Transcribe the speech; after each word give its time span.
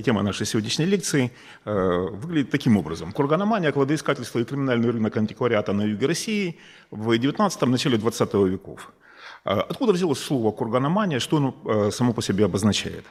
И 0.00 0.02
тема 0.02 0.22
нашей 0.22 0.46
сегодняшней 0.46 0.86
лекции 0.86 1.30
э, 1.66 2.08
выглядит 2.10 2.50
таким 2.50 2.78
образом. 2.78 3.12
Курганомания, 3.12 3.70
кладоискательство 3.70 4.38
и 4.38 4.44
криминальный 4.44 4.90
рынок 4.90 5.14
антиквариата 5.16 5.74
на 5.74 5.82
юге 5.82 6.06
России 6.06 6.56
в 6.90 7.10
19-м, 7.10 7.70
начале 7.70 7.98
20 7.98 8.34
веков. 8.34 8.92
Э, 9.44 9.60
откуда 9.70 9.92
взялось 9.92 10.18
слово 10.18 10.52
курганомания, 10.52 11.18
что 11.18 11.36
оно 11.36 11.54
э, 11.66 11.90
само 11.90 12.14
по 12.14 12.22
себе 12.22 12.46
обозначает? 12.46 13.04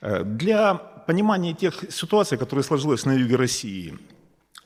Э, 0.00 0.24
для 0.24 0.74
понимания 1.06 1.54
тех 1.54 1.84
ситуаций, 1.88 2.36
которые 2.36 2.64
сложились 2.64 3.06
на 3.06 3.12
юге 3.12 3.36
России 3.36 3.94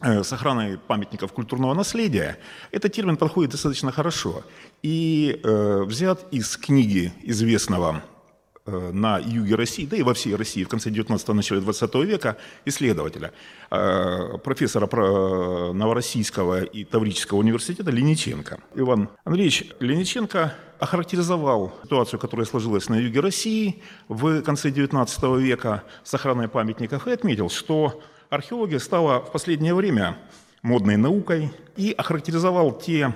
с 0.01 0.33
охраной 0.33 0.79
памятников 0.79 1.33
культурного 1.33 1.75
наследия, 1.75 2.39
этот 2.73 2.95
термин 2.95 3.19
подходит 3.19 3.51
достаточно 3.51 3.93
хорошо 3.93 4.43
и 4.83 5.39
э, 5.45 5.83
взят 5.85 6.33
из 6.33 6.57
книги 6.57 7.13
известного 7.25 8.03
на 8.93 9.19
юге 9.19 9.55
России, 9.55 9.87
да 9.87 9.97
и 9.97 10.03
во 10.03 10.15
всей 10.15 10.35
России 10.35 10.65
в 10.65 10.69
конце 10.69 10.91
19-го, 10.91 11.35
начале 11.35 11.61
20 11.61 11.95
века 11.97 12.37
исследователя, 12.65 13.33
э, 13.71 14.39
профессора 14.45 14.87
Новороссийского 15.73 16.63
и 16.63 16.85
Таврического 16.85 17.39
университета 17.39 17.91
Лениченко. 17.91 18.61
Иван 18.75 19.09
Андреевич 19.25 19.65
Лениченко 19.81 20.55
охарактеризовал 20.79 21.73
ситуацию, 21.83 22.21
которая 22.21 22.47
сложилась 22.47 22.89
на 22.89 22.97
юге 22.97 23.21
России 23.21 23.83
в 24.09 24.43
конце 24.43 24.71
19 24.71 25.39
века 25.39 25.85
с 26.05 26.15
охраной 26.15 26.49
памятников 26.49 27.07
и 27.07 27.13
отметил, 27.13 27.51
что 27.51 28.01
археология 28.31 28.79
стала 28.79 29.21
в 29.21 29.33
последнее 29.33 29.75
время 29.75 30.19
модной 30.63 30.97
наукой 30.97 31.51
и 31.77 31.93
охарактеризовал 31.93 32.73
те 32.79 33.15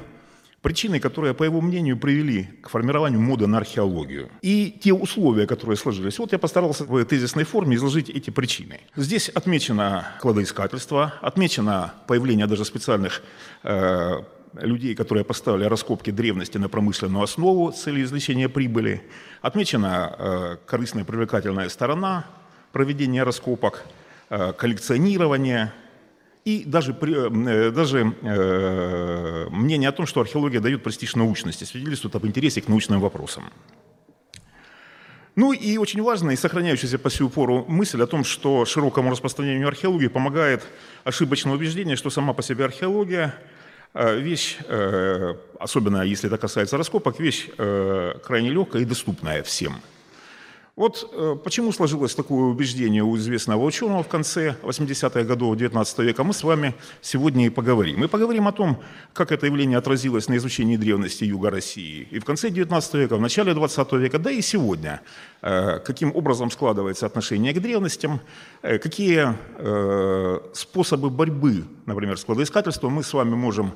Причины, 0.62 1.00
которые, 1.00 1.34
по 1.34 1.42
его 1.42 1.60
мнению, 1.60 1.96
привели 1.98 2.44
к 2.62 2.68
формированию 2.68 3.20
моды 3.20 3.48
на 3.48 3.58
археологию. 3.58 4.30
И 4.42 4.70
те 4.70 4.92
условия, 4.92 5.48
которые 5.48 5.76
сложились. 5.76 6.20
Вот 6.20 6.30
я 6.30 6.38
постарался 6.38 6.84
в 6.84 7.04
тезисной 7.04 7.42
форме 7.42 7.74
изложить 7.74 8.08
эти 8.08 8.30
причины. 8.30 8.80
Здесь 8.94 9.28
отмечено 9.28 10.06
кладоискательство, 10.20 11.14
отмечено 11.20 11.94
появление 12.06 12.46
даже 12.46 12.64
специальных 12.64 13.22
э, 13.64 14.22
людей, 14.60 14.94
которые 14.94 15.24
поставили 15.24 15.64
раскопки 15.64 16.12
древности 16.12 16.58
на 16.58 16.68
промышленную 16.68 17.24
основу 17.24 17.72
с 17.72 17.82
целью 17.82 18.04
извлечения 18.04 18.48
прибыли. 18.48 19.02
Отмечена 19.40 20.14
э, 20.16 20.56
корыстная 20.64 21.04
привлекательная 21.04 21.68
сторона 21.70 22.26
проведения 22.70 23.24
раскопок, 23.24 23.84
э, 24.30 24.52
коллекционирование, 24.52 25.72
и 26.44 26.64
даже, 26.64 26.92
э, 26.92 27.70
даже 27.70 28.14
э, 28.20 29.46
мнение 29.50 29.88
о 29.88 29.92
том, 29.92 30.06
что 30.06 30.20
археология 30.20 30.60
дает 30.60 30.82
престиж 30.82 31.14
научности, 31.14 31.64
свидетельствует 31.64 32.16
об 32.16 32.26
интересе 32.26 32.60
к 32.60 32.68
научным 32.68 33.00
вопросам. 33.00 33.44
Ну 35.34 35.52
и 35.52 35.78
очень 35.78 36.02
важная 36.02 36.34
и 36.34 36.36
сохраняющаяся 36.36 36.98
по 36.98 37.10
сию 37.10 37.30
пору 37.30 37.64
мысль 37.68 38.02
о 38.02 38.06
том, 38.06 38.24
что 38.24 38.64
широкому 38.64 39.10
распространению 39.10 39.68
археологии 39.68 40.08
помогает 40.08 40.62
ошибочное 41.04 41.54
убеждение, 41.54 41.96
что 41.96 42.10
сама 42.10 42.32
по 42.32 42.42
себе 42.42 42.64
археология 42.64 43.34
э, 43.94 44.18
вещь, 44.18 44.58
э, 44.66 45.34
особенно 45.60 46.02
если 46.02 46.26
это 46.26 46.38
касается 46.38 46.76
раскопок, 46.76 47.20
вещь 47.20 47.48
крайне 47.56 48.50
легкая 48.50 48.82
и 48.82 48.84
доступная 48.84 49.42
всем– 49.42 49.80
вот 50.74 51.10
э, 51.12 51.36
почему 51.44 51.70
сложилось 51.70 52.14
такое 52.14 52.44
убеждение 52.44 53.02
у 53.02 53.14
известного 53.18 53.62
ученого 53.62 54.02
в 54.02 54.08
конце 54.08 54.56
80-х 54.62 55.22
годов 55.24 55.56
XIX 55.56 56.02
века, 56.02 56.24
мы 56.24 56.32
с 56.32 56.42
вами 56.42 56.74
сегодня 57.02 57.46
и 57.46 57.50
поговорим. 57.50 58.00
Мы 58.00 58.08
поговорим 58.08 58.48
о 58.48 58.52
том, 58.52 58.82
как 59.12 59.32
это 59.32 59.44
явление 59.44 59.76
отразилось 59.76 60.28
на 60.28 60.36
изучении 60.38 60.78
древности 60.78 61.24
Юга 61.24 61.50
России 61.50 62.08
и 62.10 62.18
в 62.18 62.24
конце 62.24 62.48
XIX 62.48 62.98
века, 62.98 63.16
в 63.16 63.20
начале 63.20 63.52
XX 63.52 63.98
века, 63.98 64.18
да 64.18 64.30
и 64.30 64.40
сегодня, 64.40 65.02
э, 65.42 65.78
каким 65.80 66.16
образом 66.16 66.50
складывается 66.50 67.04
отношение 67.04 67.52
к 67.52 67.60
древностям, 67.60 68.20
э, 68.62 68.78
какие 68.78 69.36
способы 70.54 71.10
борьбы, 71.10 71.64
например, 71.86 72.16
с 72.16 72.24
кладоискательством 72.24 72.94
мы 72.94 73.02
с 73.02 73.12
вами 73.12 73.34
можем 73.34 73.72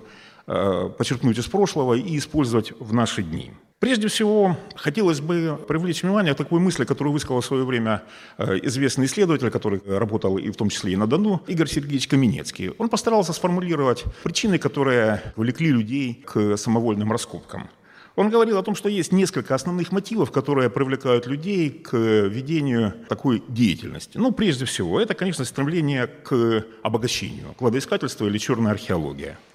подчеркнуть 0.46 1.38
из 1.38 1.46
прошлого 1.46 1.94
и 1.94 2.18
использовать 2.18 2.72
в 2.78 2.92
наши 2.92 3.22
дни. 3.22 3.52
Прежде 3.78 4.08
всего, 4.08 4.56
хотелось 4.74 5.20
бы 5.20 5.58
привлечь 5.68 6.02
внимание 6.02 6.32
к 6.32 6.38
такой 6.38 6.60
мысли, 6.60 6.86
которую 6.86 7.12
высказал 7.12 7.42
в 7.42 7.44
свое 7.44 7.64
время 7.64 8.04
э, 8.38 8.58
известный 8.62 9.04
исследователь, 9.04 9.50
который 9.50 9.82
работал 9.86 10.38
и 10.38 10.50
в 10.50 10.56
том 10.56 10.70
числе 10.70 10.94
и 10.94 10.96
на 10.96 11.06
Дону, 11.06 11.42
Игорь 11.46 11.68
Сергеевич 11.68 12.08
Каменецкий. 12.08 12.70
Он 12.78 12.88
постарался 12.88 13.34
сформулировать 13.34 14.04
причины, 14.22 14.58
которые 14.58 15.34
влекли 15.36 15.68
людей 15.68 16.24
к 16.24 16.56
самовольным 16.56 17.12
раскопкам. 17.12 17.68
Он 18.14 18.30
говорил 18.30 18.56
о 18.56 18.62
том, 18.62 18.74
что 18.74 18.88
есть 18.88 19.12
несколько 19.12 19.54
основных 19.54 19.92
мотивов, 19.92 20.32
которые 20.32 20.70
привлекают 20.70 21.26
людей 21.26 21.68
к 21.68 21.94
ведению 21.94 22.94
такой 23.10 23.42
деятельности. 23.46 24.16
Ну, 24.16 24.32
прежде 24.32 24.64
всего, 24.64 24.98
это, 24.98 25.12
конечно, 25.12 25.44
стремление 25.44 26.06
к 26.06 26.64
обогащению, 26.82 27.52
кладоискательство 27.58 28.24
или 28.24 28.38
черная 28.38 28.72
археология– 28.72 29.38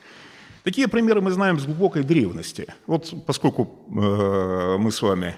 Такие 0.64 0.88
примеры 0.88 1.22
мы 1.22 1.32
знаем 1.32 1.60
с 1.60 1.66
глубокой 1.66 2.04
древности. 2.04 2.68
Вот 2.86 3.14
поскольку 3.26 3.64
э, 3.64 4.78
мы 4.78 4.92
с 4.92 5.02
вами 5.02 5.36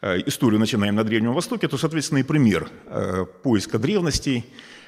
э, 0.00 0.18
историю 0.26 0.60
начинаем 0.60 0.94
на 0.94 1.02
Древнем 1.02 1.32
Востоке, 1.32 1.66
то, 1.66 1.76
соответственно, 1.76 2.18
и 2.18 2.22
пример 2.22 2.68
э, 2.86 3.24
поиска 3.42 3.78
древностей 3.78 4.44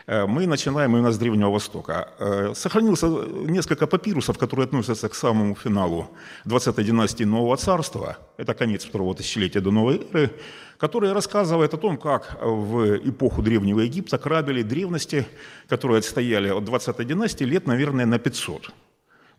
мы 0.06 0.48
начинаем 0.48 0.96
именно 0.96 1.12
с 1.12 1.18
Древнего 1.18 1.50
Востока. 1.50 2.08
Э, 2.18 2.54
сохранился 2.54 3.06
несколько 3.06 3.86
папирусов, 3.86 4.36
которые 4.36 4.64
относятся 4.64 5.08
к 5.08 5.14
самому 5.14 5.54
финалу 5.54 6.08
20-й 6.44 6.84
династии 6.84 7.24
Нового 7.24 7.56
Царства, 7.56 8.18
это 8.36 8.54
конец 8.54 8.84
второго 8.84 9.14
тысячелетия 9.14 9.60
до 9.60 9.70
новой 9.70 10.00
эры, 10.12 10.30
которые 10.76 11.12
рассказывают 11.12 11.74
о 11.74 11.76
том, 11.76 11.98
как 11.98 12.36
в 12.42 12.96
эпоху 13.08 13.42
Древнего 13.42 13.80
Египта 13.80 14.18
грабили 14.18 14.62
древности, 14.62 15.24
которые 15.68 15.98
отстояли 15.98 16.48
от 16.50 16.64
20-й 16.64 17.04
династии 17.04 17.44
лет, 17.44 17.68
наверное, 17.68 18.06
на 18.06 18.18
500 18.18 18.72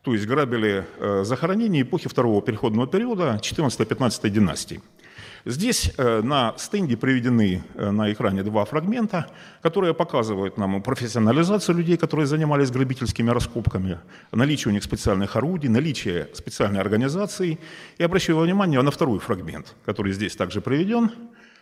то 0.04 0.14
есть 0.14 0.26
грабили 0.26 0.86
э, 1.00 1.24
захоронения 1.24 1.82
эпохи 1.82 2.10
второго 2.10 2.42
переходного 2.42 2.88
периода 2.88 3.40
14-15 3.42 4.30
династий. 4.30 4.82
Здесь 5.46 5.94
э, 5.98 6.22
на 6.22 6.54
стенде 6.58 6.98
приведены 6.98 7.64
э, 7.76 7.92
на 7.92 8.12
экране 8.12 8.44
два 8.44 8.66
фрагмента, 8.66 9.28
которые 9.62 9.94
показывают 9.94 10.58
нам 10.58 10.82
профессионализацию 10.82 11.78
людей, 11.78 11.96
которые 11.96 12.28
занимались 12.28 12.70
грабительскими 12.70 13.30
раскопками, 13.30 14.00
наличие 14.34 14.72
у 14.72 14.74
них 14.74 14.84
специальных 14.84 15.38
орудий, 15.38 15.70
наличие 15.70 16.28
специальной 16.34 16.82
организации. 16.82 17.60
И 17.98 18.04
обращаю 18.04 18.40
внимание 18.40 18.82
на 18.82 18.92
второй 18.92 19.20
фрагмент, 19.20 19.74
который 19.86 20.12
здесь 20.12 20.36
также 20.36 20.60
приведен, 20.60 21.12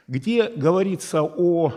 где 0.08 0.50
говорится 0.50 1.22
о 1.22 1.74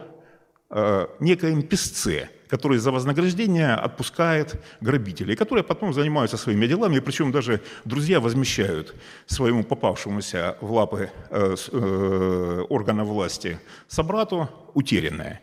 некоем 1.21 1.63
песце, 1.63 2.31
который 2.49 2.79
за 2.79 2.93
вознаграждение 2.93 3.75
отпускает 3.75 4.63
грабителей, 4.81 5.37
которые 5.37 5.65
потом 5.65 5.93
занимаются 5.93 6.37
своими 6.37 6.67
делами, 6.67 7.01
причем 7.01 7.33
даже 7.33 7.61
друзья 7.85 8.21
возмещают 8.21 8.95
своему 9.27 9.65
попавшемуся 9.65 10.57
в 10.61 10.73
лапы 10.73 11.11
э, 11.31 11.57
э, 11.73 12.65
органа 12.69 13.05
власти 13.05 13.59
собрату 13.89 14.49
утерянное. 14.75 15.41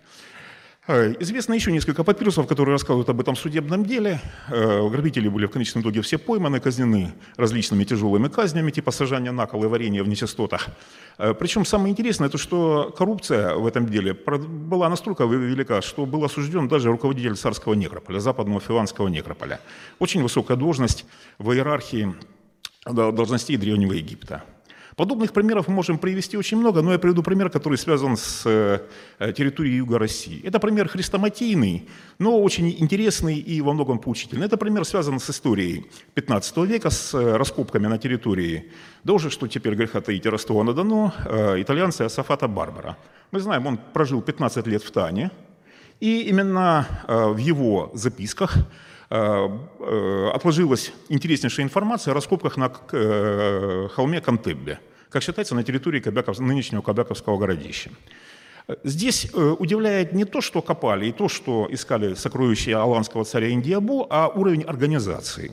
Э, 0.92 1.16
известно 1.22 1.54
еще 1.54 1.72
несколько 1.72 2.04
папирусов, 2.04 2.48
которые 2.48 2.74
рассказывают 2.74 3.08
об 3.08 3.22
этом 3.22 3.38
судебном 3.38 3.86
деле. 3.86 4.20
Э, 4.50 4.90
грабители 4.90 5.30
были 5.30 5.46
в 5.46 5.50
конечном 5.50 5.84
итоге 5.84 6.02
все 6.02 6.18
пойманы, 6.18 6.60
казнены 6.60 7.14
различными 7.38 7.86
тяжелыми 7.86 8.28
казнями, 8.28 8.72
типа 8.72 8.92
сажания 8.92 9.32
на 9.32 9.46
кол 9.46 9.64
и 9.64 9.68
варенья 9.68 10.04
в 10.04 10.10
нечистотах. 10.10 10.68
Э, 11.18 11.34
Причем 11.34 11.64
самое 11.64 11.92
интересное, 11.92 12.28
то, 12.28 12.38
что 12.38 12.94
коррупция 12.98 13.56
в 13.56 13.66
этом 13.68 13.86
деле 13.86 14.14
была 14.14 14.90
настолько 14.90 15.24
велика, 15.24 15.82
что 15.82 16.06
был 16.06 16.26
осужден 16.26 16.68
даже 16.68 16.90
руководитель 16.92 17.38
царского 17.38 17.74
некрополя, 17.74 18.20
западного 18.20 18.60
филанского 18.60 19.08
некрополя. 19.08 19.62
Очень 20.00 20.24
высокая 20.24 20.58
должность 20.58 21.06
в 21.38 21.54
иерархии 21.54 22.14
должностей 22.86 23.56
Древнего 23.56 23.94
Египта. 23.94 24.44
Подобных 25.02 25.34
примеров 25.34 25.68
мы 25.68 25.74
можем 25.74 25.98
привести 25.98 26.38
очень 26.38 26.58
много, 26.58 26.84
но 26.84 26.92
я 26.92 27.00
приведу 27.00 27.24
пример, 27.24 27.50
который 27.50 27.76
связан 27.80 28.16
с 28.16 28.44
э, 28.46 29.34
территорией 29.34 29.78
Юга 29.78 29.98
России. 29.98 30.40
Это 30.46 30.60
пример 30.60 30.88
хрестоматийный, 30.88 31.90
но 32.20 32.40
очень 32.40 32.70
интересный 32.70 33.40
и 33.40 33.62
во 33.62 33.74
многом 33.74 33.98
поучительный. 33.98 34.46
Это 34.46 34.58
пример 34.58 34.86
связан 34.86 35.20
с 35.20 35.28
историей 35.32 35.88
15 36.14 36.58
века, 36.58 36.92
с 36.92 37.16
э, 37.16 37.36
раскопками 37.36 37.88
на 37.88 37.98
территории, 37.98 38.72
да 39.04 39.14
уже 39.14 39.32
что 39.32 39.48
теперь 39.48 39.74
греха 39.74 40.02
таить, 40.02 40.28
Ростова-на-Дону, 40.28 41.12
э, 41.26 41.64
итальянца 41.64 42.08
Сафата 42.08 42.48
Барбара. 42.48 42.96
Мы 43.32 43.40
знаем, 43.40 43.66
он 43.66 43.80
прожил 43.94 44.22
15 44.22 44.68
лет 44.68 44.84
в 44.84 44.92
Тане, 44.92 45.32
и 46.00 46.30
именно 46.30 46.86
в 47.08 47.38
его 47.38 47.90
записках 47.96 48.56
отложилась 49.10 50.94
интереснейшая 51.10 51.66
информация 51.66 52.12
о 52.12 52.16
раскопках 52.16 52.56
на 52.58 52.70
холме 53.90 54.22
Кантеббе 54.22 54.80
как 55.12 55.24
считается, 55.24 55.56
на 55.56 55.64
территории 55.64 56.00
Кобяков, 56.00 56.40
нынешнего 56.40 56.82
Кобяковского 56.82 57.38
городища. 57.38 57.92
Здесь 58.84 59.28
э, 59.34 59.56
удивляет 59.60 60.14
не 60.14 60.26
то, 60.26 60.42
что 60.42 60.62
копали, 60.62 61.08
и 61.08 61.12
то, 61.12 61.28
что 61.28 61.68
искали 61.70 62.14
сокровища 62.14 62.82
аланского 62.82 63.26
царя 63.26 63.52
Индиабу, 63.52 64.08
а 64.10 64.28
уровень 64.28 64.64
организации. 64.64 65.52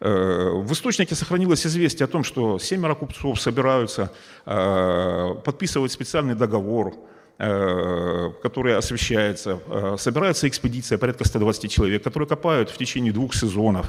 Э, 0.00 0.50
в 0.52 0.72
источнике 0.72 1.14
сохранилось 1.14 1.66
известие 1.66 2.04
о 2.04 2.08
том, 2.08 2.22
что 2.22 2.58
семеро 2.58 2.94
купцов 2.94 3.40
собираются 3.40 4.12
э, 4.44 5.34
подписывать 5.44 5.92
специальный 5.92 6.34
договор 6.34 6.94
которая 7.38 8.78
освещается, 8.78 9.60
собирается 9.98 10.48
экспедиция 10.48 10.96
порядка 10.96 11.26
120 11.26 11.70
человек, 11.70 12.02
которые 12.02 12.26
копают 12.26 12.70
в 12.70 12.78
течение 12.78 13.12
двух 13.12 13.34
сезонов. 13.34 13.88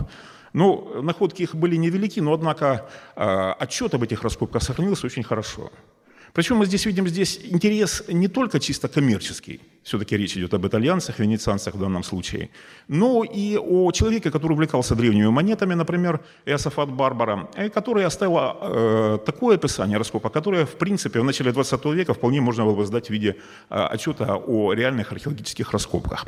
Ну, 0.54 1.02
находки 1.02 1.44
их 1.44 1.56
были 1.56 1.76
невелики, 1.76 2.20
но, 2.20 2.34
однако, 2.34 2.90
отчет 3.16 3.94
об 3.94 4.04
этих 4.04 4.24
раскопках 4.24 4.64
сохранился 4.64 5.06
очень 5.06 5.24
хорошо. 5.24 5.72
Причем 6.38 6.58
мы 6.58 6.66
здесь 6.66 6.86
видим 6.86 7.08
здесь 7.08 7.40
интерес 7.52 8.04
не 8.08 8.28
только 8.28 8.60
чисто 8.60 8.88
коммерческий, 8.88 9.60
все-таки 9.84 10.18
речь 10.18 10.38
идет 10.38 10.54
об 10.54 10.68
итальянцах, 10.68 11.20
венецианцах 11.20 11.74
в 11.74 11.80
данном 11.80 12.04
случае, 12.04 12.50
но 12.88 13.24
и 13.24 13.58
о 13.58 13.92
человеке, 13.92 14.30
который 14.30 14.54
увлекался 14.54 14.96
древними 14.96 15.30
монетами, 15.30 15.74
например, 15.74 16.20
Иосафат 16.46 16.90
Барбара, 16.92 17.50
который 17.74 18.06
оставил 18.06 18.38
э, 18.38 19.18
такое 19.26 19.56
описание 19.56 19.98
раскопа, 19.98 20.30
которое, 20.30 20.66
в 20.66 20.76
принципе, 20.78 21.22
в 21.22 21.24
начале 21.24 21.52
20 21.52 21.86
века 21.86 22.14
вполне 22.14 22.40
можно 22.40 22.66
было 22.66 22.76
бы 22.76 22.86
сдать 22.86 23.08
в 23.08 23.10
виде 23.10 23.38
э, 23.70 23.76
отчета 23.76 24.36
о 24.36 24.74
реальных 24.74 25.12
археологических 25.12 25.72
раскопках. 25.72 26.26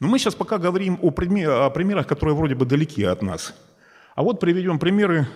Но 0.00 0.08
мы 0.08 0.18
сейчас 0.18 0.34
пока 0.34 0.58
говорим 0.58 0.98
о, 1.02 1.10
пример, 1.10 1.50
о 1.50 1.70
примерах, 1.70 2.06
которые 2.06 2.34
вроде 2.34 2.54
бы 2.54 2.66
далеки 2.66 3.04
от 3.04 3.22
нас. 3.22 3.54
А 4.14 4.22
вот 4.22 4.40
приведем 4.40 4.78
примеры, 4.78 5.26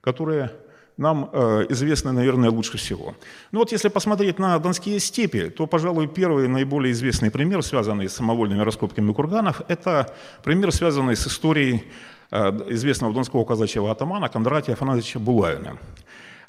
которые 0.00 0.52
нам 0.98 1.30
э, 1.32 1.66
известны, 1.68 2.12
наверное, 2.12 2.50
лучше 2.50 2.76
всего. 2.76 3.14
Ну 3.52 3.60
вот 3.60 3.72
если 3.72 3.88
посмотреть 3.88 4.38
на 4.38 4.58
Донские 4.58 4.98
степи, 4.98 5.48
то, 5.48 5.66
пожалуй, 5.66 6.08
первый 6.08 6.48
наиболее 6.48 6.92
известный 6.92 7.30
пример, 7.30 7.62
связанный 7.62 8.08
с 8.08 8.14
самовольными 8.14 8.62
раскопками 8.62 9.12
курганов, 9.12 9.62
это 9.68 10.12
пример, 10.42 10.72
связанный 10.72 11.16
с 11.16 11.26
историей 11.26 11.84
э, 12.30 12.50
известного 12.70 13.14
донского 13.14 13.44
казачьего 13.44 13.90
атамана 13.90 14.28
Кондратия 14.28 14.74
Афанасьевича 14.74 15.20
Булавина. 15.20 15.78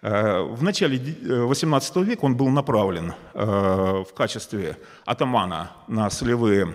Э, 0.01 0.41
в 0.41 0.63
начале 0.63 0.97
XVIII 0.97 2.03
века 2.03 2.25
он 2.25 2.35
был 2.35 2.49
направлен 2.49 3.13
э, 3.33 3.45
в 4.09 4.13
качестве 4.15 4.77
атамана 5.05 5.71
на 5.87 6.09
солевые 6.09 6.73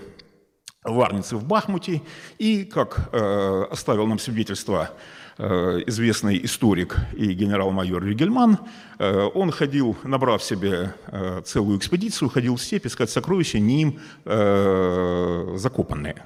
варницы 0.84 1.36
в 1.36 1.44
Бахмуте, 1.44 2.02
и, 2.38 2.64
как 2.64 3.08
э, 3.12 3.64
оставил 3.70 4.06
нам 4.06 4.18
свидетельство 4.18 4.90
Э, 5.36 5.80
известный 5.86 6.44
историк 6.44 6.96
и 7.12 7.32
генерал-майор 7.32 8.04
Ригельман, 8.04 8.58
э, 9.00 9.28
он 9.34 9.50
ходил, 9.50 9.96
набрав 10.04 10.44
себе 10.44 10.94
э, 11.08 11.42
целую 11.44 11.76
экспедицию, 11.78 12.28
ходил 12.28 12.54
в 12.54 12.62
степь 12.62 12.86
искать 12.86 13.10
сокровища, 13.10 13.58
не 13.58 13.82
им 13.82 13.98
закопанные. 15.58 16.22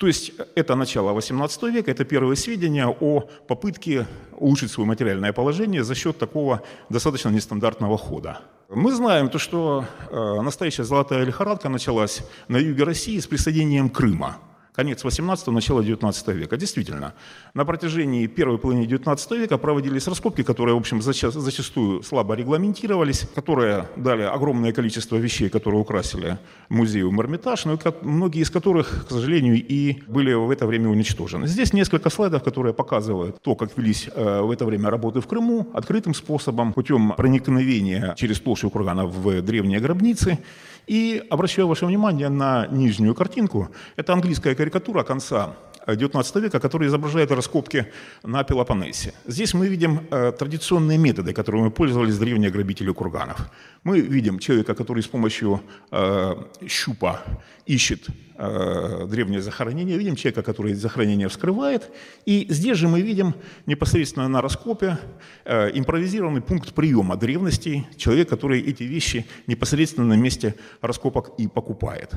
То 0.00 0.06
есть 0.06 0.32
это 0.54 0.76
начало 0.76 1.10
XVIII 1.10 1.70
века, 1.70 1.90
это 1.90 2.06
первые 2.06 2.34
сведения 2.34 2.86
о 2.88 3.20
попытке 3.46 4.06
улучшить 4.32 4.70
свое 4.70 4.88
материальное 4.88 5.34
положение 5.34 5.84
за 5.84 5.94
счет 5.94 6.16
такого 6.18 6.62
достаточно 6.88 7.28
нестандартного 7.28 7.98
хода. 7.98 8.40
Мы 8.70 8.94
знаем 8.94 9.28
то, 9.28 9.38
что 9.38 9.84
настоящая 10.10 10.84
золотая 10.84 11.24
лихорадка 11.24 11.68
началась 11.68 12.22
на 12.48 12.56
юге 12.56 12.84
России 12.84 13.18
с 13.18 13.26
присоединением 13.26 13.90
Крыма– 13.90 14.38
конец 14.80 15.04
18-го, 15.04 15.52
начало 15.52 15.82
19 15.84 16.28
века. 16.28 16.56
Действительно, 16.56 17.12
на 17.54 17.64
протяжении 17.64 18.26
первой 18.26 18.56
половины 18.56 18.86
19 18.86 19.30
века 19.32 19.58
проводились 19.58 20.08
раскопки, 20.08 20.42
которые, 20.42 20.74
в 20.74 20.78
общем, 20.78 21.02
зачастую 21.02 22.02
слабо 22.02 22.34
регламентировались, 22.34 23.26
которые 23.34 23.84
дали 23.96 24.22
огромное 24.22 24.72
количество 24.72 25.16
вещей, 25.16 25.50
которые 25.50 25.80
украсили 25.80 26.38
музей 26.70 27.02
Эрмитаж, 27.02 27.66
но 27.66 27.78
многие 28.02 28.40
из 28.40 28.50
которых, 28.50 29.06
к 29.06 29.10
сожалению, 29.10 29.56
и 29.56 30.02
были 30.08 30.32
в 30.32 30.50
это 30.50 30.66
время 30.66 30.88
уничтожены. 30.88 31.46
Здесь 31.46 31.74
несколько 31.74 32.08
слайдов, 32.10 32.42
которые 32.42 32.72
показывают 32.72 33.42
то, 33.42 33.54
как 33.54 33.76
велись 33.76 34.08
э, 34.14 34.40
в 34.40 34.50
это 34.50 34.64
время 34.64 34.88
работы 34.88 35.20
в 35.20 35.26
Крыму, 35.26 35.66
открытым 35.74 36.14
способом, 36.14 36.72
путем 36.72 37.12
проникновения 37.16 38.14
через 38.16 38.40
площадь 38.40 38.72
кургана 38.72 39.04
в 39.04 39.42
древние 39.42 39.80
гробницы, 39.80 40.38
и 40.86 41.22
обращаю 41.30 41.68
ваше 41.68 41.86
внимание 41.86 42.28
на 42.28 42.66
нижнюю 42.66 43.14
картинку. 43.14 43.68
Это 43.96 44.12
английская 44.12 44.54
карикатура 44.54 45.02
конца 45.02 45.56
XIX 45.86 46.40
века, 46.40 46.60
которая 46.60 46.88
изображает 46.88 47.30
раскопки 47.30 47.86
на 48.22 48.44
Пелопоннесе. 48.44 49.14
Здесь 49.26 49.54
мы 49.54 49.68
видим 49.68 50.06
э, 50.10 50.32
традиционные 50.32 50.98
методы, 50.98 51.32
которыми 51.32 51.70
пользовались 51.70 52.18
древние 52.18 52.50
грабители 52.50 52.92
курганов. 52.92 53.50
Мы 53.84 54.00
видим 54.00 54.38
человека, 54.38 54.74
который 54.74 55.02
с 55.02 55.06
помощью 55.06 55.60
э, 55.90 56.34
щупа 56.66 57.22
ищет 57.66 58.06
э, 58.36 59.06
древнее 59.08 59.40
захоронение, 59.40 59.98
видим 59.98 60.16
человека, 60.16 60.42
который 60.42 60.74
захоронение 60.74 61.28
вскрывает, 61.28 61.90
и 62.26 62.46
здесь 62.50 62.76
же 62.76 62.88
мы 62.88 63.00
видим 63.00 63.34
непосредственно 63.66 64.28
на 64.28 64.42
раскопе 64.42 64.98
импровизированный 65.46 66.40
пункт 66.40 66.74
приема 66.74 67.16
древностей, 67.16 67.86
человек, 67.96 68.28
который 68.28 68.60
эти 68.60 68.82
вещи 68.82 69.26
непосредственно 69.46 70.06
на 70.06 70.16
месте 70.20 70.54
раскопок 70.82 71.32
и 71.38 71.48
покупает. 71.48 72.14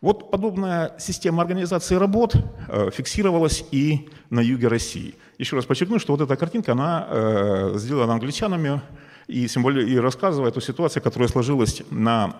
Вот 0.00 0.30
подобная 0.30 0.92
система 0.98 1.42
организации 1.42 1.94
работ 1.94 2.36
э, 2.68 2.90
фиксировалась 2.90 3.64
и 3.70 4.08
на 4.30 4.40
юге 4.40 4.68
России. 4.68 5.14
Еще 5.38 5.56
раз 5.56 5.64
подчеркну, 5.64 5.98
что 5.98 6.12
вот 6.12 6.20
эта 6.20 6.36
картинка, 6.36 6.72
она 6.72 7.06
э, 7.08 7.72
сделана 7.76 8.12
англичанами 8.12 8.82
и, 9.26 9.48
символи... 9.48 9.88
и 9.88 9.98
рассказывает 9.98 10.56
о 10.56 10.60
ситуации, 10.60 11.00
которая 11.00 11.28
сложилась 11.28 11.82
на 11.90 12.36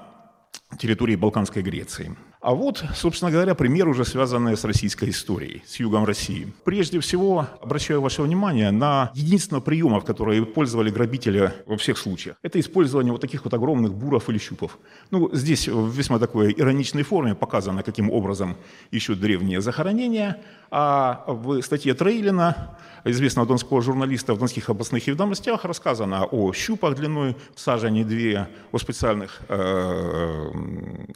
территории 0.79 1.17
Балканской 1.17 1.63
Греции. 1.63 2.17
А 2.47 2.55
вот, 2.55 2.85
собственно 2.95 3.33
говоря, 3.33 3.57
пример 3.57 3.89
уже 3.89 4.05
связанный 4.05 4.57
с 4.57 4.63
российской 4.63 5.11
историей, 5.11 5.65
с 5.67 5.81
югом 5.81 6.05
России. 6.05 6.47
Прежде 6.63 7.01
всего, 7.01 7.49
обращаю 7.61 8.01
ваше 8.01 8.23
внимание 8.23 8.71
на 8.71 9.11
единственного 9.15 9.61
приемов, 9.61 10.05
которые 10.05 10.47
пользовали 10.47 10.91
грабители 10.91 11.53
во 11.67 11.77
всех 11.77 11.99
случаях. 11.99 12.37
Это 12.43 12.61
использование 12.61 13.11
вот 13.11 13.21
таких 13.21 13.43
вот 13.43 13.53
огромных 13.53 13.95
буров 13.95 14.29
или 14.29 14.39
щупов. 14.39 14.79
Ну, 15.11 15.29
здесь 15.33 15.67
в 15.67 15.91
весьма 15.91 16.21
такой 16.21 16.55
ироничной 16.57 17.03
форме 17.03 17.35
показано, 17.35 17.83
каким 17.83 18.13
образом 18.13 18.57
ищут 18.93 19.19
древние 19.19 19.61
захоронения, 19.61 20.41
а 20.71 21.25
в 21.27 21.61
статье 21.63 21.95
Трейлина, 21.95 22.79
известного 23.05 23.47
донского 23.49 23.83
журналиста 23.83 24.35
в 24.35 24.39
донских 24.39 24.69
областных 24.69 25.07
ведомостях, 25.07 25.65
рассказано 25.65 26.27
о 26.27 26.53
щупах 26.53 26.97
длиной 26.97 27.37
в 27.55 27.61
сажени 27.61 28.05
две, 28.05 28.49
о 28.73 28.79
специальных 28.79 29.41
э, 29.49 30.51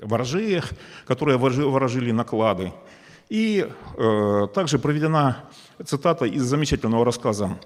ворожеях, 0.03 0.71
которые 1.07 1.20
ворожили 1.21 2.11
наклады. 2.11 2.73
И 3.29 3.67
э, 3.97 4.49
также 4.55 4.79
проведена 4.79 5.45
цитата 5.85 6.25
из 6.25 6.43
замечательного 6.43 7.05
рассказа 7.05 7.59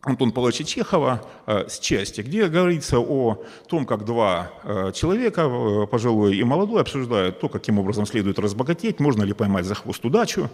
Антона 0.00 0.30
Павловича 0.30 0.64
Чехова 0.64 1.22
э, 1.46 1.68
с 1.68 1.80
части, 1.80 2.20
где 2.20 2.46
говорится 2.48 3.00
о 3.00 3.42
том, 3.68 3.84
как 3.84 4.04
два 4.04 4.50
э, 4.62 4.92
человека, 4.94 5.42
э, 5.42 5.86
пожилой 5.86 6.36
и 6.36 6.44
молодой, 6.44 6.80
обсуждают 6.80 7.40
то, 7.40 7.48
каким 7.48 7.78
образом 7.78 8.06
следует 8.06 8.38
разбогатеть, 8.38 9.00
можно 9.00 9.24
ли 9.24 9.32
поймать 9.32 9.64
за 9.64 9.74
хвост 9.74 10.04
удачу. 10.04 10.50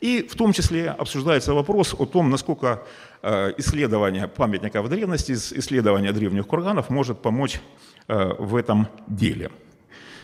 И 0.00 0.22
в 0.28 0.36
том 0.36 0.52
числе 0.52 0.90
обсуждается 0.90 1.54
вопрос 1.54 1.94
о 1.96 2.06
том, 2.06 2.28
насколько 2.28 2.82
исследование 3.22 4.26
памятников 4.26 4.88
древности, 4.88 5.30
исследование 5.30 6.10
древних 6.10 6.48
курганов 6.48 6.90
может 6.90 7.22
помочь 7.22 7.60
в 8.08 8.56
этом 8.56 8.88
деле. 9.06 9.52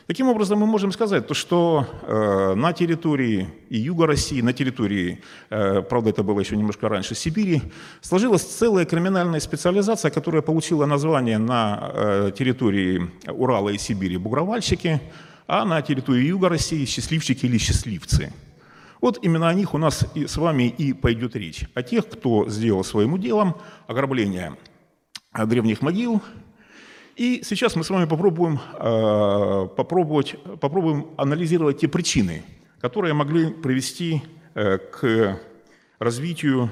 Таким 0.09 0.29
образом, 0.29 0.59
мы 0.59 0.67
можем 0.67 0.91
сказать, 0.91 1.27
то, 1.27 1.35
что 1.35 1.87
э, 2.01 2.55
на 2.55 2.73
территории 2.73 3.47
и 3.69 3.77
юга 3.77 4.07
России, 4.07 4.41
на 4.41 4.55
территории, 4.55 5.21
э, 5.51 5.83
правда, 5.83 6.09
это 6.09 6.23
было 6.23 6.41
еще 6.41 6.57
немножко 6.57 6.89
раньше, 6.89 7.15
Сибири, 7.15 7.61
сложилась 8.01 8.43
целая 8.43 8.87
криминальная 8.87 9.39
специализация, 9.39 10.11
которая 10.11 10.41
получила 10.41 10.87
название 10.87 11.37
на 11.37 11.91
э, 11.93 12.33
территории 12.35 13.11
Урала 13.27 13.69
и 13.69 13.77
Сибири 13.77 14.17
«бугровальщики», 14.17 14.99
а 15.47 15.67
на 15.67 15.83
территории 15.83 16.29
юга 16.29 16.49
России 16.49 16.87
«счастливчики» 16.87 17.45
или 17.45 17.59
«счастливцы». 17.59 18.33
Вот 19.03 19.19
именно 19.21 19.51
о 19.51 19.53
них 19.53 19.75
у 19.75 19.79
нас 19.79 20.07
и 20.15 20.27
с 20.27 20.39
вами 20.39 20.75
и 20.79 20.95
пойдет 20.95 21.37
речь. 21.37 21.67
О 21.75 21.83
тех, 21.83 22.09
кто 22.09 22.49
сделал 22.49 22.83
своим 22.83 23.21
делом 23.21 23.57
ограбление 23.87 24.57
древних 25.35 25.83
могил, 25.83 26.23
и 27.19 27.43
сейчас 27.43 27.75
мы 27.75 27.83
с 27.83 27.91
вами 27.91 28.07
попробуем, 28.07 28.61
э, 28.75 29.69
попробовать, 29.77 30.37
попробуем 30.61 31.09
анализировать 31.17 31.81
те 31.81 31.89
причины, 31.89 32.45
которые 32.81 33.13
могли 33.13 33.53
привести 33.53 34.23
э, 34.55 34.79
к 34.79 35.41
развитию 35.99 36.71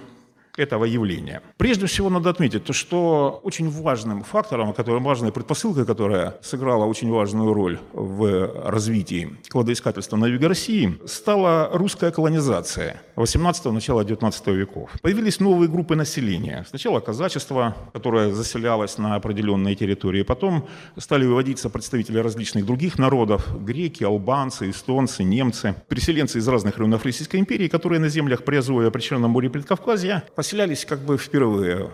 этого 0.56 0.84
явления. 0.84 1.42
Прежде 1.56 1.86
всего 1.86 2.10
надо 2.10 2.30
отметить, 2.30 2.64
то, 2.64 2.72
что 2.72 3.40
очень 3.42 3.70
важным 3.70 4.22
фактором, 4.22 4.72
который, 4.72 5.00
важной 5.00 5.32
предпосылкой, 5.32 5.84
которая 5.86 6.34
сыграла 6.42 6.84
очень 6.84 7.10
важную 7.10 7.52
роль 7.52 7.78
в 7.92 8.70
развитии 8.70 9.36
кладоискательства 9.48 10.16
на 10.16 10.26
юге 10.26 10.46
России, 10.46 10.98
стала 11.06 11.70
русская 11.72 12.10
колонизация 12.10 13.00
18-го, 13.16 13.72
начала 13.72 14.04
19 14.04 14.46
веков. 14.48 14.90
Появились 15.02 15.40
новые 15.40 15.68
группы 15.68 15.96
населения. 15.96 16.64
Сначала 16.68 17.00
казачество, 17.00 17.76
которое 17.92 18.32
заселялось 18.32 18.98
на 18.98 19.14
определенные 19.14 19.74
территории, 19.74 20.22
потом 20.22 20.66
стали 20.98 21.26
выводиться 21.26 21.70
представители 21.70 22.18
различных 22.18 22.66
других 22.66 22.98
народов, 22.98 23.46
греки, 23.62 24.04
албанцы, 24.04 24.70
эстонцы, 24.70 25.24
немцы, 25.24 25.74
переселенцы 25.88 26.38
из 26.38 26.48
разных 26.48 26.78
районов 26.78 27.04
Российской 27.04 27.36
империи, 27.36 27.68
которые 27.68 28.00
на 28.00 28.08
землях 28.08 28.44
Приазовья, 28.44 28.90
при 28.90 29.00
Черном 29.00 29.30
море 29.30 29.50
Предкавказья 29.50 30.24
поселялись 30.46 30.84
как 30.84 31.00
бы 31.00 31.18
впервые. 31.18 31.90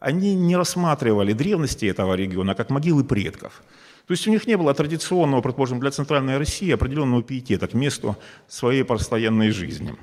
они 0.00 0.34
не 0.34 0.56
рассматривали 0.56 1.32
древности 1.32 1.86
этого 1.86 2.14
региона 2.14 2.56
как 2.56 2.70
могилы 2.70 3.04
предков. 3.04 3.62
То 4.06 4.14
есть 4.14 4.26
у 4.26 4.30
них 4.30 4.48
не 4.48 4.56
было 4.56 4.74
традиционного, 4.74 5.40
предположим, 5.40 5.78
для 5.78 5.90
Центральной 5.90 6.38
России 6.38 6.74
определенного 6.74 7.22
пиетета 7.22 7.68
к 7.68 7.74
месту 7.74 8.16
своей 8.48 8.82
постоянной 8.82 9.52
жизни. 9.52 9.94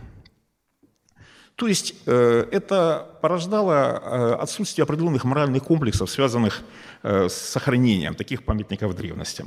То 1.56 1.68
есть 1.68 1.94
э, 2.06 2.48
это 2.54 3.06
порождало 3.22 3.74
э, 3.74 4.44
отсутствие 4.44 4.84
определенных 4.84 5.26
моральных 5.26 5.64
комплексов, 5.64 6.10
связанных 6.10 6.62
э, 7.04 7.28
с 7.28 7.34
сохранением 7.34 8.16
таких 8.16 8.44
памятников 8.46 8.96
древности. 8.96 9.44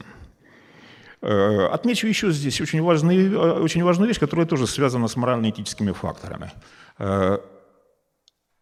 Отмечу 1.23 2.09
еще 2.09 2.33
здесь 2.33 2.61
очень, 2.61 2.83
важный, 2.83 3.33
э, 3.33 3.63
очень 3.63 3.83
важную 3.85 4.09
вещь, 4.09 4.21
которая 4.21 4.45
тоже 4.45 4.67
связана 4.67 5.09
с 5.09 5.17
морально-этическими 5.17 5.93
факторами. 5.93 6.51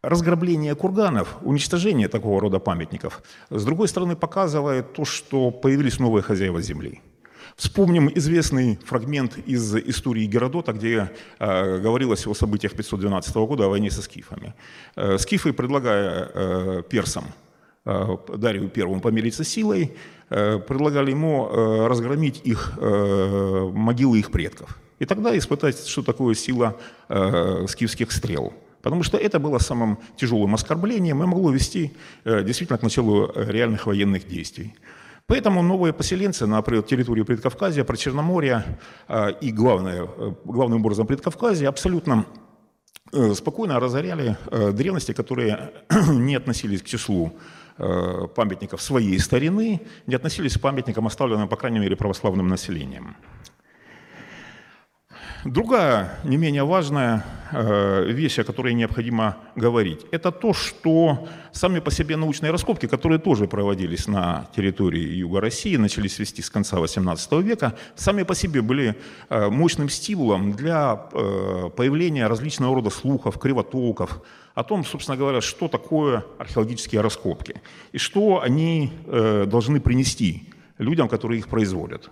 Разграбление 0.03 0.75
курганов, 0.75 1.37
уничтожение 1.43 2.09
такого 2.09 2.41
рода 2.41 2.59
памятников, 2.59 3.23
с 3.51 3.65
другой 3.67 3.87
стороны, 3.87 4.17
показывает 4.17 4.95
то, 4.95 5.05
что 5.05 5.51
появились 5.51 5.99
новые 5.99 6.23
хозяева 6.23 6.63
земли. 6.63 7.03
Вспомним 7.55 8.11
известный 8.15 8.79
фрагмент 8.87 9.37
из 9.37 9.77
истории 9.77 10.25
Геродота, 10.25 10.73
где 10.73 11.11
э, 11.39 11.79
говорилось 11.81 12.27
о 12.27 12.33
событиях 12.33 12.73
512 12.73 13.37
года, 13.37 13.67
о 13.67 13.69
войне 13.69 13.91
со 13.91 14.01
скифами. 14.01 14.55
Э, 14.97 15.19
скифы, 15.19 15.53
предлагая 15.53 16.31
э, 16.33 16.83
персам 16.89 17.25
э, 17.85 18.17
Дарию 18.39 18.71
Первому 18.71 19.03
помириться 19.03 19.45
силой, 19.45 19.95
э, 20.31 20.61
предлагали 20.61 21.11
ему 21.11 21.47
э, 21.47 21.87
разгромить 21.89 22.41
их 22.45 22.73
могилы 22.81 24.19
их 24.19 24.31
предков. 24.31 24.79
И 24.99 25.05
тогда 25.05 25.37
испытать, 25.37 25.87
что 25.87 26.03
такое 26.03 26.35
сила 26.35 26.77
скифских 27.67 28.13
стрел– 28.13 28.55
Потому 28.83 29.03
что 29.03 29.19
это 29.19 29.39
было 29.39 29.59
самым 29.59 29.99
тяжелым 30.17 30.55
оскорблением 30.55 31.23
и 31.23 31.27
могло 31.27 31.51
вести 31.51 31.93
э, 32.25 32.43
действительно 32.43 32.79
к 32.79 32.83
началу 32.83 33.27
э, 33.27 33.51
реальных 33.51 33.87
военных 33.87 34.27
действий. 34.27 34.75
Поэтому 35.27 35.63
новые 35.63 35.93
поселенцы 35.93 36.47
на 36.47 36.63
территории 36.63 37.23
Предкавказья, 37.23 37.85
Причерноморья 37.85 38.79
э, 39.09 39.33
и, 39.41 39.53
главное, 39.53 40.09
главным 40.45 40.81
образом 40.81 41.07
Предкавказья 41.07 41.69
абсолютно 41.69 42.25
спокойно 43.35 43.81
разоряли 43.81 44.37
древности, 44.73 45.13
которые 45.13 45.73
не 46.09 46.37
относились 46.37 46.81
к 46.81 46.87
числу 46.87 47.33
памятников 47.77 48.81
своей 48.81 49.19
старины, 49.19 49.81
не 50.07 50.15
относились 50.15 50.57
к 50.57 50.61
памятникам, 50.61 51.09
оставленным, 51.09 51.49
по 51.49 51.57
крайней 51.57 51.81
мере, 51.81 51.97
православным 51.97 52.47
населением. 52.47 53.17
Другая, 55.45 56.19
не 56.23 56.37
менее 56.37 56.65
важная 56.65 57.25
э, 57.51 58.05
вещь, 58.13 58.39
о 58.39 58.45
которой 58.45 58.75
необходимо 58.75 59.39
говорить, 59.57 60.05
это 60.11 60.33
то, 60.33 60.53
что 60.53 61.29
сами 61.51 61.81
по 61.81 61.91
себе 61.91 62.17
научные 62.17 62.53
раскопки, 62.53 62.87
которые 62.87 63.19
тоже 63.19 63.47
проводились 63.47 64.07
на 64.07 64.51
территории 64.55 65.01
Юга 65.01 65.41
России, 65.41 65.77
начались 65.77 66.19
вести 66.19 66.43
с 66.43 66.51
конца 66.51 66.77
XVIII 66.77 67.43
века, 67.43 67.75
сами 67.95 68.25
по 68.25 68.35
себе 68.35 68.61
были 68.61 68.97
э, 69.31 69.49
мощным 69.49 69.89
стимулом 69.89 70.53
для 70.53 71.09
э, 71.11 71.71
появления 71.75 72.27
различного 72.27 72.75
рода 72.75 72.91
слухов, 72.91 73.39
кривотолков, 73.39 74.21
о 74.55 74.63
том, 74.63 74.85
собственно 74.85 75.17
говоря, 75.17 75.41
что 75.41 75.69
такое 75.69 76.23
археологические 76.39 77.01
раскопки 77.01 77.63
и 77.93 77.99
что 77.99 78.43
они 78.43 78.93
должны 79.07 79.81
принести 79.81 80.51
людям, 80.77 81.09
которые 81.09 81.39
их 81.39 81.49
производят. 81.49 82.11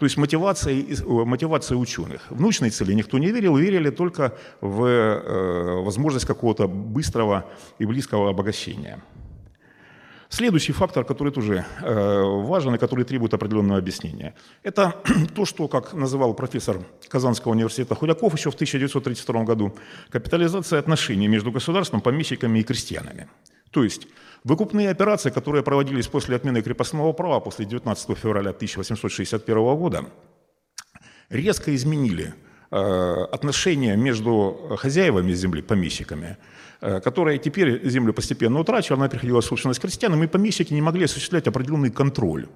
То 0.00 0.06
есть 0.06 0.16
мотивация, 0.16 0.82
мотивация 1.04 1.76
ученых. 1.76 2.22
В 2.30 2.40
научной 2.40 2.70
цели 2.70 2.94
никто 2.94 3.18
не 3.18 3.30
верил, 3.30 3.58
верили 3.58 3.90
только 3.90 4.32
в 4.62 4.86
э, 4.86 5.82
возможность 5.82 6.24
какого-то 6.24 6.68
быстрого 6.68 7.44
и 7.78 7.84
близкого 7.84 8.30
обогащения. 8.30 9.02
Следующий 10.30 10.72
фактор, 10.72 11.04
который 11.04 11.34
тоже 11.34 11.66
э, 11.82 12.22
важен 12.22 12.74
и 12.76 12.78
который 12.78 13.04
требует 13.04 13.34
определенного 13.34 13.78
объяснения, 13.78 14.34
это 14.62 14.94
то, 15.34 15.44
что, 15.44 15.68
как 15.68 15.92
называл 15.92 16.32
профессор 16.32 16.78
Казанского 17.10 17.52
университета 17.52 17.94
Худяков 17.94 18.34
еще 18.34 18.50
в 18.50 18.54
1932 18.54 19.44
году, 19.44 19.74
капитализация 20.08 20.78
отношений 20.78 21.28
между 21.28 21.52
государством, 21.52 22.00
помещиками 22.00 22.60
и 22.60 22.62
крестьянами. 22.62 23.28
То 23.70 23.84
есть 23.84 24.08
выкупные 24.44 24.90
операции, 24.90 25.30
которые 25.30 25.62
проводились 25.62 26.06
после 26.06 26.36
отмены 26.36 26.62
крепостного 26.62 27.12
права 27.12 27.40
после 27.40 27.64
19 27.64 28.18
февраля 28.18 28.50
1861 28.50 29.76
года, 29.76 30.04
резко 31.28 31.74
изменили 31.74 32.34
э, 32.70 32.76
отношения 33.32 33.96
между 33.96 34.76
хозяевами 34.78 35.32
земли, 35.32 35.62
помещиками, 35.62 36.36
э, 36.80 37.00
которые 37.00 37.38
теперь 37.38 37.88
землю 37.88 38.12
постепенно 38.12 38.60
утрачивали, 38.60 39.00
она 39.00 39.08
переходила 39.08 39.40
в 39.40 39.44
собственность 39.44 39.80
крестьянам, 39.80 40.22
и 40.22 40.26
помещики 40.26 40.74
не 40.74 40.82
могли 40.82 41.04
осуществлять 41.04 41.46
определенный 41.46 41.90
контроль 41.90 42.46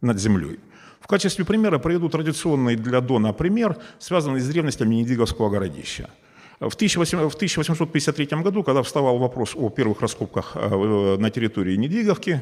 над 0.00 0.18
землей. 0.18 0.60
В 1.00 1.06
качестве 1.06 1.44
примера 1.44 1.78
приведу 1.78 2.08
традиционный 2.08 2.76
для 2.76 3.00
Дона 3.00 3.32
пример, 3.32 3.76
связанный 3.98 4.40
с 4.40 4.48
древностями 4.48 4.94
Недиговского 4.96 5.50
городища– 5.50 6.10
в 6.68 6.74
1853 6.74 8.26
году, 8.42 8.62
когда 8.62 8.82
вставал 8.82 9.18
вопрос 9.18 9.56
о 9.56 9.68
первых 9.68 10.00
раскопках 10.00 10.52
э, 10.54 11.16
на 11.18 11.30
территории 11.30 11.74
Недвиговки, 11.76 12.40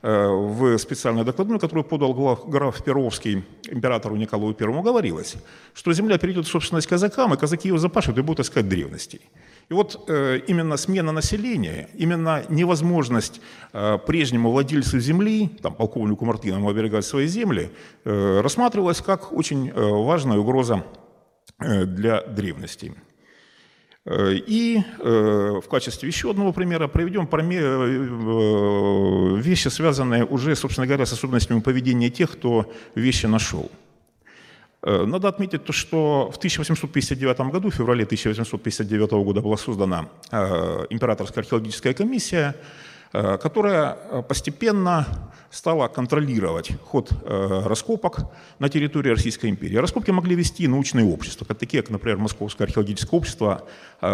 э, 0.00 0.26
в 0.28 0.78
специальной 0.78 1.24
докладной, 1.24 1.58
которую 1.58 1.84
подал 1.84 2.14
граф 2.46 2.82
Перовский 2.82 3.44
императору 3.70 4.16
Николаю 4.16 4.56
I, 4.58 4.82
говорилось, 4.82 5.36
что 5.74 5.92
земля 5.92 6.16
перейдет 6.16 6.46
в 6.46 6.50
собственность 6.50 6.86
казакам, 6.86 7.34
и 7.34 7.36
казаки 7.36 7.68
ее 7.68 7.78
запашут 7.78 8.16
и 8.16 8.22
будут 8.22 8.46
искать 8.46 8.68
древностей. 8.68 9.20
И 9.68 9.74
вот 9.74 10.02
э, 10.08 10.40
именно 10.46 10.78
смена 10.78 11.12
населения, 11.12 11.90
именно 11.94 12.44
невозможность 12.48 13.42
прежнему 14.06 14.50
владельцу 14.50 14.98
земли, 14.98 15.50
там, 15.60 15.74
полковнику 15.74 16.24
Мартынову 16.24 16.70
оберегать 16.70 17.04
свои 17.04 17.26
земли, 17.26 17.70
рассматривалась 18.04 19.02
как 19.02 19.30
очень 19.30 19.70
важная 19.74 20.38
угроза 20.38 20.84
для 21.58 22.22
древностей. 22.22 22.94
Э, 24.08 24.32
и 24.34 24.82
э, 25.00 25.60
в 25.62 25.68
качестве 25.68 26.08
еще 26.08 26.30
одного 26.30 26.52
примера 26.52 26.88
проведем 26.88 27.28
э, 27.30 27.36
вещи, 29.40 29.68
связанные 29.68 30.24
уже, 30.24 30.56
собственно 30.56 30.86
говоря, 30.86 31.04
с 31.04 31.12
особенностями 31.12 31.60
поведения 31.60 32.08
тех, 32.08 32.32
кто 32.32 32.72
вещи 32.94 33.26
нашел. 33.26 33.70
Надо 34.80 35.28
отметить 35.28 35.64
то, 35.64 35.72
что 35.72 36.30
в 36.32 36.36
1859 36.36 37.40
году, 37.52 37.68
в 37.68 37.74
феврале 37.74 38.04
1859 38.04 39.10
года 39.10 39.40
была 39.40 39.56
создана 39.56 40.08
императорская 40.30 41.42
археологическая 41.42 41.94
комиссия, 41.94 42.54
которая 43.12 43.96
э, 44.10 44.22
постепенно 44.22 45.06
стала 45.50 45.88
контролировать 45.88 46.72
ход 46.84 47.10
э, 47.10 47.62
раскопок 47.64 48.30
на 48.58 48.68
территории 48.68 49.10
Российской 49.10 49.48
империи. 49.48 49.76
Раскопки 49.76 50.10
могли 50.10 50.34
вести 50.36 50.68
научные 50.68 51.06
общества, 51.06 51.46
такие, 51.46 51.82
как, 51.82 51.90
например, 51.90 52.18
Московское 52.18 52.66
археологическое 52.66 53.18
общество, 53.18 53.64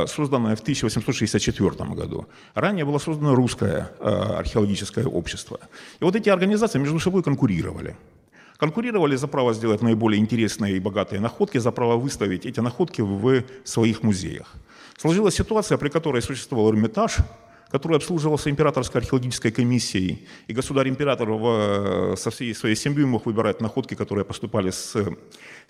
созданное 0.07 0.55
в 0.55 0.61
1864 0.61 1.91
году. 1.91 2.27
Ранее 2.55 2.85
было 2.85 2.99
создано 2.99 3.35
Русское 3.35 3.91
археологическое 4.01 5.07
общество. 5.07 5.59
И 6.01 6.05
вот 6.05 6.15
эти 6.15 6.29
организации 6.29 6.79
между 6.79 7.01
собой 7.01 7.25
конкурировали. 7.25 7.97
Конкурировали 8.59 9.17
за 9.17 9.27
право 9.27 9.53
сделать 9.55 9.83
наиболее 9.83 10.21
интересные 10.21 10.77
и 10.77 10.81
богатые 10.81 11.21
находки, 11.21 11.59
за 11.59 11.73
право 11.73 11.97
выставить 11.97 12.47
эти 12.47 12.61
находки 12.61 13.01
в 13.01 13.43
своих 13.65 14.05
музеях. 14.05 14.55
Сложилась 14.97 15.35
ситуация, 15.35 15.79
при 15.79 15.89
которой 15.89 16.23
существовал 16.23 16.71
Эрмитаж– 16.71 17.17
который 17.75 17.97
обслуживался 17.97 18.51
императорской 18.51 19.01
археологической 19.01 19.51
комиссией, 19.51 20.29
и 20.47 20.53
государь-император 20.53 21.29
э, 21.29 22.17
со 22.17 22.31
всей 22.31 22.55
своей 22.55 22.77
семьей 22.77 23.05
мог 23.05 23.27
выбирать 23.27 23.61
находки, 23.61 23.97
которые 23.97 24.25
поступали 24.25 24.71
с 24.71 24.95
э, 24.95 25.05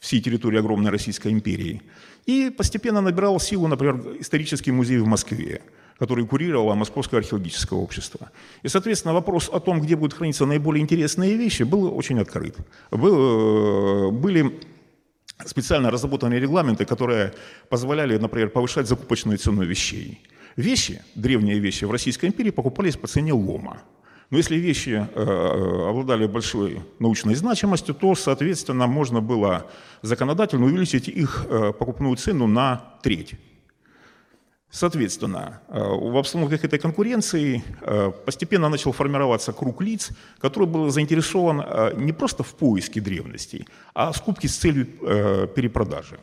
всей 0.00 0.20
территории 0.20 0.58
огромной 0.58 0.90
Российской 0.90 1.32
империи. 1.32 1.80
И 2.26 2.50
постепенно 2.50 3.00
набирал 3.00 3.40
силу, 3.40 3.68
например, 3.68 4.18
исторический 4.20 4.72
музей 4.72 4.98
в 4.98 5.06
Москве, 5.06 5.62
который 5.98 6.26
курировало 6.26 6.74
Московское 6.74 7.20
археологическое 7.20 7.78
общество. 7.78 8.30
И, 8.62 8.68
соответственно, 8.68 9.14
вопрос 9.14 9.48
о 9.52 9.58
том, 9.58 9.80
где 9.80 9.96
будут 9.96 10.12
храниться 10.12 10.44
наиболее 10.44 10.82
интересные 10.82 11.38
вещи, 11.38 11.62
был 11.64 11.96
очень 11.96 12.20
открыт. 12.20 12.56
Был, 12.90 13.14
э, 13.14 14.10
были 14.10 14.52
специально 15.46 15.90
разработанные 15.90 16.38
регламенты, 16.38 16.84
которые 16.84 17.32
позволяли, 17.70 18.18
например, 18.18 18.50
повышать 18.50 18.86
закупочную 18.86 19.38
цену 19.38 19.64
вещей. 19.64 20.20
Вещи, 20.56 21.02
древние 21.14 21.58
вещи 21.58 21.84
в 21.84 21.90
Российской 21.90 22.26
империи 22.26 22.50
покупались 22.50 22.96
по 22.96 23.06
цене 23.06 23.32
лома. 23.32 23.82
Но 24.30 24.38
если 24.38 24.56
вещи 24.56 25.06
э, 25.14 25.88
обладали 25.88 26.26
большой 26.26 26.82
научной 26.98 27.34
значимостью, 27.34 27.94
то, 27.94 28.14
соответственно, 28.14 28.86
можно 28.86 29.20
было 29.20 29.66
законодательно 30.02 30.66
увеличить 30.66 31.08
их 31.08 31.46
э, 31.48 31.72
покупную 31.72 32.16
цену 32.16 32.46
на 32.46 32.94
треть. 33.02 33.34
Соответственно, 34.74 35.60
э, 35.68 35.78
в 35.78 36.16
обстановках 36.16 36.64
этой 36.64 36.80
конкуренции 36.80 37.62
э, 37.80 38.10
постепенно 38.26 38.68
начал 38.68 38.90
формироваться 38.90 39.52
круг 39.52 39.80
лиц, 39.80 40.10
который 40.40 40.66
был 40.66 40.90
заинтересован 40.90 41.60
э, 41.60 41.92
не 41.96 42.12
просто 42.12 42.42
в 42.42 42.54
поиске 42.56 43.00
древностей, 43.00 43.68
а 43.94 44.10
в 44.10 44.16
скупке 44.16 44.48
с 44.48 44.56
целью 44.56 44.86
перепродажи. 45.54 46.18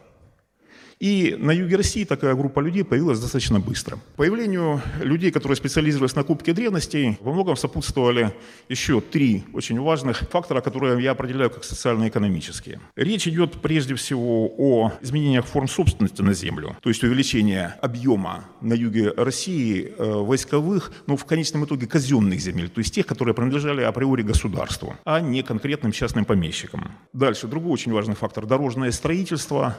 И 1.02 1.36
на 1.40 1.50
юге 1.50 1.78
России 1.78 2.04
такая 2.04 2.36
группа 2.36 2.60
людей 2.60 2.84
появилась 2.84 3.20
достаточно 3.20 3.60
быстро. 3.60 3.98
Появлению 4.18 4.84
людей, 5.00 5.32
которые 5.32 5.56
специализировались 5.56 6.16
на 6.16 6.24
кубке 6.24 6.54
древностей, 6.54 7.18
во 7.22 7.34
многом 7.34 7.58
сопутствовали 7.58 8.36
еще 8.70 9.02
три 9.02 9.44
очень 9.52 9.80
важных 9.80 10.20
фактора, 10.30 10.62
которые 10.62 11.04
я 11.04 11.12
определяю 11.12 11.50
как 11.50 11.64
социально-экономические. 11.64 12.80
Речь 12.96 13.28
идет 13.28 13.64
прежде 13.64 13.96
всего 13.96 14.54
о 14.60 14.94
изменениях 15.02 15.48
форм 15.48 15.68
собственности 15.68 16.22
на 16.22 16.34
землю, 16.34 16.78
то 16.82 16.90
есть 16.90 17.04
увеличение 17.04 17.76
объема 17.82 18.46
на 18.62 18.74
юге 18.74 19.12
России 19.18 19.96
э, 19.98 20.04
войсковых, 20.06 20.92
ну, 21.08 21.18
в 21.18 21.26
конечном 21.26 21.66
итоге 21.66 21.88
казенных 21.88 22.40
земель, 22.40 22.70
то 22.70 22.78
есть 22.78 22.94
тех, 22.94 23.08
которые 23.08 23.34
принадлежали 23.34 23.82
априори 23.82 24.22
государству, 24.22 24.96
а 25.04 25.20
не 25.20 25.42
конкретным 25.42 25.94
частным 25.94 26.26
помещикам. 26.26 26.92
Дальше, 27.12 27.48
другой 27.48 27.72
очень 27.72 27.92
важный 27.92 28.14
фактор– 28.14 28.46
дорожное 28.46 28.92
строительство, 28.92 29.76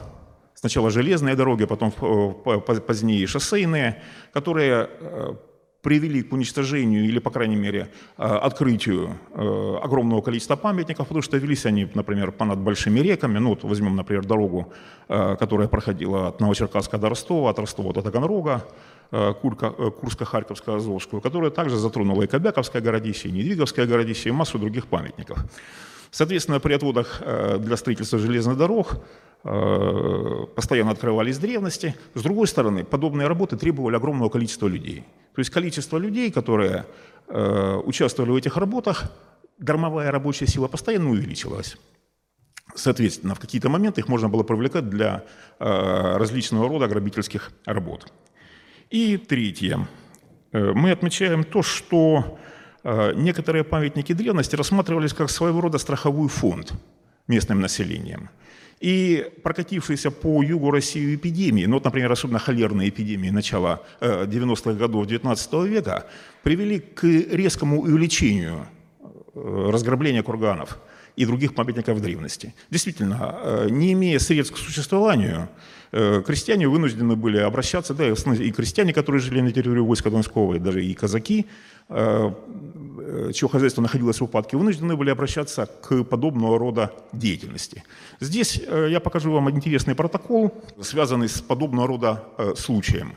Сначала 0.63 0.89
железные 0.91 1.35
дороги, 1.35 1.65
потом 1.65 1.91
э, 2.45 2.79
позднее 2.87 3.27
шоссейные, 3.27 4.01
которые 4.31 4.87
э, 4.97 5.35
привели 5.81 6.23
к 6.23 6.31
уничтожению 6.31 7.03
или, 7.03 7.19
по 7.19 7.31
крайней 7.31 7.57
мере, 7.57 7.89
э, 8.17 8.23
открытию 8.23 9.09
огромного 9.83 10.21
количества 10.21 10.55
памятников, 10.55 11.07
потому 11.07 11.21
что 11.21 11.35
велись 11.37 11.65
они, 11.65 11.89
например, 11.93 12.31
понад 12.31 12.59
большими 12.59 13.01
реками. 13.01 13.39
Ну, 13.39 13.49
вот 13.49 13.63
возьмем, 13.63 13.97
например, 13.97 14.25
дорогу, 14.25 14.71
которая 15.09 15.67
проходила 15.67 16.27
от 16.27 16.39
Новочеркасска 16.39 16.97
до 16.97 17.09
Ростова, 17.09 17.49
от 17.49 17.59
Ростова 17.59 17.91
до 17.91 18.01
Таганрога, 18.01 18.65
Курско-Харьковскую, 19.11 20.77
Азовскую, 20.77 21.21
которая 21.21 21.51
также 21.51 21.75
затронула 21.75 22.23
и 22.23 22.27
Кобяковское 22.27 22.81
городище, 22.81 23.27
и 23.27 23.31
Недвиговское 23.33 23.85
городище, 23.85 24.29
и 24.29 24.31
массу 24.31 24.59
других 24.59 24.87
памятников. 24.87 25.39
Соответственно, 26.13 26.59
при 26.59 26.73
отводах 26.73 27.21
для 27.59 27.75
строительства 27.75 28.19
железных 28.19 28.55
дорог 28.55 29.01
Э, 29.45 30.45
постоянно 30.55 30.91
открывались 30.91 31.37
древности. 31.37 31.95
С 32.13 32.21
другой 32.21 32.47
стороны, 32.47 32.85
подобные 32.85 33.27
работы 33.27 33.57
требовали 33.57 33.97
огромного 33.97 34.29
количества 34.29 34.67
людей. 34.67 35.03
То 35.35 35.39
есть 35.39 35.49
количество 35.49 35.97
людей, 35.97 36.31
которые 36.31 36.85
э, 37.27 37.75
участвовали 37.83 38.31
в 38.31 38.35
этих 38.35 38.55
работах, 38.55 39.11
дармовая 39.57 40.11
рабочая 40.11 40.47
сила 40.47 40.69
постоянно 40.69 41.09
увеличивалась. 41.09 41.77
Соответственно, 42.73 43.35
в 43.35 43.39
какие-то 43.39 43.67
моменты 43.67 43.99
их 43.99 44.07
можно 44.07 44.29
было 44.29 44.43
привлекать 44.43 44.89
для 44.89 45.25
э, 45.59 46.17
различного 46.17 46.69
рода 46.69 46.87
грабительских 46.87 47.51
работ. 47.65 48.13
И 48.89 49.17
третье. 49.17 49.87
Мы 50.53 50.91
отмечаем 50.91 51.43
то, 51.43 51.63
что 51.63 52.37
некоторые 52.83 53.63
памятники 53.63 54.13
древности 54.13 54.55
рассматривались 54.55 55.13
как 55.13 55.29
своего 55.29 55.61
рода 55.61 55.77
страховой 55.77 56.27
фонд 56.29 56.73
местным 57.27 57.61
населением– 57.61 58.29
и 58.83 59.31
прокатившиеся 59.43 60.11
по 60.11 60.43
югу 60.43 60.69
России 60.69 61.15
эпидемии, 61.15 61.63
ну 61.65 61.75
вот, 61.75 61.85
например, 61.85 62.11
особенно 62.11 62.37
холерные 62.37 62.89
эпидемии 62.89 63.29
начала 63.29 63.81
90-х 64.01 64.71
э, 64.71 64.73
годов 64.73 65.07
XIX 65.07 65.67
века, 65.69 66.05
привели 66.43 66.79
к 66.79 67.05
резкому 67.05 67.79
увеличению 67.79 68.67
э, 69.33 69.69
разграбления 69.71 70.21
курганов 70.21 70.79
и 71.15 71.25
других 71.25 71.55
памятников 71.55 72.01
древности. 72.01 72.53
Действительно, 72.69 73.39
э, 73.41 73.67
не 73.69 73.93
имея 73.93 74.19
средств 74.19 74.55
к 74.55 74.57
существованию, 74.57 75.47
крестьяне 75.91 76.67
вынуждены 76.67 77.15
были 77.15 77.37
обращаться, 77.37 77.93
да, 77.93 78.07
и 78.09 78.51
крестьяне, 78.51 78.93
которые 78.93 79.21
жили 79.21 79.41
на 79.41 79.51
территории 79.51 79.79
войска 79.79 80.09
Донского, 80.09 80.55
и 80.55 80.59
даже 80.59 80.83
и 80.83 80.91
казаки, 80.95 81.45
Э, 81.45 81.72
чье 81.89 83.49
хозяйство 83.49 83.81
находилось 83.81 84.19
в 84.19 84.23
упадке, 84.23 84.57
вынуждены 84.57 84.95
были 84.95 85.09
обращаться 85.09 85.65
к 85.65 86.03
подобного 86.03 86.57
рода 86.57 86.91
деятельности. 87.11 87.83
Здесь 88.19 88.61
э, 88.65 88.87
я 88.89 88.99
покажу 88.99 89.31
вам 89.31 89.49
интересный 89.49 89.95
протокол, 89.95 90.53
связанный 90.81 91.27
с 91.27 91.41
подобного 91.41 91.87
рода 91.87 92.23
э, 92.37 92.53
случаем. 92.55 93.13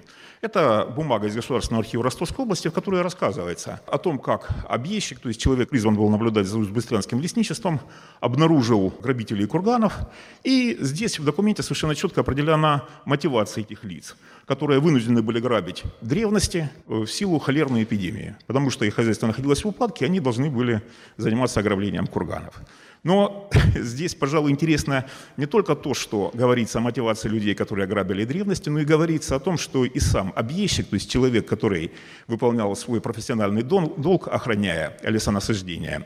Это 0.46 0.86
бумага 0.94 1.26
из 1.26 1.34
Государственного 1.34 1.82
архива 1.82 2.04
Ростовской 2.04 2.44
области, 2.44 2.68
в 2.68 2.72
которой 2.72 3.02
рассказывается 3.02 3.80
о 3.88 3.98
том, 3.98 4.20
как 4.20 4.48
объездчик, 4.68 5.18
то 5.18 5.26
есть 5.26 5.40
человек 5.40 5.70
призван 5.70 5.96
был 5.96 6.08
наблюдать 6.08 6.46
за 6.46 6.56
Узбекистанским 6.56 7.20
лесничеством, 7.20 7.80
обнаружил 8.20 8.94
грабителей 9.00 9.48
курганов. 9.48 9.98
И 10.44 10.76
здесь 10.80 11.18
в 11.18 11.24
документе 11.24 11.64
совершенно 11.64 11.96
четко 11.96 12.20
определена 12.20 12.84
мотивация 13.06 13.62
этих 13.62 13.82
лиц, 13.82 14.14
которые 14.46 14.78
вынуждены 14.78 15.20
были 15.20 15.40
грабить 15.40 15.82
древности 16.00 16.70
в 16.86 17.08
силу 17.08 17.40
холерной 17.40 17.82
эпидемии, 17.82 18.36
потому 18.46 18.70
что 18.70 18.84
их 18.84 18.94
хозяйство 18.94 19.26
находилось 19.26 19.64
в 19.64 19.68
упадке, 19.68 20.04
они 20.04 20.20
должны 20.20 20.48
были 20.48 20.80
заниматься 21.16 21.58
ограблением 21.58 22.06
курганов. 22.06 22.54
Но 23.06 23.48
здесь, 23.76 24.16
пожалуй, 24.16 24.50
интересно 24.50 25.06
не 25.36 25.46
только 25.46 25.76
то, 25.76 25.94
что 25.94 26.32
говорится 26.34 26.78
о 26.78 26.80
мотивации 26.80 27.28
людей, 27.28 27.54
которые 27.54 27.84
ограбили 27.84 28.24
древности, 28.24 28.68
но 28.68 28.80
и 28.80 28.84
говорится 28.84 29.36
о 29.36 29.38
том, 29.38 29.58
что 29.58 29.84
и 29.84 30.00
сам 30.00 30.32
объездчик, 30.34 30.88
то 30.88 30.96
есть 30.96 31.08
человек, 31.08 31.46
который 31.46 31.92
выполнял 32.26 32.74
свой 32.74 33.00
профессиональный 33.00 33.62
долг, 33.62 34.26
охраняя 34.26 34.96
лесонасаждение, 35.04 36.04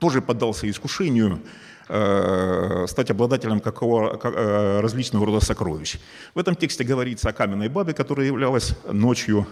тоже 0.00 0.20
поддался 0.20 0.68
искушению 0.68 1.42
э, 1.88 2.86
стать 2.88 3.12
обладателем 3.12 3.60
какого, 3.60 4.18
э, 4.20 4.80
рода 5.12 5.38
сокровищ. 5.38 6.00
В 6.34 6.40
этом 6.40 6.56
тексте 6.56 6.82
говорится 6.82 7.28
о 7.28 7.32
каменной 7.32 7.68
бабе, 7.68 7.92
которая 7.92 8.26
являлась 8.26 8.74
ночью 8.90 9.46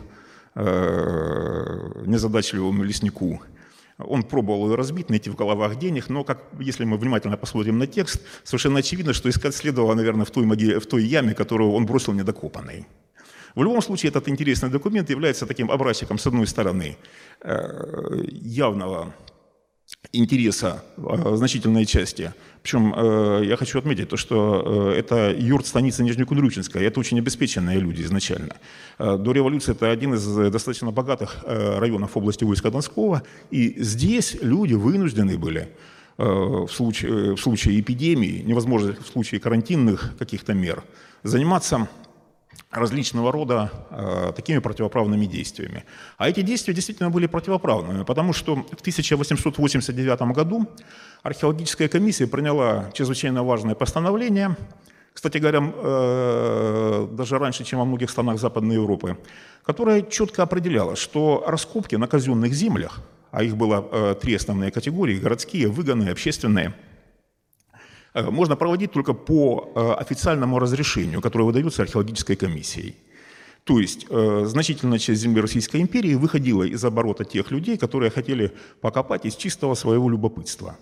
э, 0.56 2.02
незадачливому 2.04 2.82
леснику, 2.82 3.40
он 3.98 4.22
пробовал 4.22 4.68
ее 4.70 4.76
разбить, 4.76 5.10
найти 5.10 5.30
в 5.30 5.34
головах 5.34 5.76
денег, 5.76 6.08
но 6.08 6.24
как, 6.24 6.44
если 6.60 6.84
мы 6.84 6.96
внимательно 6.96 7.36
посмотрим 7.36 7.78
на 7.78 7.86
текст, 7.86 8.22
совершенно 8.44 8.78
очевидно, 8.78 9.12
что 9.12 9.28
искать 9.28 9.54
следовало, 9.54 9.94
наверное, 9.94 10.24
в 10.24 10.30
той, 10.30 10.44
могиле, 10.44 10.78
в 10.78 10.86
той 10.86 11.04
яме, 11.04 11.34
которую 11.34 11.72
он 11.72 11.86
бросил 11.86 12.12
недокопанной. 12.12 12.86
В 13.54 13.62
любом 13.62 13.82
случае, 13.82 14.10
этот 14.10 14.28
интересный 14.28 14.70
документ 14.70 15.10
является 15.10 15.46
таким 15.46 15.70
образчиком, 15.70 16.18
с 16.18 16.26
одной 16.26 16.46
стороны, 16.46 16.96
э, 17.42 18.22
явного 18.30 19.14
интереса 20.12 20.84
э, 20.96 21.36
значительной 21.36 21.84
части. 21.84 22.32
Причем 22.62 22.94
э, 22.96 23.42
я 23.44 23.56
хочу 23.56 23.78
отметить 23.78 24.08
то, 24.08 24.16
что 24.16 24.92
э, 24.94 24.98
это 24.98 25.34
юрт 25.36 25.66
станица 25.66 26.02
Нижнекудрючинская, 26.02 26.82
это 26.82 27.00
очень 27.00 27.18
обеспеченные 27.18 27.78
люди 27.78 28.02
изначально. 28.02 28.56
До 28.98 29.32
революции 29.32 29.72
это 29.72 29.90
один 29.90 30.14
из 30.14 30.50
достаточно 30.50 30.90
богатых 30.90 31.44
районов 31.46 32.16
области 32.16 32.44
войска 32.44 32.70
Донского, 32.70 33.22
и 33.50 33.74
здесь 33.82 34.36
люди 34.40 34.74
вынуждены 34.74 35.38
были 35.38 35.68
в 36.16 36.68
случае, 36.68 37.36
в 37.36 37.40
случае 37.40 37.78
эпидемии, 37.78 38.42
невозможно 38.44 38.96
в 39.00 39.06
случае 39.06 39.40
карантинных 39.40 40.16
каких-то 40.18 40.52
мер, 40.52 40.82
заниматься 41.22 41.88
различного 42.70 43.32
рода 43.32 43.70
э, 43.90 44.32
такими 44.36 44.58
противоправными 44.58 45.26
действиями. 45.26 45.84
А 46.18 46.28
эти 46.28 46.42
действия 46.42 46.74
действительно 46.74 47.10
были 47.10 47.26
противоправными, 47.26 48.04
потому 48.04 48.32
что 48.32 48.56
в 48.56 48.80
1889 48.80 50.20
году 50.34 50.68
археологическая 51.22 51.88
комиссия 51.88 52.26
приняла 52.26 52.90
чрезвычайно 52.92 53.42
важное 53.42 53.74
постановление, 53.74 54.56
кстати 55.14 55.38
говоря, 55.38 55.60
э, 55.62 57.08
даже 57.10 57.38
раньше, 57.38 57.64
чем 57.64 57.78
во 57.78 57.84
многих 57.84 58.10
странах 58.10 58.38
Западной 58.38 58.76
Европы, 58.76 59.16
которое 59.64 60.02
четко 60.02 60.42
определяло, 60.42 60.94
что 60.94 61.44
раскопки 61.46 61.96
на 61.96 62.06
казенных 62.06 62.52
землях, 62.52 63.00
а 63.30 63.42
их 63.42 63.56
было 63.56 63.88
э, 63.90 64.14
три 64.20 64.34
основные 64.34 64.70
категории– 64.70 65.18
городские, 65.20 65.68
выгонные, 65.68 66.12
общественные– 66.12 66.74
можно 68.14 68.56
проводить 68.56 68.92
только 68.92 69.12
по 69.12 69.72
э, 69.74 69.92
официальному 70.00 70.58
разрешению, 70.58 71.20
которое 71.20 71.44
выдается 71.44 71.82
археологической 71.82 72.36
комиссией. 72.36 72.96
То 73.64 73.80
есть 73.80 74.06
э, 74.08 74.44
значительная 74.46 74.98
часть 74.98 75.20
земли 75.20 75.40
Российской 75.40 75.80
империи 75.82 76.14
выходила 76.14 76.62
из 76.62 76.82
оборота 76.84 77.24
тех 77.24 77.50
людей, 77.50 77.76
которые 77.76 78.10
хотели 78.10 78.52
покопать 78.80 79.26
из 79.26 79.36
чистого 79.36 79.74
своего 79.74 80.08
любопытства. 80.08 80.76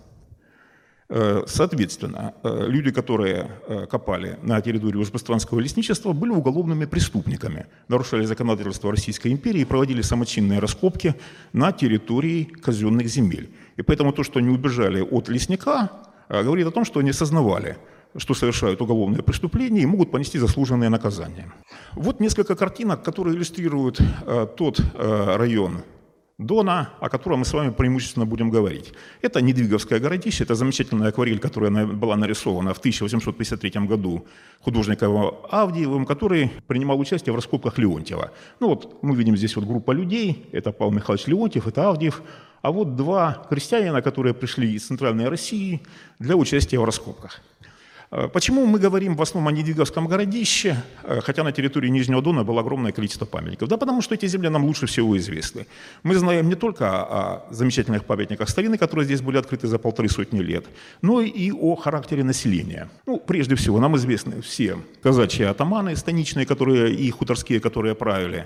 Э, 1.09 1.43
соответственно, 1.47 2.33
э, 2.43 2.65
люди, 2.67 2.91
которые 2.91 3.51
э, 3.67 3.85
копали 3.87 4.37
на 4.41 4.59
территории 4.61 4.97
Узбекистанского 4.97 5.61
лесничества, 5.61 6.11
были 6.11 6.31
уголовными 6.31 6.85
преступниками, 6.85 7.67
нарушали 7.87 8.25
законодательство 8.25 8.91
Российской 8.91 9.31
империи 9.31 9.61
и 9.61 9.65
проводили 9.65 10.01
самочинные 10.01 10.59
раскопки 10.59 11.15
на 11.53 11.71
территории 11.71 12.43
казенных 12.43 13.07
земель. 13.07 13.49
И 13.77 13.83
поэтому 13.83 14.11
то, 14.11 14.23
что 14.23 14.39
они 14.39 14.49
убежали 14.49 15.01
от 15.01 15.29
лесника, 15.29 15.91
говорит 16.29 16.67
о 16.67 16.71
том, 16.71 16.85
что 16.85 16.99
они 16.99 17.11
осознавали, 17.11 17.77
что 18.15 18.33
совершают 18.33 18.81
уголовные 18.81 19.23
преступления 19.23 19.81
и 19.81 19.85
могут 19.85 20.11
понести 20.11 20.39
заслуженные 20.39 20.89
наказания. 20.89 21.51
Вот 21.93 22.19
несколько 22.19 22.55
картинок, 22.55 23.03
которые 23.03 23.35
иллюстрируют 23.35 23.99
э, 23.99 24.47
тот 24.55 24.79
э, 24.79 25.35
район 25.37 25.83
Дона, 26.37 26.91
о 26.99 27.09
котором 27.09 27.39
мы 27.39 27.45
с 27.45 27.53
вами 27.53 27.71
преимущественно 27.71 28.27
будем 28.27 28.51
говорить. 28.51 28.93
Это 29.23 29.41
Недвиговское 29.41 29.99
городище, 29.99 30.43
это 30.43 30.53
замечательная 30.53 31.09
акварель, 31.09 31.39
которая 31.39 31.87
была 31.87 32.15
нарисована 32.15 32.75
в 32.75 32.77
1853 32.77 33.87
году 33.87 34.27
художником 34.61 35.33
Авдиевым, 35.49 36.05
который 36.05 36.51
принимал 36.67 36.99
участие 36.99 37.33
в 37.33 37.35
раскопках 37.35 37.79
Леонтьева. 37.79 38.31
Ну 38.59 38.67
вот 38.67 39.01
мы 39.01 39.15
видим 39.15 39.35
здесь 39.35 39.55
вот 39.55 39.65
группа 39.65 39.89
людей, 39.89 40.47
это 40.51 40.71
Павел 40.71 40.93
Михайлович 40.93 41.25
Леонтьев, 41.25 41.65
это 41.65 41.89
Авдиев, 41.89 42.21
а 42.67 42.71
вот 42.71 42.97
два 42.97 43.45
крестьянина, 43.49 44.01
которые 44.01 44.33
пришли 44.33 44.73
из 44.73 44.87
Центральной 44.87 45.29
России 45.29 45.79
для 46.19 46.35
участия 46.35 46.77
в 46.79 46.83
раскопках. 46.83 47.39
Э, 48.11 48.27
почему 48.27 48.65
мы 48.65 48.77
говорим 48.77 49.15
в 49.15 49.21
основном 49.21 49.47
о 49.47 49.57
Недвиговском 49.57 50.05
городище, 50.07 50.75
э, 51.03 51.21
хотя 51.21 51.43
на 51.43 51.53
территории 51.53 51.87
Нижнего 51.87 52.21
Дона 52.21 52.43
было 52.43 52.59
огромное 52.59 52.91
количество 52.91 53.25
памятников? 53.25 53.69
Да 53.69 53.77
потому 53.77 54.01
что 54.01 54.15
эти 54.15 54.27
земли 54.27 54.49
нам 54.49 54.65
лучше 54.65 54.85
всего 54.85 55.17
известны. 55.17 55.65
Мы 56.03 56.15
знаем 56.15 56.49
не 56.49 56.55
только 56.55 56.85
о 56.89 57.45
замечательных 57.51 58.03
памятниках 58.03 58.49
старины, 58.49 58.77
которые 58.77 59.05
здесь 59.05 59.21
были 59.21 59.37
открыты 59.37 59.67
за 59.67 59.79
полторы 59.79 60.09
сотни 60.09 60.41
лет, 60.41 60.65
но 61.01 61.21
и 61.21 61.51
о 61.51 61.75
характере 61.77 62.25
населения. 62.25 62.89
Ну, 63.05 63.17
прежде 63.17 63.55
всего, 63.55 63.79
нам 63.79 63.95
известны 63.95 64.41
все 64.41 64.77
казачьи 65.01 65.45
атаманы 65.45 65.95
станичные, 65.95 66.45
которые, 66.45 66.93
и 66.93 67.09
хуторские, 67.11 67.61
которые 67.61 67.95
правили 67.95 68.45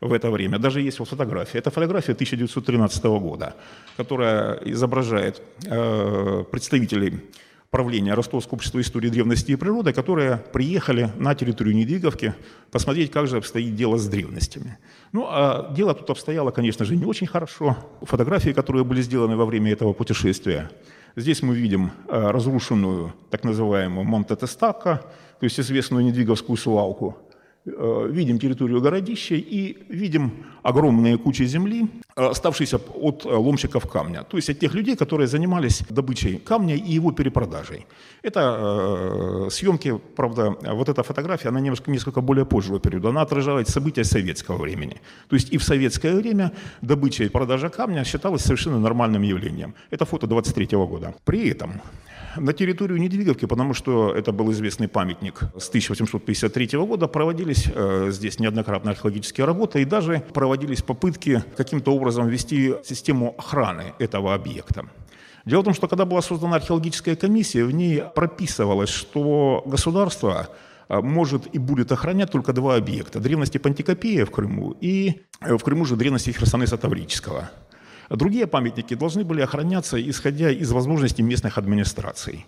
в 0.00 0.12
это 0.12 0.30
время. 0.30 0.58
Даже 0.58 0.80
есть 0.80 0.98
вот 0.98 1.08
фотография. 1.08 1.58
Это 1.58 1.70
фотография 1.70 2.12
1913 2.12 3.04
года, 3.04 3.54
которая 3.96 4.54
изображает 4.64 5.42
э, 5.64 6.44
представителей 6.50 7.20
правления 7.70 8.14
Ростовского 8.14 8.56
общества 8.56 8.80
истории 8.80 9.08
древности 9.08 9.52
и 9.52 9.56
природы, 9.56 9.92
которые 9.92 10.38
приехали 10.52 11.10
на 11.16 11.34
территорию 11.34 11.74
Недвиговки 11.76 12.34
посмотреть, 12.70 13.10
как 13.10 13.26
же 13.26 13.36
обстоит 13.36 13.74
дело 13.74 13.98
с 13.98 14.06
древностями. 14.06 14.78
Ну, 15.12 15.26
а 15.28 15.72
дело 15.74 15.94
тут 15.94 16.08
обстояло, 16.10 16.50
конечно 16.50 16.84
же, 16.84 16.96
не 16.96 17.04
очень 17.04 17.26
хорошо. 17.26 17.76
Фотографии, 18.02 18.50
которые 18.50 18.84
были 18.84 19.02
сделаны 19.02 19.36
во 19.36 19.44
время 19.44 19.72
этого 19.72 19.92
путешествия. 19.92 20.70
Здесь 21.16 21.42
мы 21.42 21.54
видим 21.54 21.92
э, 22.08 22.30
разрушенную 22.30 23.14
так 23.30 23.42
называемую 23.44 24.04
Монте-Тестака, 24.06 25.02
то 25.40 25.44
есть 25.44 25.58
известную 25.58 26.04
Недвиговскую 26.04 26.56
свалку, 26.56 27.16
видим 27.66 28.38
территорию 28.38 28.80
городища 28.80 29.34
и 29.34 29.76
видим 29.88 30.30
огромные 30.62 31.18
кучи 31.18 31.46
земли, 31.46 31.86
э, 32.16 32.26
оставшиеся 32.26 32.76
от 32.76 33.26
э, 33.26 33.28
ломщиков 33.28 33.86
камня, 33.86 34.22
то 34.22 34.36
есть 34.36 34.50
от 34.50 34.58
тех 34.58 34.74
людей, 34.74 34.96
которые 34.96 35.26
занимались 35.26 35.82
добычей 35.90 36.38
камня 36.38 36.76
и 36.76 36.92
его 36.92 37.12
перепродажей. 37.12 37.86
Это 38.22 39.48
съемки, 39.50 40.00
правда, 40.16 40.56
вот 40.74 40.88
эта 40.88 41.02
фотография, 41.02 41.48
она 41.48 41.60
немножко, 41.60 41.90
несколько 41.90 42.20
более 42.20 42.44
позжего 42.44 42.80
периода, 42.80 43.08
она 43.08 43.22
отражает 43.22 43.68
события 43.68 44.04
советского 44.04 44.58
времени. 44.58 45.00
То 45.28 45.36
есть 45.36 45.52
и 45.52 45.58
в 45.58 45.62
советское 45.62 46.14
время 46.14 46.52
добыча 46.82 47.24
и 47.24 47.28
продажа 47.28 47.68
камня 47.68 48.04
считалась 48.04 48.42
совершенно 48.42 48.78
нормальным 48.80 49.22
явлением. 49.22 49.74
Это 49.90 50.04
фото 50.04 50.26
23 50.26 50.66
года. 50.76 51.14
При 51.24 51.50
этом 51.50 51.80
на 52.38 52.52
территорию 52.52 52.98
Недвиговки, 52.98 53.46
потому 53.46 53.74
что 53.74 54.12
это 54.14 54.32
был 54.32 54.50
известный 54.52 54.88
памятник 54.88 55.40
с 55.56 55.68
1853 55.68 56.78
года, 56.78 57.08
проводились 57.08 57.66
э, 57.74 58.08
здесь 58.10 58.38
неоднократно 58.38 58.90
археологические 58.90 59.46
работы 59.46 59.82
и 59.82 59.84
даже 59.84 60.22
проводились 60.32 60.82
попытки 60.82 61.42
каким-то 61.56 61.94
образом 61.94 62.28
ввести 62.28 62.74
систему 62.84 63.34
охраны 63.38 63.94
этого 63.98 64.34
объекта. 64.34 64.86
Дело 65.44 65.60
в 65.60 65.64
том, 65.64 65.74
что 65.74 65.86
когда 65.86 66.04
была 66.04 66.22
создана 66.22 66.56
археологическая 66.56 67.14
комиссия, 67.14 67.64
в 67.64 67.70
ней 67.70 68.02
прописывалось, 68.14 68.90
что 68.90 69.62
государство 69.64 70.48
э, 70.88 71.00
может 71.00 71.54
и 71.54 71.58
будет 71.58 71.92
охранять 71.92 72.32
только 72.32 72.52
два 72.52 72.76
объекта. 72.76 73.20
Древности 73.20 73.58
Пантикопея 73.58 74.26
в 74.26 74.30
Крыму 74.30 74.76
и 74.80 75.22
э, 75.40 75.56
в 75.56 75.62
Крыму 75.62 75.84
же 75.84 75.96
древности 75.96 76.30
Херсонеса 76.30 76.76
Таврического. 76.76 77.50
Другие 78.10 78.46
памятники 78.46 78.94
должны 78.94 79.24
были 79.24 79.40
охраняться, 79.40 80.00
исходя 80.10 80.50
из 80.50 80.70
возможностей 80.70 81.22
местных 81.22 81.58
администраций. 81.58 82.46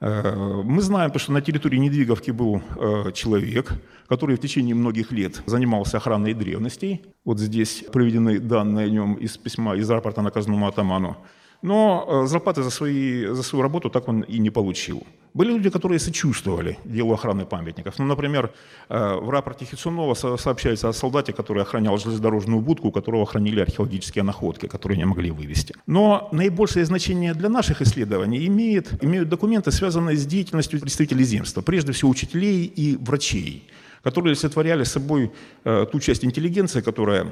Э, 0.00 0.62
мы 0.64 0.82
знаем, 0.82 1.12
что 1.18 1.32
на 1.32 1.40
территории 1.40 1.78
Недвиговки 1.78 2.30
был 2.30 2.62
э, 2.76 3.12
человек, 3.12 3.72
который 4.08 4.36
в 4.36 4.40
течение 4.40 4.74
многих 4.74 5.12
лет 5.12 5.42
занимался 5.46 5.96
охраной 5.96 6.34
древностей. 6.34 7.02
Вот 7.24 7.38
здесь 7.38 7.84
приведены 7.92 8.38
данные 8.38 8.86
о 8.86 8.90
нем 8.90 9.14
из 9.14 9.36
письма, 9.36 9.76
из 9.76 9.90
рапорта 9.90 10.22
наказанному 10.22 10.66
атаману. 10.66 11.16
Но 11.62 12.06
э, 12.06 12.26
зарплаты 12.26 12.62
за, 12.62 12.70
свои, 12.70 13.26
за 13.26 13.42
свою 13.42 13.62
работу 13.62 13.90
так 13.90 14.08
он 14.08 14.20
и 14.20 14.38
не 14.38 14.50
получил. 14.50 15.06
Были 15.36 15.52
люди, 15.52 15.70
которые 15.70 15.98
сочувствовали 15.98 16.78
делу 16.84 17.12
охраны 17.12 17.44
памятников. 17.44 17.98
Ну, 17.98 18.06
например, 18.06 18.50
э, 18.88 19.16
в 19.20 19.30
рапорте 19.30 19.66
Хитсунова 19.66 20.14
сообщается 20.14 20.88
о 20.88 20.92
солдате, 20.92 21.32
который 21.32 21.62
охранял 21.62 21.98
железнодорожную 21.98 22.60
будку, 22.60 22.88
у 22.88 22.92
которого 22.92 23.26
хранили 23.26 23.60
археологические 23.60 24.24
находки, 24.24 24.66
которые 24.66 24.96
не 24.96 25.04
могли 25.04 25.30
вывести. 25.30 25.74
Но 25.86 26.28
наибольшее 26.32 26.86
значение 26.86 27.34
для 27.34 27.50
наших 27.50 27.82
исследований 27.82 28.46
имеет, 28.46 29.04
имеют 29.04 29.28
документы, 29.28 29.72
связанные 29.72 30.16
с 30.16 30.26
деятельностью 30.26 30.80
представителей 30.80 31.24
земства, 31.24 31.62
прежде 31.62 31.92
всего 31.92 32.10
учителей 32.10 32.64
и 32.64 32.96
врачей, 32.96 33.68
которые 34.02 34.30
олицетворяли 34.30 34.84
собой 34.84 35.30
э, 35.64 35.86
ту 35.92 36.00
часть 36.00 36.24
интеллигенции, 36.24 36.80
которая 36.80 37.26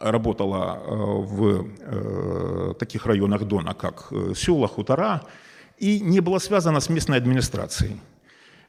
работала 0.00 0.78
э, 0.78 0.94
в 1.34 1.66
э, 1.78 2.74
таких 2.78 3.06
районах 3.06 3.44
Дона, 3.44 3.74
как 3.74 4.12
села, 4.34 4.66
хутора, 4.66 5.20
и 5.78 6.00
не 6.00 6.20
была 6.20 6.38
связана 6.38 6.80
с 6.80 6.88
местной 6.88 7.18
администрацией. 7.18 8.00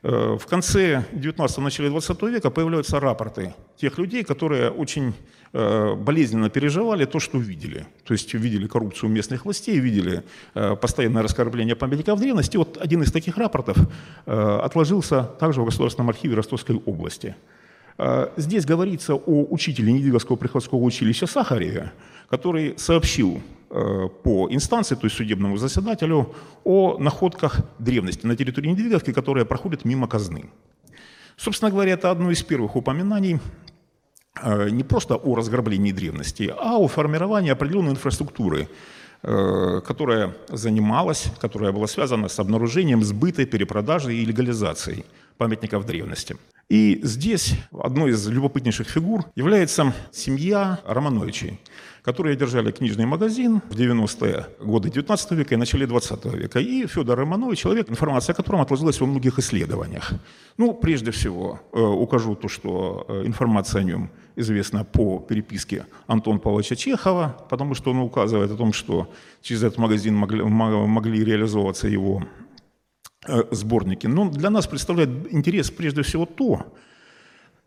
В 0.03 0.41
конце 0.47 1.05
19-го, 1.11 1.61
начале 1.61 1.89
20 1.89 2.21
века 2.23 2.49
появляются 2.49 2.99
рапорты 2.99 3.53
тех 3.77 3.97
людей, 3.97 4.23
которые 4.23 4.69
очень 4.69 5.13
болезненно 5.51 6.49
переживали 6.49 7.05
то, 7.05 7.19
что 7.19 7.39
видели. 7.39 7.87
То 8.03 8.13
есть 8.13 8.33
видели 8.33 8.67
коррупцию 8.67 9.09
местных 9.09 9.45
властей, 9.45 9.79
видели 9.79 10.23
постоянное 10.53 11.23
раскорбление 11.23 11.75
памятников 11.75 12.19
древности. 12.19 12.57
Вот 12.57 12.77
один 12.77 13.01
из 13.01 13.11
таких 13.11 13.37
рапортов 13.37 13.77
отложился 14.25 15.23
также 15.23 15.61
в 15.61 15.65
Государственном 15.65 16.09
архиве 16.09 16.35
Ростовской 16.35 16.75
области– 16.75 17.35
здесь 18.37 18.65
говорится 18.65 19.15
о 19.15 19.45
учителе 19.49 19.91
Недвиговского 19.91 20.35
приходского 20.35 20.79
училища 20.79 21.25
Сахареве, 21.25 21.91
который 22.29 22.77
сообщил 22.77 23.37
э, 23.37 23.39
по 24.23 24.47
инстанции, 24.49 24.95
то 24.95 25.05
есть 25.05 25.15
судебному 25.15 25.57
заседателю, 25.57 26.33
о 26.63 26.97
находках 26.97 27.61
древности 27.79 28.25
на 28.25 28.35
территории 28.35 28.69
Недвиговки, 28.69 29.13
которые 29.13 29.45
проходят 29.45 29.85
мимо 29.85 30.07
казны. 30.07 30.49
Собственно 31.37 31.71
говоря, 31.71 31.93
это 31.93 32.09
одно 32.11 32.31
из 32.31 32.41
первых 32.41 32.75
упоминаний 32.75 33.39
э, 34.41 34.69
не 34.69 34.83
просто 34.83 35.15
о 35.15 35.35
разграблении 35.35 35.91
древности, 35.91 36.53
а 36.57 36.77
о 36.77 36.87
формировании 36.87 37.51
определенной 37.51 37.91
инфраструктуры, 37.91 38.67
э, 39.21 39.81
которая 39.85 40.35
занималась, 40.49 41.27
которая 41.39 41.71
была 41.71 41.87
связана 41.87 42.27
с 42.27 42.39
обнаружением, 42.39 43.03
сбытой, 43.03 43.45
перепродажей 43.45 44.17
и 44.17 44.25
легализацией 44.25 45.05
памятников 45.37 45.85
древности. 45.85 46.35
И 46.69 46.99
здесь 47.01 47.55
одной 47.71 48.11
из 48.11 48.27
любопытнейших 48.27 48.89
фигур 48.89 49.23
является 49.35 49.93
семья 50.11 50.79
Романовичей, 50.85 51.61
которые 52.01 52.35
держали 52.35 52.71
книжный 52.71 53.05
магазин 53.05 53.61
в 53.69 53.75
90-е 53.75 54.47
годы 54.59 54.89
19 54.89 55.31
века 55.31 55.55
и 55.55 55.57
начале 55.57 55.87
20 55.87 56.25
века. 56.25 56.59
И 56.59 56.85
Федор 56.85 57.19
Романович, 57.19 57.59
человек, 57.59 57.89
информация 57.89 58.33
о 58.33 58.35
котором 58.35 58.59
отложилась 58.59 58.99
во 58.99 59.07
многих 59.07 59.39
исследованиях. 59.39 60.11
Ну, 60.57 60.73
прежде 60.73 61.11
всего, 61.11 61.61
э, 61.71 61.79
укажу 61.79 62.35
то, 62.35 62.49
что 62.49 63.05
э, 63.07 63.25
информация 63.25 63.81
о 63.81 63.83
нем 63.85 64.09
известна 64.35 64.83
по 64.83 65.19
переписке 65.19 65.85
Антона 66.05 66.39
Павловича 66.39 66.75
Чехова, 66.75 67.45
потому 67.49 67.75
что 67.75 67.91
он 67.91 67.99
указывает 67.99 68.51
о 68.51 68.57
том, 68.57 68.73
что 68.73 69.09
через 69.41 69.63
этот 69.63 69.77
магазин 69.77 70.15
могли, 70.15 70.43
могли 70.43 71.23
реализовываться 71.23 71.87
его 71.87 72.23
сборники. 73.51 74.07
Но 74.07 74.29
для 74.29 74.49
нас 74.49 74.67
представляет 74.67 75.33
интерес 75.33 75.71
прежде 75.71 76.01
всего 76.01 76.25
то, 76.25 76.65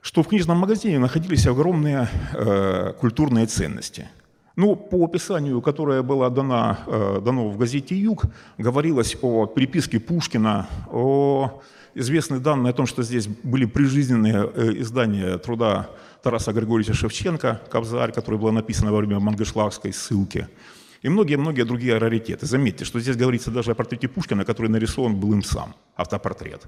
что 0.03 0.23
в 0.23 0.29
книжном 0.29 0.59
магазине 0.59 0.99
находились 0.99 1.46
огромные 1.46 2.09
э, 2.33 2.92
культурные 2.99 3.46
ценности. 3.46 4.09
Ну, 4.57 4.77
по 4.77 5.05
описанию, 5.05 5.61
которое 5.61 6.03
было 6.03 6.31
дано, 6.31 6.79
э, 6.87 7.20
дано 7.25 7.49
в 7.51 7.59
газете 7.59 7.94
«Юг», 7.94 8.25
говорилось 8.59 9.16
о 9.23 9.46
переписке 9.46 10.01
Пушкина, 10.01 10.68
о 10.90 11.61
известные 11.94 12.40
данные 12.40 12.70
о 12.70 12.75
том, 12.75 12.87
что 12.87 13.03
здесь 13.03 13.27
были 13.27 13.66
прижизненные 13.66 14.51
э, 14.55 14.73
издания 14.81 15.38
труда 15.38 15.90
Тараса 16.23 16.53
Григорьевича 16.53 16.94
Шевченко 16.94 17.61
«Кобзарь», 17.70 18.12
которое 18.12 18.38
было 18.38 18.51
написано 18.51 18.92
во 18.92 18.99
время 18.99 19.20
Мангышлакской 19.20 19.92
ссылки– 19.92 20.49
и 21.02 21.08
многие-многие 21.08 21.64
другие 21.64 21.98
раритеты. 21.98 22.46
Заметьте, 22.46 22.84
что 22.84 23.00
здесь 23.00 23.16
говорится 23.16 23.50
даже 23.50 23.72
о 23.72 23.74
портрете 23.74 24.08
Пушкина, 24.08 24.44
который 24.44 24.68
нарисован 24.68 25.16
был 25.16 25.32
им 25.32 25.42
сам, 25.42 25.74
автопортрет. 25.96 26.66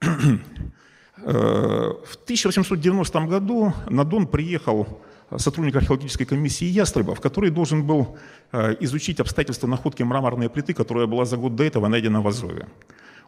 Э, 1.18 1.92
в 2.04 2.16
1890 2.24 3.20
году 3.20 3.72
на 3.88 4.04
Дон 4.04 4.26
приехал 4.26 5.00
сотрудник 5.38 5.74
археологической 5.76 6.26
комиссии 6.26 6.66
Ястребов, 6.66 7.20
который 7.20 7.50
должен 7.50 7.86
был 7.86 8.18
э, 8.52 8.76
изучить 8.80 9.18
обстоятельства 9.18 9.66
находки 9.66 10.02
мраморной 10.02 10.50
плиты, 10.50 10.74
которая 10.74 11.06
была 11.06 11.24
за 11.24 11.38
год 11.38 11.56
до 11.56 11.64
этого 11.64 11.88
найдена 11.88 12.20
в 12.20 12.28
Азове. 12.28 12.68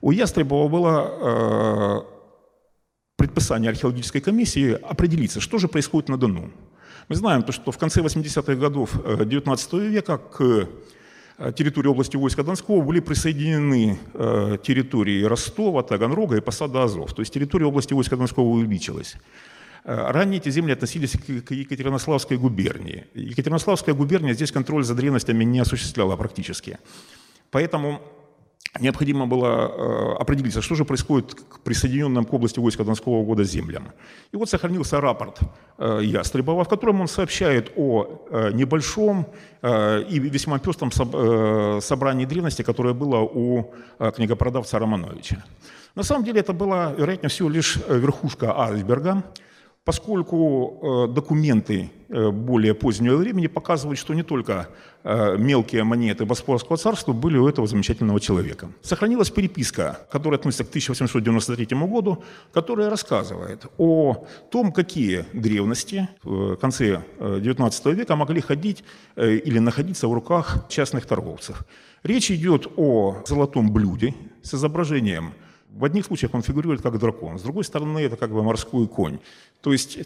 У 0.03 0.13
Ястребова 0.13 0.69
было 0.69 2.05
э, 2.05 2.19
предписание 3.17 3.71
археологической 3.71 4.21
комиссии 4.21 4.73
определиться, 4.73 5.41
что 5.41 5.59
же 5.59 5.67
происходит 5.67 6.11
на 6.11 6.19
Дону. 6.19 6.51
Мы 7.09 7.17
знаем, 7.17 7.43
что 7.53 7.73
в 7.73 7.79
конце 7.79 8.03
80-х 8.03 8.55
годов 8.55 8.95
XIX 8.97 9.59
э, 9.73 9.89
века 9.89 10.19
к 10.19 10.69
э, 11.39 11.53
территории 11.53 11.89
области 11.89 12.19
войска 12.19 12.43
Донского 12.43 12.83
были 12.83 13.01
присоединены 13.01 13.99
э, 14.13 14.59
территории 14.63 15.23
Ростова, 15.25 15.83
Таганрога 15.83 16.37
и 16.37 16.41
Посада 16.43 16.83
Азов. 16.83 17.15
То 17.15 17.23
есть 17.23 17.33
территория 17.33 17.65
области 17.65 17.95
войска 17.95 18.17
Донского 18.17 18.45
увеличилась. 18.45 19.17
Ранее 19.85 20.39
эти 20.39 20.51
земли 20.51 20.73
относились 20.75 21.13
к 21.13 21.51
Екатеринославской 21.51 22.37
губернии. 22.37 23.07
Екатеринославская 23.15 23.95
губерния 23.95 24.35
здесь 24.35 24.53
контроль 24.53 24.85
за 24.85 24.95
древностями 24.95 25.45
не 25.45 25.61
осуществляла 25.61 26.17
практически. 26.17 26.79
Поэтому 27.51 28.03
необходимо 28.81 29.27
было 29.27 29.47
э, 29.47 30.23
определиться, 30.23 30.63
что 30.63 30.75
же 30.75 30.85
происходит 30.85 31.35
к 31.35 31.61
присоединенным 31.61 32.25
к 32.25 32.33
области 32.33 32.61
войска 32.61 32.85
Донского 32.85 33.25
года 33.25 33.45
землям. 33.45 33.93
И 34.33 34.37
вот 34.37 34.51
сохранился 34.51 35.01
рапорт 35.01 35.41
э, 35.79 36.01
Ястребова, 36.03 36.65
в 36.65 36.69
котором 36.69 37.01
он 37.01 37.09
сообщает 37.09 37.73
о 37.77 38.27
э, 38.31 38.53
небольшом 38.53 39.27
и 39.61 40.21
весьма 40.21 40.61
пестром 40.61 40.93
собрании 41.81 42.27
древности, 42.27 42.63
которое 42.63 42.95
было 42.95 43.17
у 43.17 43.75
книгопродавца 43.99 44.79
Романовича. 44.79 45.45
На 45.97 46.05
самом 46.05 46.25
деле 46.25 46.39
это 46.39 46.53
была, 46.53 46.93
вероятнее 46.93 47.29
всего, 47.29 47.49
лишь 47.49 47.77
верхушка 47.89 48.57
айсберга– 48.57 49.25
поскольку 49.89 50.37
э, 50.83 51.15
документы 51.15 51.91
э, 52.11 52.31
более 52.31 52.75
позднего 52.75 53.17
времени 53.17 53.47
показывают, 53.47 53.99
что 53.99 54.13
не 54.13 54.23
только 54.23 54.69
э, 55.03 55.39
мелкие 55.39 55.83
монеты 55.83 56.27
Боспорского 56.27 56.77
царства 56.77 57.15
были 57.15 57.39
у 57.39 57.49
этого 57.49 57.67
замечательного 57.67 58.21
человека. 58.21 58.69
Сохранилась 58.83 59.31
переписка, 59.31 59.99
которая 60.13 60.39
относится 60.39 60.65
к 60.65 60.69
1893 60.69 61.67
году, 61.87 62.23
которая 62.53 62.91
рассказывает 62.91 63.65
о 63.79 64.27
том, 64.51 64.73
какие 64.73 65.25
древности 65.33 66.07
в 66.23 66.57
конце 66.57 67.03
XIX 67.19 67.95
века 67.95 68.15
могли 68.15 68.43
ходить 68.43 68.85
или 69.17 69.59
находиться 69.59 70.07
в 70.07 70.13
руках 70.13 70.67
частных 70.69 71.07
торговцев. 71.07 71.65
Речь 72.03 72.31
идет 72.31 72.67
о 72.77 73.23
золотом 73.27 73.73
блюде 73.73 74.15
с 74.43 74.53
изображением 74.53 75.33
в 75.71 75.85
одних 75.85 76.07
случаях 76.07 76.35
он 76.35 76.43
фигурирует 76.43 76.83
как 76.83 76.99
дракон, 76.99 77.39
с 77.39 77.43
другой 77.43 77.65
стороны 77.65 77.99
это 78.01 78.17
как 78.17 78.31
бы 78.31 78.43
морской 78.43 78.87
конь. 78.87 79.19
То 79.61 79.73
есть 79.73 79.99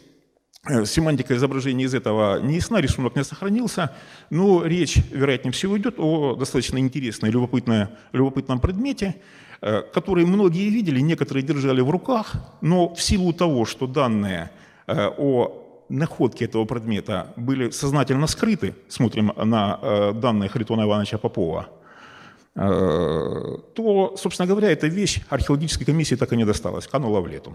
э, 0.68 0.84
Семантика 0.84 1.34
изображения 1.34 1.84
из 1.84 1.94
этого 1.94 2.40
не 2.40 2.56
ясна, 2.56 2.80
рисунок 2.80 3.16
не 3.16 3.24
сохранился, 3.24 3.90
но 4.30 4.64
речь, 4.64 4.98
вероятнее 5.10 5.52
всего, 5.52 5.76
идет 5.78 5.94
о 5.98 6.34
достаточно 6.34 6.78
интересной, 6.78 7.30
любопытной, 7.30 7.88
любопытном 8.12 8.60
предмете, 8.60 9.16
э, 9.60 9.82
который 9.94 10.26
многие 10.26 10.68
видели, 10.68 11.00
некоторые 11.00 11.42
держали 11.42 11.80
в 11.80 11.90
руках, 11.90 12.34
но 12.60 12.94
в 12.94 13.00
силу 13.02 13.32
того, 13.32 13.64
что 13.64 13.86
данные 13.86 14.50
э, 14.86 15.08
о 15.18 15.58
находке 15.88 16.46
этого 16.46 16.64
предмета 16.64 17.32
были 17.36 17.70
сознательно 17.70 18.26
скрыты, 18.26 18.74
смотрим 18.88 19.32
на 19.36 20.12
данные 20.14 20.48
Харитона 20.48 20.82
Ивановича 20.82 21.18
Попова, 21.18 21.68
то, 22.54 24.14
собственно 24.16 24.46
говоря, 24.46 24.70
эта 24.70 24.86
вещь 24.86 25.20
археологической 25.30 25.86
комиссии 25.86 26.16
так 26.16 26.32
и 26.32 26.36
не 26.36 26.44
досталась, 26.44 26.86
канула 26.86 27.20
в 27.20 27.26
лету. 27.26 27.54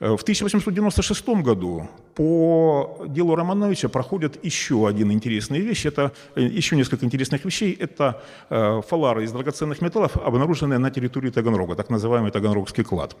Э, 0.00 0.16
в 0.16 0.22
1896 0.22 1.28
году 1.42 1.88
по 2.14 3.04
делу 3.08 3.34
Романовича 3.34 3.88
проходит 3.88 4.44
еще 4.44 4.88
один 4.88 5.12
интересный 5.12 5.60
вещь, 5.60 5.86
это 5.86 6.12
э, 6.34 6.42
еще 6.42 6.76
несколько 6.76 7.04
интересных 7.04 7.44
вещей. 7.44 7.72
Это 7.78 8.22
фалары 8.48 9.24
из 9.24 9.32
драгоценных 9.32 9.82
металлов, 9.82 10.16
обнаруженные 10.16 10.78
на 10.78 10.90
территории 10.90 11.30
Таганрога, 11.30 11.74
так 11.74 11.90
называемый 11.90 12.30
Таганрогский 12.30 12.84
клад. 12.84 13.16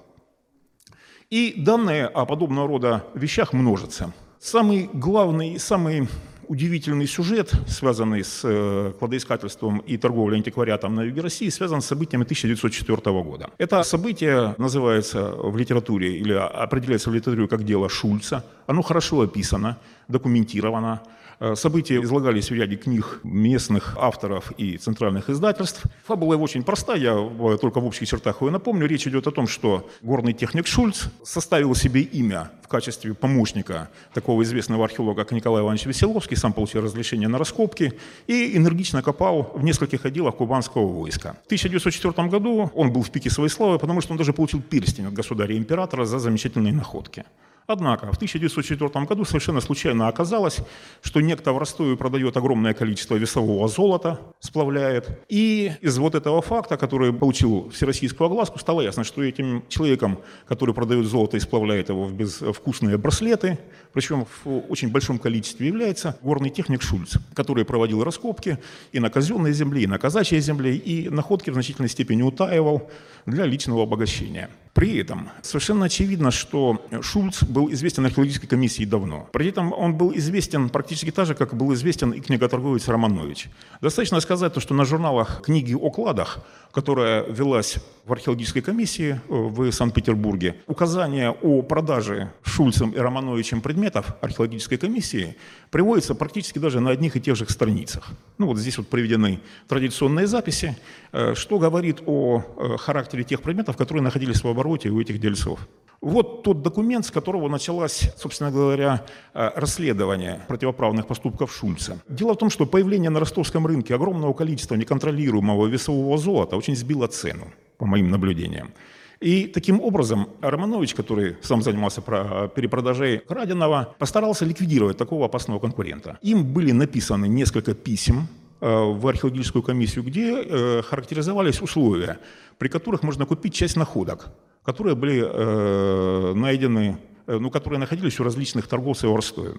И 1.30 1.54
данные 1.56 2.06
о 2.06 2.24
подобного 2.24 2.68
рода 2.68 3.04
вещах 3.14 3.52
множатся. 3.52 4.12
Самый 4.38 4.88
главный, 4.92 5.58
самый 5.58 6.08
удивительный 6.48 7.06
сюжет, 7.06 7.52
связанный 7.66 8.22
с 8.24 8.40
э, 8.44 8.92
кладоискательством 8.98 9.78
и 9.78 9.96
торговлей 9.96 10.38
антиквариатом 10.38 10.94
на 10.94 11.02
юге 11.02 11.22
России, 11.22 11.50
связан 11.50 11.80
с 11.80 11.86
событиями 11.86 12.24
1904 12.24 13.22
года. 13.22 13.50
Это 13.58 13.82
событие 13.82 14.54
называется 14.58 15.30
в 15.30 15.56
литературе 15.56 16.18
или 16.18 16.32
определяется 16.32 17.10
в 17.10 17.14
литературе 17.14 17.48
как 17.48 17.64
дело 17.64 17.88
Шульца. 17.88 18.44
Оно 18.66 18.82
хорошо 18.82 19.20
описано, 19.20 19.76
документировано. 20.08 21.00
Э, 21.38 21.54
события 21.54 22.00
излагались 22.02 22.50
в 22.50 22.54
ряде 22.54 22.76
книг 22.76 23.20
местных 23.22 23.96
авторов 24.00 24.52
и 24.56 24.78
центральных 24.78 25.28
издательств. 25.28 25.82
Фабула 26.06 26.34
его 26.34 26.44
очень 26.44 26.62
простая, 26.62 26.96
я 26.96 27.58
только 27.58 27.80
в 27.80 27.84
общих 27.84 28.08
чертах 28.08 28.40
ее 28.40 28.50
напомню. 28.50 28.86
Речь 28.86 29.06
идет 29.06 29.26
о 29.26 29.30
том, 29.30 29.46
что 29.46 29.88
горный 30.00 30.32
техник 30.32 30.66
Шульц 30.66 31.04
составил 31.24 31.74
себе 31.74 32.00
имя 32.00 32.50
в 32.62 32.68
качестве 32.68 33.12
помощника 33.12 33.90
такого 34.14 34.42
известного 34.44 34.84
археолога, 34.84 35.24
как 35.24 35.32
Николай 35.32 35.62
Иванович 35.62 35.86
Веселовский, 35.86 36.36
сам 36.36 36.52
получил 36.54 36.80
разрешение 36.80 37.28
на 37.28 37.38
раскопки 37.38 37.92
и 38.26 38.56
энергично 38.56 39.02
копал 39.02 39.52
в 39.54 39.62
нескольких 39.62 40.06
отделах 40.06 40.36
кубанского 40.36 40.86
войска. 40.86 41.36
В 41.42 41.46
1904 41.46 42.28
году 42.28 42.70
он 42.74 42.92
был 42.92 43.02
в 43.02 43.10
пике 43.10 43.28
своей 43.28 43.50
славы, 43.50 43.78
потому 43.78 44.00
что 44.00 44.12
он 44.12 44.18
даже 44.18 44.32
получил 44.32 44.62
перстень 44.62 45.06
от 45.06 45.12
государя-императора 45.12 46.06
за 46.06 46.18
замечательные 46.18 46.72
находки. 46.72 47.24
Однако 47.66 48.12
в 48.12 48.16
1904 48.16 49.04
году 49.06 49.24
совершенно 49.24 49.60
случайно 49.60 50.06
оказалось, 50.06 50.58
что 51.02 51.20
некто 51.20 51.52
в 51.52 51.58
Ростове 51.58 51.96
продает 51.96 52.36
огромное 52.36 52.74
количество 52.74 53.16
весового 53.16 53.66
золота, 53.68 54.20
сплавляет. 54.38 55.24
И 55.28 55.72
из 55.80 55.98
вот 55.98 56.14
этого 56.14 56.40
факта, 56.42 56.76
который 56.76 57.12
получил 57.12 57.68
всероссийскую 57.70 58.26
огласку, 58.26 58.58
стало 58.58 58.82
ясно, 58.82 59.02
что 59.02 59.22
этим 59.22 59.64
человеком, 59.68 60.18
который 60.46 60.74
продает 60.74 61.06
золото 61.06 61.36
и 61.36 61.40
сплавляет 61.40 61.88
его 61.88 62.04
в 62.04 62.12
безвкусные 62.12 62.98
браслеты, 62.98 63.58
причем 63.92 64.26
в 64.44 64.58
очень 64.68 64.90
большом 64.92 65.18
количестве 65.18 65.66
является 65.66 66.16
горный 66.22 66.50
техник 66.50 66.82
Шульц, 66.82 67.16
который 67.34 67.64
проводил 67.64 68.04
раскопки 68.04 68.58
и 68.92 69.00
на 69.00 69.10
казенной 69.10 69.52
земле, 69.52 69.82
и 69.82 69.86
на 69.88 69.98
казачьей 69.98 70.40
земле, 70.40 70.76
и 70.76 71.08
находки 71.08 71.50
в 71.50 71.54
значительной 71.54 71.88
степени 71.88 72.22
утаивал 72.22 72.88
для 73.26 73.44
личного 73.44 73.82
обогащения. 73.82 74.50
При 74.76 74.98
этом 74.98 75.30
совершенно 75.40 75.86
очевидно, 75.86 76.30
что 76.30 76.86
Шульц 77.00 77.42
был 77.44 77.72
известен 77.72 78.04
археологической 78.04 78.46
комиссии 78.46 78.84
давно. 78.84 79.26
При 79.32 79.48
этом 79.48 79.72
он 79.72 79.94
был 79.94 80.12
известен 80.14 80.68
практически 80.68 81.10
так 81.10 81.24
же, 81.24 81.34
как 81.34 81.54
был 81.54 81.72
известен 81.72 82.10
и 82.10 82.20
книготорговец 82.20 82.86
Романович. 82.86 83.48
Достаточно 83.80 84.20
сказать 84.20 84.52
то, 84.52 84.60
что 84.60 84.74
на 84.74 84.84
журналах 84.84 85.40
книги 85.42 85.72
о 85.72 85.88
кладах, 85.88 86.40
которая 86.72 87.24
велась 87.24 87.78
в 88.04 88.12
археологической 88.12 88.60
комиссии 88.60 89.12
э, 89.12 89.18
в 89.28 89.72
Санкт-Петербурге, 89.72 90.56
указание 90.66 91.30
о 91.30 91.62
продаже 91.62 92.30
Шульцем 92.42 92.90
и 92.90 92.98
Романовичем 92.98 93.62
предметов 93.62 94.12
археологической 94.20 94.76
комиссии 94.76 95.38
приводится 95.70 96.14
практически 96.14 96.58
даже 96.58 96.80
на 96.80 96.90
одних 96.90 97.16
и 97.16 97.20
тех 97.20 97.36
же 97.36 97.46
страницах. 97.48 98.10
Ну 98.38 98.46
вот 98.46 98.58
здесь 98.58 98.78
вот 98.78 98.88
приведены 98.88 99.40
традиционные 99.68 100.26
записи, 100.26 100.76
э, 101.12 101.34
что 101.34 101.58
говорит 101.58 102.02
о 102.06 102.42
э, 102.42 102.76
характере 102.78 103.24
тех 103.24 103.42
предметов, 103.42 103.76
которые 103.76 104.02
находились 104.02 104.42
в 104.42 104.48
обороте 104.48 104.90
у 104.90 105.00
этих 105.00 105.20
дельцов. 105.20 105.60
Вот 106.00 106.42
тот 106.42 106.62
документ, 106.62 107.06
с 107.06 107.10
которого 107.10 107.48
началось, 107.48 108.10
собственно 108.16 108.50
говоря, 108.50 109.04
э, 109.34 109.50
расследование 109.56 110.42
противоправных 110.46 111.06
поступков 111.06 111.52
Шульца. 111.54 112.00
Дело 112.08 112.34
в 112.34 112.38
том, 112.38 112.50
что 112.50 112.66
появление 112.66 113.10
на 113.10 113.20
ростовском 113.20 113.66
рынке 113.66 113.94
огромного 113.94 114.32
количества 114.34 114.74
неконтролируемого 114.74 115.66
весового 115.66 116.18
золота 116.18 116.56
очень 116.56 116.76
сбило 116.76 117.06
цену, 117.06 117.52
по 117.78 117.86
моим 117.86 118.10
наблюдениям. 118.10 118.72
И 119.20 119.46
таким 119.46 119.80
образом 119.80 120.28
Романович, 120.42 120.94
который 120.94 121.36
сам 121.40 121.62
занимался 121.62 122.02
перепродажей 122.02 123.18
краденого, 123.18 123.94
постарался 123.98 124.44
ликвидировать 124.44 124.98
такого 124.98 125.26
опасного 125.26 125.58
конкурента. 125.58 126.18
Им 126.20 126.44
были 126.44 126.72
написаны 126.72 127.26
несколько 127.26 127.74
писем 127.74 128.28
э, 128.60 128.66
в 128.68 129.06
археологическую 129.08 129.62
комиссию, 129.62 130.04
где 130.04 130.42
э, 130.42 130.82
характеризовались 130.82 131.62
условия, 131.62 132.18
при 132.58 132.68
которых 132.68 133.02
можно 133.02 133.24
купить 133.24 133.54
часть 133.54 133.76
находок, 133.76 134.28
которые 134.62 134.94
были 134.94 135.24
э, 135.24 136.34
найдены, 136.34 136.98
ну, 137.26 137.50
которые 137.50 137.80
находились 137.80 138.20
у 138.20 138.24
различных 138.24 138.66
торговцев 138.68 139.10
в 139.10 139.16
Ростове. 139.16 139.54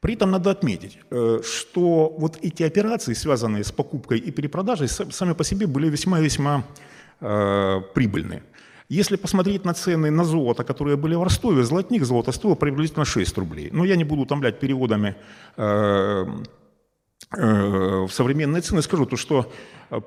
При 0.00 0.14
этом 0.14 0.32
надо 0.32 0.50
отметить, 0.50 0.98
что 1.44 2.14
вот 2.18 2.36
эти 2.42 2.64
операции, 2.64 3.14
связанные 3.14 3.62
с 3.62 3.70
покупкой 3.70 4.18
и 4.18 4.32
перепродажей, 4.32 4.88
сами 4.88 5.32
по 5.32 5.44
себе 5.44 5.68
были 5.68 5.88
весьма-весьма 5.88 6.64
прибыльны. 7.20 8.42
Если 8.88 9.16
посмотреть 9.16 9.64
на 9.64 9.74
цены 9.74 10.10
на 10.10 10.24
золото, 10.24 10.64
которые 10.64 10.96
были 10.96 11.14
в 11.14 11.22
Ростове, 11.22 11.62
золотник 11.62 12.04
золото 12.04 12.32
стоил 12.32 12.56
приблизительно 12.56 13.04
6 13.04 13.38
рублей. 13.38 13.70
Но 13.72 13.84
я 13.84 13.96
не 13.96 14.04
буду 14.04 14.22
утомлять 14.22 14.60
переводами 14.60 15.14
э, 15.56 16.26
э, 17.36 18.06
в 18.06 18.10
современные 18.10 18.62
цены. 18.62 18.82
Скажу 18.82 19.06
то, 19.06 19.16
что 19.16 19.50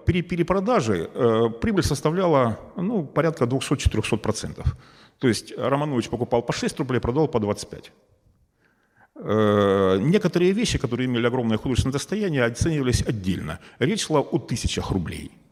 при 0.05 0.21
перепродаже 0.21 1.09
э, 1.13 1.49
прибыль 1.61 1.83
составляла 1.83 2.59
ну, 2.75 3.05
порядка 3.05 3.45
200-400%. 3.45 4.65
То 5.19 5.27
есть 5.27 5.53
Романович 5.57 6.09
покупал 6.09 6.41
по 6.41 6.53
6 6.53 6.79
рублей, 6.79 6.99
продавал 6.99 7.27
по 7.27 7.39
25. 7.39 7.91
Некоторые 9.17 10.51
вещи, 10.51 10.77
которые 10.77 11.05
имели 11.05 11.25
огромное 11.25 11.57
художественное 11.57 11.93
достояние, 11.93 12.43
оценивались 12.43 13.01
отдельно. 13.01 13.59
Речь 13.79 14.05
шла 14.05 14.19
о 14.19 14.39
тысячах 14.39 14.91
рублей– 14.91 15.31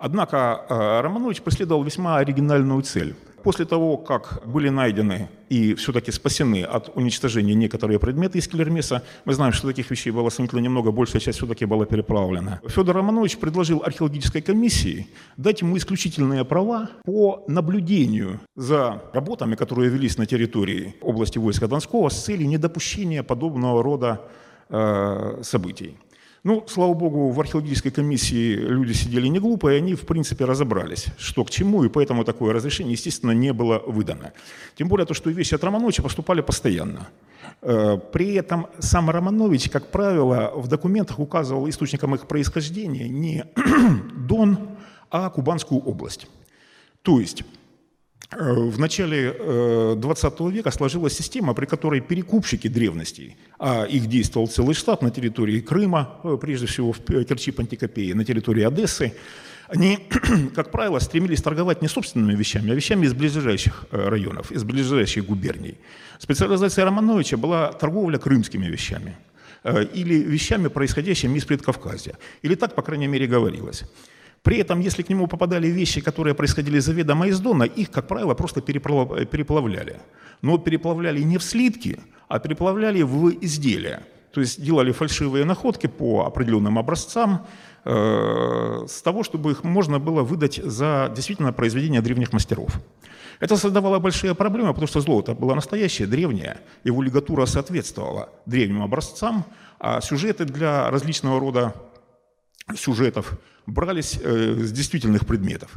Однако 0.00 0.64
э, 0.68 1.00
Романович 1.02 1.42
преследовал 1.42 1.84
весьма 1.84 2.16
оригинальную 2.16 2.82
цель. 2.82 3.14
После 3.42 3.66
того, 3.66 3.98
как 3.98 4.42
были 4.46 4.70
найдены 4.70 5.28
и 5.50 5.74
все-таки 5.74 6.10
спасены 6.10 6.62
от 6.62 6.90
уничтожения 6.94 7.54
некоторые 7.54 7.98
предметы 7.98 8.38
из 8.38 8.48
Келермеса, 8.48 9.02
мы 9.26 9.34
знаем, 9.34 9.52
что 9.52 9.68
таких 9.68 9.90
вещей 9.90 10.10
было 10.10 10.30
сравнительно 10.30 10.60
немного, 10.60 10.90
большая 10.90 11.20
часть 11.20 11.38
все-таки 11.38 11.66
была 11.66 11.84
переплавлена. 11.84 12.60
Федор 12.66 12.96
Романович 12.96 13.36
предложил 13.38 13.82
археологической 13.84 14.40
комиссии 14.40 15.06
дать 15.36 15.60
ему 15.60 15.76
исключительные 15.76 16.44
права 16.44 16.88
по 17.04 17.44
наблюдению 17.46 18.40
за 18.56 19.02
работами, 19.12 19.54
которые 19.54 19.90
велись 19.90 20.18
на 20.18 20.24
территории 20.26 20.94
области 21.02 21.38
войска 21.38 21.66
Донского 21.66 22.08
с 22.08 22.24
целью 22.24 22.48
недопущения 22.48 23.22
подобного 23.22 23.82
рода 23.82 24.20
э, 24.70 25.40
событий. 25.42 25.96
Ну, 26.42 26.64
слава 26.68 26.94
богу, 26.94 27.30
в 27.30 27.40
археологической 27.40 27.90
комиссии 27.90 28.54
люди 28.54 28.94
сидели 28.94 29.26
не 29.28 29.38
глупо, 29.38 29.72
и 29.72 29.76
они, 29.76 29.94
в 29.94 30.06
принципе, 30.06 30.46
разобрались, 30.46 31.06
что 31.18 31.44
к 31.44 31.50
чему, 31.50 31.84
и 31.84 31.90
поэтому 31.90 32.24
такое 32.24 32.54
разрешение, 32.54 32.92
естественно, 32.92 33.32
не 33.32 33.52
было 33.52 33.82
выдано. 33.86 34.32
Тем 34.74 34.88
более 34.88 35.06
то, 35.06 35.12
что 35.12 35.28
вещи 35.28 35.54
от 35.54 35.62
Романовича 35.64 36.02
поступали 36.02 36.40
постоянно. 36.40 37.08
Э, 37.60 37.98
при 38.12 38.34
этом 38.34 38.68
сам 38.78 39.10
Романович, 39.10 39.68
как 39.68 39.90
правило, 39.90 40.52
в 40.56 40.66
документах 40.68 41.18
указывал 41.18 41.68
источником 41.68 42.14
их 42.14 42.26
происхождения 42.26 43.06
не 43.08 43.44
Дон, 44.16 44.58
а 45.10 45.28
Кубанскую 45.28 45.82
область. 45.82 46.26
То 47.02 47.20
есть 47.20 47.44
в 48.30 48.78
начале 48.78 49.96
20 49.96 50.40
э, 50.40 50.50
века 50.50 50.70
сложилась 50.70 51.14
система, 51.14 51.52
при 51.52 51.66
которой 51.66 52.00
перекупщики 52.00 52.68
древностей, 52.68 53.36
а 53.58 53.84
их 53.84 54.06
действовал 54.06 54.46
целый 54.46 54.74
штат 54.74 55.02
на 55.02 55.10
территории 55.10 55.60
Крыма, 55.60 56.20
э, 56.22 56.38
прежде 56.40 56.66
всего 56.66 56.92
в 56.92 57.00
Керчи 57.00 57.50
Пантикопеи, 57.50 58.12
на 58.12 58.24
территории 58.24 58.62
Одессы, 58.62 59.14
они, 59.66 59.98
как 60.54 60.70
правило, 60.70 61.00
стремились 61.00 61.42
торговать 61.42 61.82
не 61.82 61.88
собственными 61.88 62.36
вещами, 62.36 62.70
а 62.70 62.74
вещами 62.74 63.06
из 63.06 63.14
ближайших 63.14 63.86
районов, 63.90 64.52
из 64.52 64.62
ближайших 64.62 65.26
губерний. 65.26 65.76
Специализация 66.20 66.84
Романовича 66.84 67.36
была 67.36 67.72
торговля 67.72 68.18
крымскими 68.18 68.66
вещами 68.66 69.16
или 69.94 70.14
вещами, 70.14 70.68
происходящими 70.68 71.36
из 71.36 71.44
Предкавказья. 71.44 72.16
Или 72.42 72.54
так, 72.54 72.74
по 72.74 72.82
крайней 72.82 73.08
мере, 73.08 73.26
говорилось. 73.26 73.84
При 74.42 74.56
этом, 74.58 74.80
если 74.80 75.02
к 75.02 75.10
нему 75.10 75.26
попадали 75.26 75.68
вещи, 75.68 76.00
которые 76.00 76.34
происходили 76.34 76.78
заведомо 76.78 77.26
из 77.26 77.40
Дона, 77.40 77.64
их, 77.64 77.90
как 77.90 78.08
правило, 78.08 78.34
просто 78.34 78.62
переплавляли. 78.62 80.00
Но 80.42 80.58
переплавляли 80.58 81.22
не 81.22 81.36
в 81.36 81.42
слитки, 81.42 81.98
а 82.28 82.38
переплавляли 82.38 83.02
в 83.02 83.30
изделия. 83.44 84.00
То 84.32 84.40
есть 84.40 84.62
делали 84.62 84.92
фальшивые 84.92 85.44
находки 85.44 85.88
по 85.88 86.24
определенным 86.24 86.78
образцам, 86.78 87.46
э, 87.84 88.86
с 88.88 89.02
того, 89.02 89.22
чтобы 89.24 89.50
их 89.50 89.64
можно 89.64 89.98
было 89.98 90.22
выдать 90.22 90.56
за 90.56 91.12
действительно 91.14 91.52
произведение 91.52 92.00
древних 92.00 92.32
мастеров. 92.32 92.80
Это 93.40 93.56
создавало 93.56 93.98
большие 93.98 94.34
проблемы, 94.34 94.68
потому 94.68 94.86
что 94.86 95.00
золото 95.00 95.34
было 95.34 95.54
настоящее, 95.54 96.06
древнее, 96.06 96.58
его 96.84 97.02
лигатура 97.02 97.46
соответствовала 97.46 98.28
древним 98.46 98.82
образцам, 98.82 99.44
а 99.78 100.00
сюжеты 100.00 100.44
для 100.44 100.90
различного 100.90 101.40
рода 101.40 101.74
сюжетов 102.76 103.32
брались 103.70 104.18
э, 104.22 104.64
с 104.64 104.72
действительных 104.72 105.26
предметов. 105.26 105.70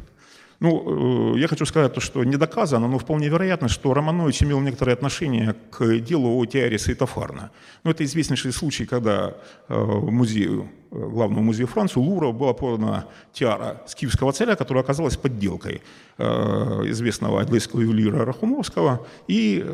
Ну, 0.60 1.34
э, 1.36 1.40
я 1.40 1.48
хочу 1.48 1.66
сказать, 1.66 2.02
что 2.02 2.24
не 2.24 2.38
доказано, 2.38 2.88
но 2.88 2.98
вполне 2.98 3.30
вероятно, 3.30 3.68
что 3.68 3.94
Романович 3.94 4.44
имел 4.44 4.62
некоторое 4.62 4.94
отношение 4.94 5.56
к 5.72 6.00
делу 6.00 6.38
о 6.38 6.46
Тиаре 6.46 6.78
Светофарна. 6.78 7.52
Ну, 7.84 7.92
это 7.92 8.04
известнейший 8.04 8.54
случай, 8.54 8.86
когда 8.86 9.36
э, 9.70 9.76
музею, 9.76 10.70
главному 10.92 11.44
музею 11.44 11.68
Франции, 11.68 12.00
Лувра, 12.00 12.32
была 12.32 12.54
подана 12.54 13.06
тиара 13.34 13.82
скифского 13.88 14.32
царя, 14.32 14.56
которая 14.56 14.84
оказалась 14.84 15.18
подделкой 15.18 15.82
известного 16.20 17.42
адлейского 17.42 17.82
ювелира 17.82 18.24
Рахумовского, 18.24 19.08
и 19.28 19.66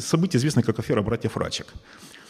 событие 0.00 0.38
известно 0.38 0.62
как 0.62 0.78
афера 0.78 1.02
братьев 1.02 1.36
Рачек. 1.36 1.66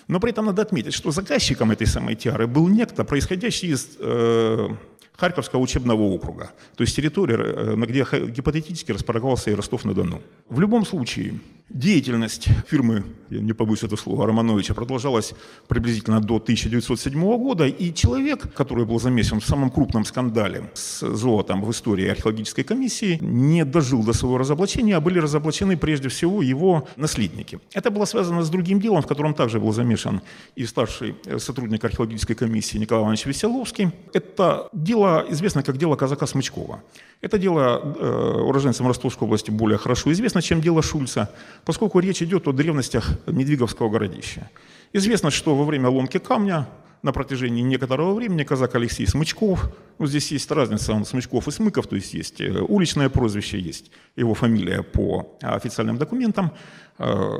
Но 0.08 0.20
при 0.20 0.30
этом 0.30 0.46
надо 0.46 0.62
отметить, 0.62 0.94
что 0.94 1.10
заказчиком 1.10 1.70
этой 1.70 1.86
самой 1.86 2.14
тиары 2.14 2.46
был 2.46 2.68
некто, 2.68 3.04
происходящий 3.04 3.68
из 3.68 3.96
э, 3.98 4.68
Харьковского 5.16 5.60
учебного 5.60 6.02
округа, 6.02 6.50
то 6.76 6.82
есть 6.82 6.96
территория, 6.96 7.36
э, 7.36 7.74
на 7.76 7.86
где 7.86 8.04
гипотетически 8.28 8.92
располагался 8.92 9.50
и 9.50 9.54
Ростов-на-Дону. 9.54 10.22
В 10.48 10.60
любом 10.60 10.84
случае, 10.84 11.40
деятельность 11.70 12.48
фирмы, 12.68 13.04
я 13.30 13.40
не 13.40 13.52
побоюсь 13.52 13.82
этого 13.82 13.96
слова, 13.96 14.26
Романовича 14.26 14.74
продолжалась 14.74 15.34
приблизительно 15.66 16.20
до 16.20 16.36
1907 16.36 17.20
года, 17.38 17.66
и 17.66 17.92
человек, 17.94 18.52
который 18.54 18.84
был 18.84 19.00
замешан 19.00 19.40
в 19.40 19.46
самом 19.46 19.70
крупном 19.70 20.04
скандале 20.04 20.70
с 20.74 21.00
золотом 21.16 21.64
в 21.64 21.70
истории 21.70 22.06
археологической 22.06 22.64
комиссии, 22.64 23.18
не 23.22 23.64
дожил 23.64 24.04
до 24.04 24.12
своего 24.12 24.38
разоблачения, 24.38 24.96
а 24.96 25.00
были 25.00 25.18
разоблачены 25.18 25.76
прежде 25.76 26.08
всего 26.08 26.42
его 26.42 26.86
наследники. 26.96 27.58
Это 27.72 27.90
было 27.90 28.04
связано 28.04 28.42
с 28.42 28.50
другим 28.50 28.78
делом, 28.78 29.02
в 29.02 29.06
котором 29.06 29.34
также 29.34 29.58
был 29.58 29.72
замешан 29.72 30.20
и 30.56 30.66
старший 30.66 31.16
э, 31.24 31.38
сотрудник 31.38 31.82
археологической 31.84 32.36
комиссии 32.36 32.78
Николай 32.78 33.02
Иванович 33.04 33.26
Веселовский. 33.26 33.90
Это 34.12 34.68
дело 34.72 35.24
известно 35.30 35.62
как 35.62 35.78
дело 35.78 35.96
казака 35.96 36.26
Смычкова. 36.26 36.82
Это 37.24 37.38
дело 37.38 37.80
э, 37.82 38.40
уроженцам 38.42 38.86
Ростовской 38.86 39.26
области 39.26 39.50
более 39.50 39.78
хорошо 39.78 40.12
известно, 40.12 40.42
чем 40.42 40.60
дело 40.60 40.82
Шульца, 40.82 41.30
поскольку 41.64 42.00
речь 42.00 42.22
идет 42.22 42.46
о 42.48 42.52
древностях 42.52 43.18
Недвиговского 43.26 43.88
городища. 43.88 44.50
Известно, 44.92 45.30
что 45.30 45.54
во 45.54 45.64
время 45.64 45.88
ломки 45.88 46.18
камня 46.18 46.68
на 47.04 47.12
протяжении 47.12 47.62
некоторого 47.62 48.14
времени 48.14 48.44
казак 48.44 48.74
Алексей 48.76 49.06
Смычков, 49.06 49.68
ну, 49.98 50.06
здесь 50.06 50.32
есть 50.32 50.50
разница, 50.50 50.94
он 50.94 51.04
Смычков 51.04 51.48
и 51.48 51.50
Смыков, 51.50 51.86
то 51.86 51.96
есть 51.96 52.14
есть 52.14 52.40
э, 52.40 52.60
уличное 52.60 53.10
прозвище, 53.10 53.58
есть 53.58 53.90
его 54.16 54.32
фамилия 54.32 54.82
по 54.82 55.36
официальным 55.42 55.98
документам, 55.98 56.50
э, 56.98 57.38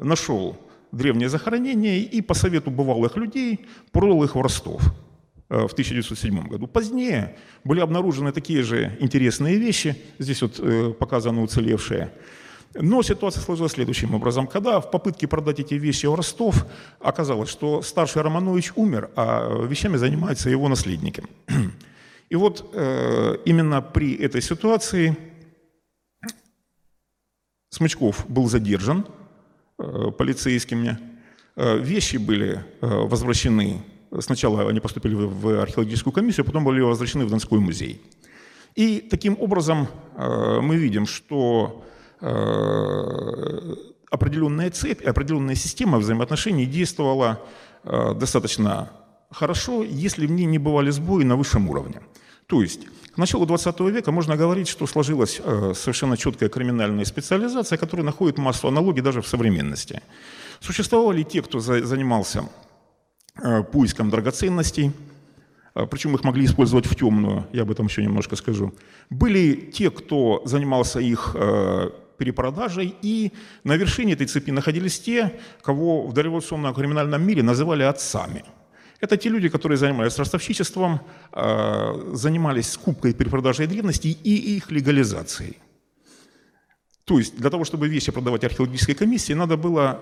нашел 0.00 0.58
древнее 0.92 1.30
захоронение 1.30 2.00
и 2.02 2.20
по 2.20 2.34
совету 2.34 2.70
бывалых 2.70 3.16
людей 3.16 3.66
продал 3.90 4.22
их 4.22 4.34
в 4.34 4.40
Ростов. 4.40 4.82
Э, 5.48 5.66
в 5.66 5.72
1907 5.72 6.48
году. 6.48 6.66
Позднее 6.66 7.36
были 7.64 7.80
обнаружены 7.80 8.32
такие 8.32 8.62
же 8.62 8.98
интересные 9.00 9.56
вещи, 9.56 9.96
здесь 10.18 10.42
вот 10.42 10.98
показаны 10.98 11.40
уцелевшие. 11.40 12.10
Но 12.74 13.02
ситуация 13.02 13.42
сложилась 13.42 13.72
следующим 13.72 14.14
образом. 14.14 14.46
Когда 14.46 14.80
в 14.80 14.90
попытке 14.90 15.26
продать 15.26 15.60
эти 15.60 15.74
вещи 15.74 16.06
в 16.06 16.14
Ростов, 16.14 16.66
оказалось, 17.00 17.48
что 17.48 17.82
старший 17.82 18.22
Романович 18.22 18.72
умер, 18.76 19.10
а 19.16 19.64
вещами 19.66 19.96
занимаются 19.96 20.50
его 20.50 20.68
наследники. 20.68 21.22
И 22.30 22.36
вот 22.36 22.70
э, 22.72 23.36
именно 23.44 23.80
при 23.80 24.14
этой 24.14 24.42
ситуации 24.42 25.16
Смычков 27.70 28.24
был 28.28 28.48
задержан 28.48 29.04
полицейскими, 29.76 30.96
вещи 31.56 32.18
были 32.18 32.64
возвращены 32.80 33.82
Сначала 34.20 34.68
они 34.68 34.80
поступили 34.80 35.14
в 35.14 35.60
археологическую 35.60 36.12
комиссию, 36.12 36.46
потом 36.46 36.64
были 36.64 36.80
возвращены 36.80 37.24
в 37.24 37.30
Донской 37.30 37.58
музей. 37.58 38.00
И 38.76 39.00
таким 39.00 39.36
образом 39.40 39.88
э, 40.16 40.60
мы 40.60 40.76
видим, 40.76 41.06
что 41.06 41.84
э, 41.84 41.93
определенная 44.10 44.70
цепь, 44.70 45.02
определенная 45.02 45.54
система 45.54 45.98
взаимоотношений 45.98 46.66
действовала 46.66 47.40
э, 47.84 48.14
достаточно 48.14 48.90
хорошо, 49.30 49.82
если 49.82 50.26
в 50.26 50.30
ней 50.30 50.46
не 50.46 50.58
бывали 50.58 50.90
сбои 50.90 51.24
на 51.24 51.36
высшем 51.36 51.68
уровне. 51.68 52.00
То 52.46 52.62
есть 52.62 52.80
к 53.14 53.18
началу 53.18 53.46
20 53.46 53.80
века 53.80 54.12
можно 54.12 54.36
говорить, 54.36 54.68
что 54.68 54.86
сложилась 54.86 55.40
совершенно 55.74 56.16
четкая 56.16 56.48
криминальная 56.48 57.04
специализация, 57.04 57.78
которая 57.78 58.04
находит 58.04 58.38
массу 58.38 58.68
аналогий 58.68 59.02
даже 59.02 59.22
в 59.22 59.26
современности. 59.26 60.02
Существовали 60.60 61.22
те, 61.22 61.42
кто 61.42 61.60
занимался 61.60 62.44
Э, 63.42 63.64
поиском 63.64 64.10
драгоценностей, 64.10 64.92
э, 65.74 65.86
причем 65.90 66.14
их 66.14 66.22
могли 66.22 66.44
использовать 66.44 66.86
в 66.86 66.94
темную, 66.94 67.48
я 67.52 67.62
об 67.62 67.70
этом 67.72 67.86
еще 67.86 68.00
немножко 68.00 68.36
скажу. 68.36 68.72
Были 69.10 69.56
те, 69.56 69.90
кто 69.90 70.40
занимался 70.44 71.00
их 71.00 71.34
э, 71.34 71.90
перепродажей, 72.18 72.94
и 73.02 73.32
на 73.64 73.76
вершине 73.76 74.12
этой 74.14 74.26
цепи 74.26 74.50
находились 74.50 75.00
те, 75.00 75.32
кого 75.62 76.06
в 76.06 76.12
дореволюционном 76.12 76.74
криминальном 76.74 77.22
мире 77.26 77.42
называли 77.42 77.82
отцами. 77.82 78.44
Это 79.00 79.16
те 79.16 79.28
люди, 79.28 79.48
которые 79.48 79.76
занимались 79.76 80.18
ростовщичеством, 80.18 81.00
занимались 81.32 82.70
скупкой 82.70 83.12
перепродажей 83.12 83.66
древностей 83.66 84.16
и 84.24 84.56
их 84.56 84.70
легализацией. 84.70 85.58
То 87.04 87.18
есть 87.18 87.36
для 87.36 87.50
того, 87.50 87.64
чтобы 87.64 87.88
вещи 87.88 88.12
продавать 88.12 88.44
археологической 88.44 88.94
комиссии, 88.94 89.34
надо 89.34 89.56
было 89.56 90.00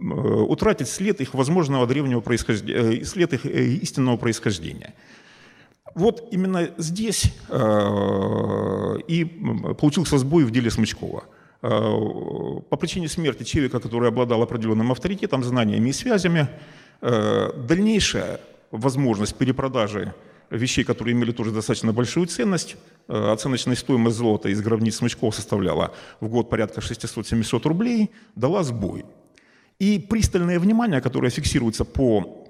Э, 0.00 0.04
утратить 0.04 0.88
след 0.88 1.20
их 1.20 1.34
возможного 1.34 1.86
древнего 1.86 2.20
происхождения, 2.20 3.00
э, 3.00 3.04
след 3.04 3.32
их 3.32 3.46
э, 3.46 3.64
истинного 3.82 4.16
происхождения. 4.16 4.92
Вот 5.94 6.28
именно 6.32 6.70
здесь 6.76 7.32
и 9.08 9.24
получился 9.78 10.18
сбой 10.18 10.44
в 10.44 10.50
деле 10.50 10.70
Смычкова. 10.70 11.24
По 11.60 12.76
причине 12.76 13.08
смерти 13.08 13.44
человека, 13.44 13.80
который 13.80 14.08
обладал 14.08 14.42
определенным 14.42 14.92
авторитетом, 14.92 15.44
знаниями 15.44 15.88
и 15.90 15.92
связями, 15.92 16.48
дальнейшая 17.00 18.40
возможность 18.70 19.36
перепродажи 19.36 20.12
вещей, 20.50 20.84
которые 20.84 21.14
имели 21.14 21.32
тоже 21.32 21.52
достаточно 21.52 21.92
большую 21.92 22.26
ценность, 22.26 22.76
оценочная 23.08 23.76
стоимость 23.76 24.16
золота 24.16 24.48
из 24.48 24.60
гробниц 24.60 24.96
Смычкова 24.96 25.30
составляла 25.30 25.94
в 26.20 26.28
год 26.28 26.50
порядка 26.50 26.80
600-700 26.80 27.68
рублей, 27.68 28.10
дала 28.36 28.62
сбой. 28.62 29.04
И 29.78 29.98
пристальное 29.98 30.58
внимание, 30.58 31.00
которое 31.00 31.30
фиксируется 31.30 31.84
по 31.84 32.43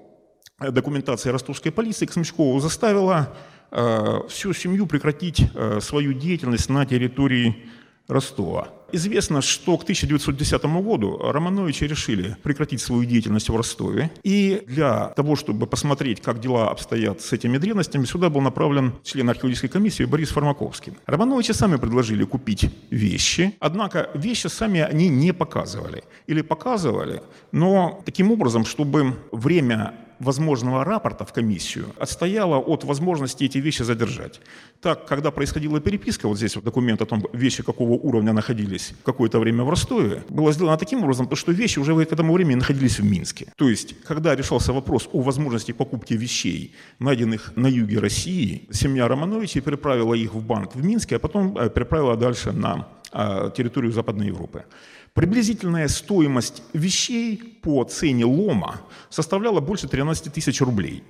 документации 0.59 1.29
ростовской 1.29 1.71
полиции, 1.71 2.05
к 2.05 2.13
Смычкову 2.13 2.59
заставило 2.59 3.33
э, 3.71 4.21
всю 4.29 4.53
семью 4.53 4.87
прекратить 4.87 5.41
э, 5.53 5.79
свою 5.81 6.13
деятельность 6.13 6.69
на 6.69 6.85
территории 6.85 7.65
Ростова. 8.07 8.69
Известно, 8.91 9.41
что 9.41 9.77
к 9.77 9.83
1910 9.83 10.63
году 10.63 11.17
Романовичи 11.17 11.85
решили 11.85 12.37
прекратить 12.43 12.79
свою 12.79 13.03
деятельность 13.03 13.49
в 13.49 13.55
Ростове. 13.55 14.11
И 14.23 14.63
для 14.67 15.07
того, 15.07 15.35
чтобы 15.35 15.65
посмотреть, 15.65 16.21
как 16.21 16.39
дела 16.39 16.69
обстоят 16.69 17.19
с 17.19 17.33
этими 17.33 17.57
древностями, 17.57 18.05
сюда 18.05 18.29
был 18.29 18.41
направлен 18.41 18.93
член 19.03 19.27
археологической 19.29 19.69
комиссии 19.69 20.05
Борис 20.05 20.29
Фармаковский. 20.29 20.93
Романовичи 21.07 21.51
сами 21.51 21.77
предложили 21.77 22.23
купить 22.25 22.69
вещи, 22.91 23.55
однако 23.59 24.11
вещи 24.13 24.47
сами 24.47 24.81
они 24.81 25.09
не 25.09 25.33
показывали. 25.33 26.03
Или 26.27 26.41
показывали, 26.41 27.23
но 27.51 28.01
таким 28.05 28.31
образом, 28.31 28.65
чтобы 28.65 29.15
время 29.31 29.95
возможного 30.19 30.83
рапорта 30.83 31.25
в 31.25 31.33
комиссию 31.33 31.85
отстояла 31.97 32.57
от 32.57 32.83
возможности 32.83 33.43
эти 33.43 33.57
вещи 33.57 33.83
задержать. 33.83 34.41
Так, 34.81 35.05
когда 35.05 35.31
происходила 35.31 35.79
переписка, 35.79 36.27
вот 36.27 36.37
здесь 36.37 36.55
вот 36.55 36.65
документ 36.65 37.01
о 37.01 37.05
том, 37.05 37.23
вещи 37.33 37.63
какого 37.63 37.93
уровня 37.93 38.33
находились 38.33 38.93
какое-то 39.03 39.39
время 39.39 39.63
в 39.63 39.69
Ростове, 39.69 40.23
было 40.29 40.51
сделано 40.51 40.77
таким 40.77 41.03
образом, 41.03 41.35
что 41.35 41.51
вещи 41.51 41.79
уже 41.79 41.93
к 42.05 42.13
этому 42.13 42.33
времени 42.33 42.55
находились 42.55 42.99
в 42.99 43.03
Минске. 43.03 43.47
То 43.55 43.69
есть, 43.69 43.95
когда 44.03 44.35
решался 44.35 44.73
вопрос 44.73 45.09
о 45.11 45.21
возможности 45.21 45.71
покупки 45.71 46.13
вещей, 46.13 46.73
найденных 46.99 47.55
на 47.55 47.67
юге 47.67 47.99
России, 47.99 48.67
семья 48.71 49.07
Романовичей 49.07 49.61
переправила 49.61 50.13
их 50.13 50.33
в 50.33 50.45
банк 50.45 50.75
в 50.75 50.85
Минске, 50.85 51.15
а 51.15 51.19
потом 51.19 51.57
э, 51.57 51.69
переправила 51.69 52.15
дальше 52.15 52.51
на 52.51 52.87
территорию 53.11 53.91
Западной 53.91 54.27
Европы. 54.27 54.65
Приблизительная 55.13 55.87
стоимость 55.87 56.61
вещей 56.73 57.59
по 57.61 57.83
цене 57.85 58.25
лома 58.25 58.81
составляла 59.09 59.61
больше 59.61 59.87
13 59.87 60.33
тысяч 60.33 60.59
рублей. 60.61 61.03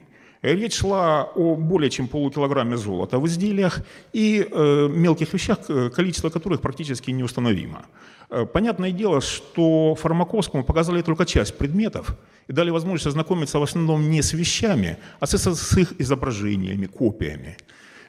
Речь 0.53 0.75
шла 0.75 1.23
о 1.23 1.55
более 1.55 1.89
чем 1.89 2.07
полукилограмме 2.07 2.77
золота 2.77 3.17
в 3.17 3.25
изделиях 3.25 3.79
и 4.13 4.47
э, 4.47 4.87
мелких 4.91 5.33
вещах, 5.33 5.57
э, 5.69 5.89
количество 5.89 6.29
которых 6.29 6.61
практически 6.61 7.09
неустановимо. 7.09 7.85
Э, 8.29 8.45
понятное 8.45 8.91
дело, 8.91 9.21
что 9.21 9.95
Фармаковскому 9.95 10.63
показали 10.63 11.01
только 11.01 11.25
часть 11.25 11.57
предметов 11.57 12.15
и 12.47 12.53
дали 12.53 12.69
возможность 12.69 13.07
ознакомиться 13.07 13.57
в 13.57 13.63
основном 13.63 14.07
не 14.09 14.21
с 14.21 14.33
вещами, 14.33 14.97
а 15.19 15.25
с, 15.25 15.33
с 15.33 15.77
их 15.77 15.93
изображениями, 15.99 16.85
копиями. 16.85 17.57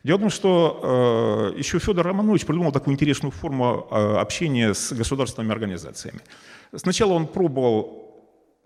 Дело 0.06 0.18
в 0.18 0.20
том, 0.20 0.30
что 0.30 1.52
э, 1.56 1.58
еще 1.58 1.80
Федор 1.80 2.06
Романович 2.06 2.46
придумал 2.46 2.70
такую 2.70 2.94
интересную 2.94 3.32
форму 3.32 3.88
э, 3.90 4.20
общения 4.20 4.72
с 4.72 4.92
государственными 4.92 5.52
организациями. 5.52 6.20
Сначала 6.76 7.14
он 7.14 7.26
пробовал 7.26 8.14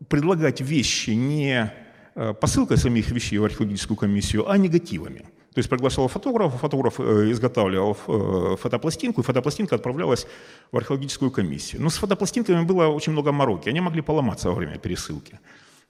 предлагать 0.09 0.61
вещи 0.61 1.11
не 1.13 1.73
э, 2.15 2.35
посылкой 2.35 2.77
самих 2.77 3.11
вещей 3.11 3.39
в 3.39 3.45
археологическую 3.45 3.97
комиссию, 3.97 4.51
а 4.51 4.59
негативами. 4.59 5.21
То 5.55 5.61
есть 5.61 5.71
приглашал 5.71 6.09
фотографа, 6.09 6.59
фотограф 6.59 7.01
э, 7.01 7.31
изготавливал 7.31 7.97
э, 8.07 8.57
фотопластинку, 8.61 9.23
и 9.23 9.25
фотопластинка 9.25 9.77
отправлялась 9.77 10.27
в 10.73 10.77
археологическую 10.77 11.31
комиссию. 11.31 11.81
Но 11.81 11.89
с 11.89 11.97
фотопластинками 11.97 12.67
было 12.67 12.89
очень 12.89 13.13
много 13.13 13.33
мороки, 13.33 13.71
они 13.71 13.81
могли 13.81 14.03
поломаться 14.03 14.51
во 14.51 14.55
время 14.57 14.77
пересылки. 14.77 15.41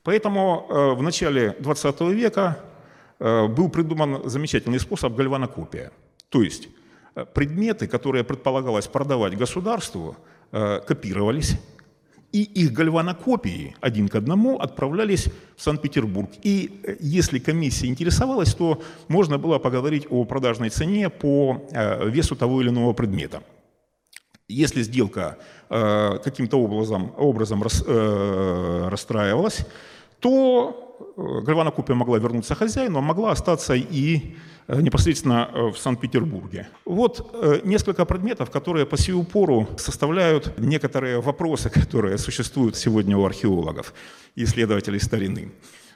Поэтому 0.04 0.94
в 0.96 1.02
начале 1.02 1.56
20 1.58 2.00
века 2.02 2.56
был 3.20 3.68
придуман 3.68 4.28
замечательный 4.28 4.80
способ 4.80 5.14
гальванокопия. 5.14 5.92
То 6.30 6.42
есть 6.42 6.68
э, 7.14 7.26
предметы, 7.26 7.86
которые 7.86 8.24
предполагалось 8.24 8.86
продавать 8.86 9.36
государству, 9.36 10.16
э, 10.52 10.80
копировались, 10.86 11.58
и 12.32 12.42
их 12.42 12.72
гальванокопии 12.72 13.76
один 13.80 14.08
к 14.08 14.14
одному 14.14 14.58
отправлялись 14.58 15.26
в 15.56 15.62
Санкт-Петербург. 15.62 16.30
И 16.42 16.80
если 17.00 17.40
комиссия 17.40 17.88
интересовалась, 17.88 18.54
то 18.54 18.80
можно 19.08 19.36
было 19.36 19.58
поговорить 19.58 20.06
о 20.10 20.24
продажной 20.24 20.70
цене 20.70 21.10
по 21.10 21.60
весу 22.04 22.36
того 22.36 22.62
или 22.62 22.68
иного 22.68 22.92
предмета. 22.92 23.42
Если 24.46 24.82
сделка 24.82 25.38
каким-то 25.68 26.60
образом, 26.60 27.12
образом 27.18 27.64
расстраивалась, 27.64 29.66
то 30.20 30.89
Э, 31.16 31.40
Гальвана 31.42 31.70
купия 31.70 31.94
могла 31.94 32.18
вернуться 32.18 32.54
хозяину, 32.54 32.98
а 32.98 33.02
могла 33.02 33.32
остаться 33.32 33.74
и 33.74 34.34
э, 34.68 34.80
непосредственно 34.80 35.50
э, 35.52 35.70
в 35.72 35.78
Санкт-Петербурге. 35.78 36.68
Вот 36.84 37.64
несколько 37.64 38.04
предметов, 38.04 38.50
которые 38.50 38.86
по 38.86 38.96
сию 38.96 39.24
пору 39.24 39.68
составляют 39.78 40.58
некоторые 40.58 41.20
вопросы, 41.20 41.70
которые 41.70 42.18
существуют 42.18 42.76
сегодня 42.76 43.16
у 43.16 43.24
археологов 43.24 43.94
и 44.36 44.44
исследователей 44.44 45.00
старины. 45.00 45.52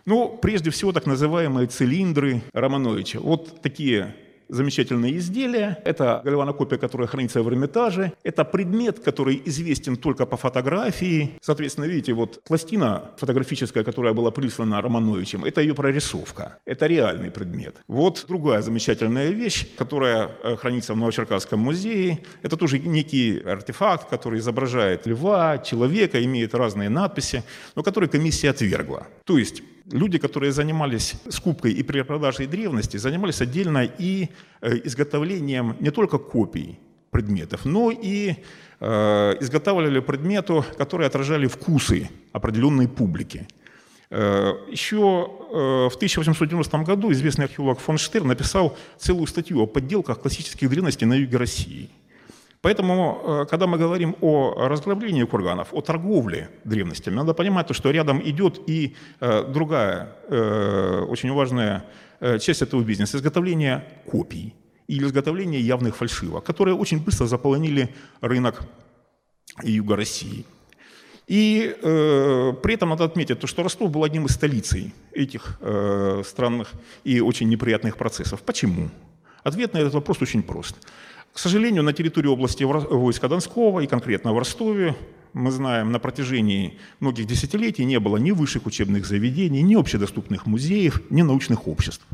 Ну, 0.07 0.39
прежде 0.43 0.71
всего, 0.71 0.93
так 0.93 1.07
называемые 1.07 1.67
цилиндры 1.67 2.43
Романовича. 2.53 3.21
Вот 3.21 3.63
такие 3.63 4.15
замечательное 4.49 5.11
изделие. 5.13 5.79
Это 5.85 6.21
гальванокопия, 6.25 6.79
которая 6.79 7.09
хранится 7.09 7.43
в 7.43 7.49
Эрмитаже. 7.49 8.13
Это 8.23 8.45
предмет, 8.45 9.01
который 9.01 9.43
известен 9.45 9.97
только 9.97 10.27
по 10.27 10.37
фотографии. 10.37 11.39
Соответственно, 11.41 11.87
видите, 11.87 12.13
вот 12.13 12.43
пластина 12.45 13.11
фотографическая, 13.17 13.85
которая 13.85 14.13
была 14.13 14.31
прислана 14.31 14.81
Романовичем, 14.81 15.45
это 15.45 15.61
ее 15.61 15.75
прорисовка. 15.75 16.59
Это 16.65 16.87
реальный 16.87 17.31
предмет. 17.31 17.77
Вот 17.89 18.25
другая 18.29 18.63
замечательная 18.63 19.31
вещь, 19.31 19.67
которая 19.77 20.31
э, 20.43 20.57
хранится 20.57 20.95
в 20.95 20.97
Новочеркасском 20.97 21.61
музее. 21.61 22.21
Это 22.43 22.57
тоже 22.57 22.79
некий 22.79 23.39
артефакт, 23.39 24.09
который 24.09 24.39
изображает 24.39 25.07
льва, 25.07 25.59
человека, 25.59 26.23
имеет 26.25 26.55
разные 26.55 26.89
надписи, 26.89 27.43
но 27.75 27.83
который 27.83 28.09
комиссия 28.09 28.51
отвергла. 28.51 29.07
То 29.25 29.39
есть 29.39 29.63
люди, 29.91 30.19
которые 30.19 30.53
занимались 30.53 31.15
скупкой 31.29 31.73
и 31.73 31.83
перепродажей 31.83 32.47
древности, 32.47 32.97
занимались 32.97 33.41
отдельно 33.41 33.85
и 33.85 34.29
э, 34.61 34.81
изготовлением 34.85 35.77
не 35.81 35.91
только 35.91 36.19
копий 36.19 36.79
предметов, 37.11 37.65
но 37.65 37.91
и 37.91 38.37
э, 38.81 39.37
изготавливали 39.41 40.01
предметы, 40.01 40.63
которые 40.79 41.07
отражали 41.07 41.47
вкусы 41.47 42.11
определенной 42.33 42.89
публики. 42.89 43.47
Э, 44.11 44.53
еще 44.71 45.31
в 45.55 45.95
1890 45.95 46.79
году 46.79 47.13
известный 47.13 47.45
археолог 47.45 47.79
фон 47.79 47.97
Штер 47.97 48.25
написал 48.25 48.77
целую 48.99 49.29
статью 49.29 49.61
о 49.61 49.67
подделках 49.67 50.21
классических 50.21 50.69
древностей 50.69 51.07
на 51.07 51.15
юге 51.15 51.37
России– 51.37 51.91
Поэтому, 52.65 53.21
э, 53.23 53.47
когда 53.51 53.67
мы 53.67 53.77
говорим 53.77 54.17
о 54.23 54.69
разграблении 54.69 55.25
курганов, 55.25 55.69
о 55.73 55.83
торговле 55.83 56.49
древностями, 56.65 57.17
надо 57.17 57.35
понимать, 57.35 57.75
что 57.75 57.91
рядом 57.91 58.23
идет 58.25 58.59
и 58.67 58.97
э, 59.21 59.45
другая 59.53 60.17
э, 60.31 61.07
очень 61.11 61.31
важная 61.33 61.85
часть 62.41 62.63
этого 62.63 62.83
бизнеса– 62.83 63.17
изготовление 63.19 63.85
копий 64.11 64.55
или 64.89 65.05
изготовление 65.05 65.61
явных 65.61 65.95
фальшивок, 65.95 66.43
которые 66.45 66.75
очень 66.75 67.05
быстро 67.05 67.27
заполонили 67.27 67.95
рынок 68.23 68.63
юга 69.63 69.97
России. 69.97 70.47
И 71.27 71.77
э, 71.83 72.53
при 72.63 72.75
этом 72.75 72.89
надо 72.89 73.05
отметить, 73.05 73.41
то, 73.41 73.47
что 73.47 73.63
Ростов 73.63 73.91
был 73.91 74.05
одним 74.05 74.25
из 74.25 74.33
столицей 74.33 74.95
этих 75.13 75.59
э, 75.61 76.23
странных 76.25 76.73
и 77.05 77.21
очень 77.21 77.51
неприятных 77.51 77.99
процессов. 77.99 78.41
Почему? 78.41 78.89
Ответ 79.43 79.75
на 79.75 79.79
этот 79.79 79.93
вопрос 79.93 80.23
очень 80.23 80.43
прост. 80.43 80.77
К 81.35 81.39
сожалению, 81.41 81.83
на 81.83 81.93
территории 81.93 82.29
области 82.29 82.63
войска 82.63 83.27
Донского 83.27 83.81
и 83.81 83.89
конкретно 83.89 84.33
в 84.33 84.39
Ростове, 84.39 84.95
мы 85.33 85.51
знаем, 85.51 85.91
на 85.91 85.99
протяжении 85.99 86.79
многих 87.01 87.27
десятилетий 87.27 87.85
не 87.85 87.99
было 87.99 88.19
ни 88.19 88.31
высших 88.31 88.67
учебных 88.67 89.05
заведений, 89.05 89.63
ни 89.63 89.75
общедоступных 89.75 90.47
музеев, 90.47 91.03
ни 91.11 91.23
научных 91.23 91.67
обществ. 91.67 92.07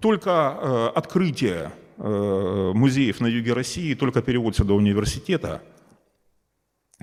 Только 0.00 0.30
э, 0.58 0.86
открытие 0.94 1.70
э, 1.98 2.72
музеев 2.74 3.20
на 3.20 3.26
юге 3.26 3.52
России, 3.52 3.92
только 3.92 4.22
перевод 4.22 4.56
сюда 4.56 4.72
университета 4.72 5.60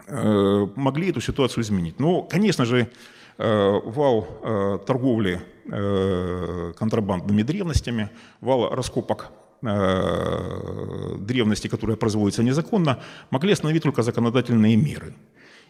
э, 0.07 0.67
могли 0.75 1.11
эту 1.11 1.21
ситуацию 1.21 1.63
изменить. 1.63 1.99
Но, 1.99 2.23
конечно 2.23 2.65
же, 2.65 2.89
э, 3.37 3.79
вал 3.85 4.27
э, 4.41 4.79
торговли 4.87 5.39
э, 5.65 6.73
контрабандными 6.75 7.43
древностями, 7.43 8.09
вал 8.39 8.73
раскопок 8.73 9.31
древности, 9.61 11.67
которые 11.67 11.97
производятся 11.97 12.43
незаконно, 12.43 12.99
могли 13.29 13.53
остановить 13.53 13.83
только 13.83 14.03
законодательные 14.03 14.75
меры. 14.75 15.13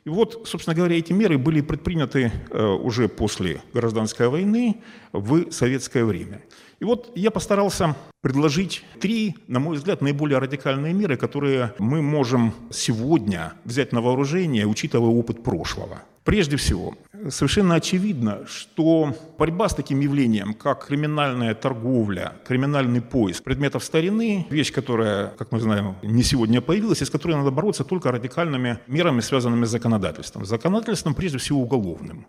И 0.06 0.10
вот, 0.10 0.48
собственно 0.48 0.76
говоря, 0.76 0.98
эти 0.98 1.14
меры 1.14 1.38
были 1.38 1.62
предприняты 1.62 2.32
э, 2.50 2.66
уже 2.66 3.08
после 3.08 3.62
гражданской 3.74 4.30
войны 4.30 4.82
в 5.14 5.52
советское 5.52 6.06
время. 6.06 6.42
И 6.82 6.84
вот 6.84 7.12
я 7.14 7.30
постарался 7.30 7.96
предложить 8.22 8.84
три, 9.00 9.36
на 9.48 9.60
мой 9.60 9.78
взгляд, 9.78 10.02
наиболее 10.02 10.40
радикальные 10.40 10.94
меры, 10.94 11.16
которые 11.16 11.76
мы 11.78 12.02
можем 12.02 12.54
сегодня 12.72 13.54
взять 13.66 13.92
на 13.92 14.02
вооружение, 14.02 14.66
учитывая 14.66 15.12
опыт 15.12 15.44
прошлого. 15.44 16.00
Прежде 16.24 16.58
всего, 16.58 16.96
совершенно 17.30 17.76
очевидно, 17.76 18.40
что 18.48 19.16
борьба 19.38 19.70
с 19.70 19.76
таким 19.76 20.00
явлением, 20.00 20.56
как 20.56 20.88
криминальная 20.88 21.54
торговля, 21.54 22.34
криминальный 22.48 23.02
поиск 23.02 23.44
предметов 23.44 23.84
старины, 23.84 24.48
вещь, 24.50 24.72
которая, 24.72 25.28
как 25.38 25.52
мы 25.52 25.60
знаем, 25.60 25.96
не 26.02 26.24
сегодня 26.24 26.62
появилась, 26.62 27.04
и 27.04 27.06
с 27.06 27.12
которой 27.12 27.36
надо 27.36 27.52
бороться 27.52 27.84
только 27.84 28.12
радикальными 28.12 28.80
мерами, 28.88 29.22
связанными 29.22 29.66
с 29.66 29.70
законодательством. 29.70 30.46
Законодательством, 30.46 31.14
прежде 31.14 31.38
всего, 31.38 31.62
уголовным. 31.62 32.26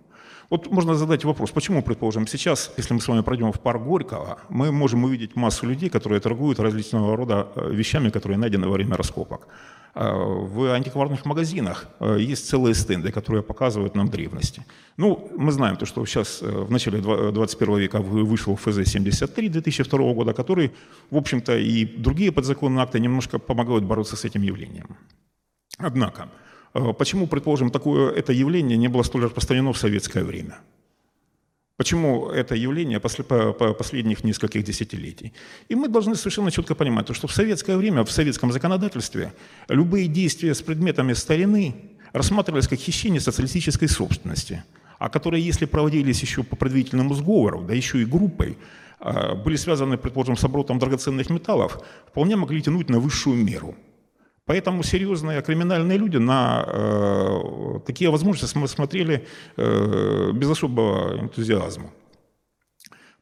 Вот 0.53 0.70
можно 0.70 0.94
задать 0.94 1.24
вопрос, 1.24 1.50
почему, 1.50 1.82
предположим, 1.82 2.26
сейчас, 2.26 2.72
если 2.76 2.94
мы 2.94 3.00
с 3.00 3.09
вами 3.09 3.22
пройдем 3.22 3.53
в 3.53 3.59
парк 3.59 3.82
Горького, 3.82 4.36
мы 4.50 4.70
можем 4.70 5.05
увидеть 5.05 5.36
массу 5.36 5.66
людей, 5.66 5.88
которые 5.88 6.20
торгуют 6.20 6.61
различного 6.61 7.16
рода 7.16 7.46
э, 7.57 7.70
вещами, 7.72 8.11
которые 8.11 8.36
найдены 8.36 8.66
во 8.66 8.72
время 8.72 8.96
раскопок. 8.96 9.48
А 9.94 10.12
в 10.12 10.74
антикварных 10.74 11.24
магазинах 11.24 11.86
э, 12.00 12.32
есть 12.32 12.50
целые 12.50 12.74
стенды, 12.74 13.11
которые 13.12 13.42
показывают 13.42 13.94
нам 13.94 14.09
древности. 14.09 14.62
Ну, 14.98 15.30
мы 15.38 15.53
знаем 15.53 15.76
то, 15.76 15.86
что 15.86 16.05
сейчас 16.05 16.42
э, 16.42 16.46
в 16.46 16.70
начале 16.70 16.98
21 16.98 17.78
века 17.78 18.03
вышел 18.03 18.55
ФЗ-73 18.55 19.48
2002 19.48 20.12
года, 20.12 20.34
который, 20.34 20.70
в 21.11 21.16
общем-то, 21.16 21.57
и 21.57 21.86
другие 21.86 22.30
подзаконные 22.30 22.82
акты 22.82 23.00
немножко 23.00 23.38
помогают 23.38 23.84
бороться 23.84 24.16
с 24.16 24.26
этим 24.26 24.42
явлением. 24.42 24.98
Однако, 25.78 26.28
почему, 26.73 27.27
предположим, 27.27 27.70
такое 27.70 28.12
это 28.12 28.33
явление 28.33 28.79
не 28.79 28.89
было 28.89 29.03
столь 29.03 29.25
распространено 29.25 29.73
в 29.73 29.79
советское 29.79 30.25
время? 30.25 30.59
Почему 31.77 32.29
это 32.29 32.55
явление 32.55 33.01
после, 33.01 33.25
по, 33.25 33.53
по 33.53 33.75
последних 33.75 34.25
нескольких 34.25 34.62
десятилетий? 34.62 35.33
И 35.68 35.75
мы 35.75 35.89
должны 35.89 36.14
совершенно 36.14 36.51
четко 36.51 36.75
понимать, 36.75 37.14
что 37.14 37.27
в 37.27 37.33
советское 37.33 37.77
время, 37.77 38.05
в 38.05 38.11
советском 38.12 38.53
законодательстве, 38.53 39.33
любые 39.68 40.07
действия 40.07 40.55
с 40.55 40.62
предметами 40.62 41.14
старины 41.14 41.75
рассматривались 42.12 42.68
как 42.68 42.79
хищение 42.79 43.20
социалистической 43.20 43.89
собственности, 43.89 44.62
а 44.99 45.09
которые, 45.09 45.45
если 45.45 45.66
проводились 45.66 46.23
еще 46.23 46.43
по 46.43 46.57
предварительному 46.57 47.14
сговору, 47.14 47.62
да 47.62 47.75
еще 47.75 48.01
и 48.01 48.05
группой, 48.05 48.57
э, 49.01 49.35
были 49.35 49.57
связаны, 49.57 49.97
предположим, 49.97 50.37
с 50.37 50.45
оборотом 50.45 50.79
драгоценных 50.79 51.31
металлов, 51.31 51.81
вполне 52.07 52.37
могли 52.37 52.62
тянуть 52.62 52.91
на 52.91 53.01
высшую 53.01 53.37
меру– 53.37 53.75
Поэтому 54.45 54.82
серьезные 54.82 55.40
криминальные 55.40 55.99
люди 55.99 56.16
на 56.16 56.64
э, 56.66 57.80
такие 57.86 58.11
возможности 58.11 58.59
смотрели 58.66 59.26
э, 59.57 60.32
без 60.32 60.51
особого 60.51 61.20
энтузиазма. 61.20 61.90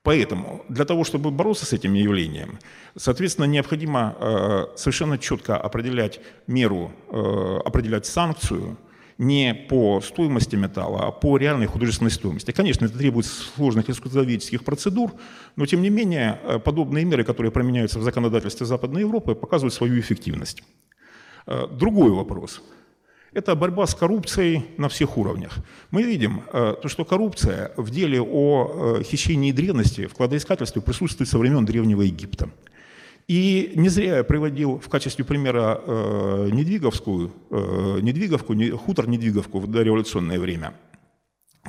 Поэтому 0.03 0.65
для 0.71 0.87
того, 0.87 1.05
чтобы 1.05 1.31
бороться 1.31 1.67
с 1.67 1.75
этим 1.75 1.93
явлением, 1.93 2.59
соответственно, 2.97 3.45
необходимо 3.45 4.17
э, 4.19 4.67
совершенно 4.77 5.19
четко 5.19 5.59
определять 5.59 6.21
меру, 6.47 6.91
э, 7.11 7.61
определять 7.67 8.07
санкцию 8.07 8.79
не 9.19 9.53
по 9.53 10.01
стоимости 10.01 10.57
металла, 10.57 11.09
а 11.09 11.11
по 11.11 11.37
реальной 11.37 11.67
художественной 11.67 12.11
стоимости. 12.11 12.53
Конечно, 12.53 12.87
это 12.87 12.97
требует 12.97 13.27
сложных 13.27 13.91
искусствоведческих 13.91 14.65
процедур, 14.65 15.13
но 15.57 15.67
тем 15.67 15.83
не 15.83 15.91
менее 15.91 16.41
э, 16.43 16.59
подобные 16.59 17.05
меры, 17.05 17.23
которые 17.23 17.53
применяются 17.53 17.99
в 17.99 18.03
законодательстве 18.03 18.65
Западной 18.65 19.03
Европы, 19.03 19.35
показывают 19.35 19.75
свою 19.75 20.01
эффективность. 20.01 20.63
Э, 21.51 21.67
другой 21.67 22.13
вопрос– 22.13 22.63
это 23.33 23.57
борьба 23.57 23.87
с 23.87 23.95
коррупцией 23.97 24.67
на 24.79 24.89
всех 24.89 25.19
уровнях. 25.19 25.59
Мы 25.91 26.05
видим, 26.05 26.43
э, 26.53 26.77
то, 26.81 26.89
что 26.89 27.05
коррупция 27.05 27.73
в 27.77 27.91
деле 27.91 28.21
о 28.21 28.99
э, 29.01 29.03
хищении 29.03 29.51
древности, 29.51 30.07
в 30.07 30.15
присутствует 30.81 31.29
со 31.29 31.39
времен 31.39 31.65
Древнего 31.65 32.03
Египта. 32.03 32.51
И 33.27 33.73
не 33.75 33.89
зря 33.89 34.19
я 34.19 34.25
приводил 34.25 34.79
в 34.79 34.89
качестве 34.89 35.25
примера 35.25 35.81
Недвиговскую, 36.51 37.31
Недвиговку, 38.03 38.55
хутор 38.77 39.09
Недвиговку 39.09 39.61
в 39.61 39.69
дореволюционное 39.69 40.41
время. 40.41 40.73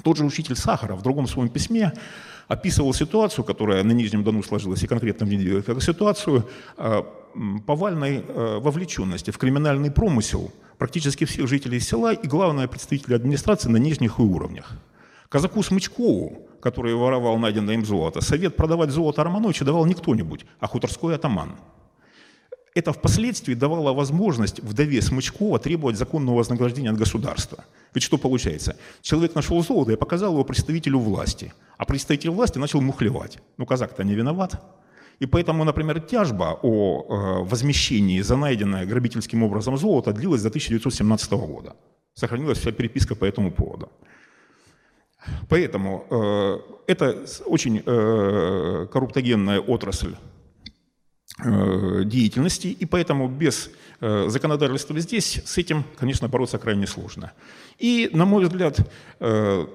Тот 0.03 0.17
же 0.17 0.25
учитель 0.25 0.55
Сахара 0.55 0.95
в 0.95 1.01
другом 1.01 1.27
своем 1.27 1.49
письме 1.49 1.93
описывал 2.47 2.93
ситуацию, 2.93 3.45
которая 3.45 3.83
на 3.83 3.91
Нижнем 3.91 4.23
Дону 4.23 4.43
сложилась, 4.43 4.83
и 4.83 4.87
конкретно 4.87 5.25
в 5.25 5.29
Недвиговке, 5.29 5.73
как 5.73 5.83
ситуацию 5.83 6.47
повальной 7.65 8.23
э, 8.27 8.59
вовлеченности 8.59 9.31
в 9.31 9.37
криминальный 9.37 9.91
промысел 9.91 10.51
практически 10.77 11.25
всех 11.25 11.47
жителей 11.47 11.79
села 11.79 12.13
и, 12.13 12.27
главное, 12.27 12.67
представителей 12.67 13.15
администрации 13.15 13.69
на 13.69 13.77
нижних 13.77 14.19
уровнях. 14.19 14.71
Казаку 15.29 15.63
Смычкову, 15.63 16.49
который 16.61 16.93
воровал 16.93 17.37
найденное 17.37 17.75
им 17.75 17.85
золото, 17.85 18.21
совет 18.21 18.57
продавать 18.57 18.89
золото 18.89 19.23
Романовича 19.23 19.63
давал 19.63 19.85
не 19.85 19.93
кто-нибудь, 19.93 20.45
а 20.59 20.67
хуторской 20.67 21.15
атаман. 21.15 21.55
Это 22.73 22.93
впоследствии 22.93 23.53
давало 23.53 23.93
возможность 23.93 24.61
вдове 24.61 25.01
Смычкова 25.01 25.59
требовать 25.59 25.97
законного 25.97 26.37
вознаграждения 26.37 26.91
от 26.91 26.97
государства. 26.97 27.65
Ведь 27.93 28.03
что 28.03 28.17
получается? 28.17 28.77
Человек 29.01 29.35
нашел 29.35 29.61
золото 29.61 29.91
и 29.91 29.97
показал 29.97 30.31
его 30.31 30.45
представителю 30.45 30.99
власти, 30.99 31.53
а 31.77 31.85
представитель 31.85 32.29
власти 32.29 32.59
начал 32.59 32.79
мухлевать. 32.79 33.39
Ну, 33.57 33.65
казак-то 33.65 34.03
не 34.03 34.15
виноват. 34.15 34.61
И 35.19 35.25
поэтому, 35.25 35.65
например, 35.65 35.99
тяжба 35.99 36.57
о 36.63 37.03
э, 37.03 37.43
возмещении 37.43 38.21
за 38.21 38.37
найденное 38.37 38.85
грабительским 38.85 39.43
образом 39.43 39.77
золото 39.77 40.13
длилась 40.13 40.41
до 40.41 40.47
1917 40.47 41.31
года. 41.33 41.75
Сохранилась 42.13 42.57
вся 42.57 42.71
переписка 42.71 43.15
по 43.15 43.25
этому 43.25 43.51
поводу. 43.51 43.89
Поэтому 45.49 46.05
э, 46.09 46.59
это 46.87 47.25
очень 47.45 47.83
э, 47.85 48.87
корруптогенная 48.91 49.59
отрасль 49.59 50.15
деятельности, 51.37 52.67
и 52.67 52.85
поэтому 52.85 53.27
без 53.27 53.71
э, 53.99 54.25
законодательства 54.27 54.99
здесь 54.99 55.41
с 55.45 55.57
этим, 55.57 55.83
конечно, 55.97 56.27
бороться 56.27 56.57
крайне 56.57 56.87
сложно. 56.87 57.31
И, 57.79 58.09
на 58.13 58.25
мой 58.25 58.43
взгляд, 58.43 58.79
э, 59.19 59.65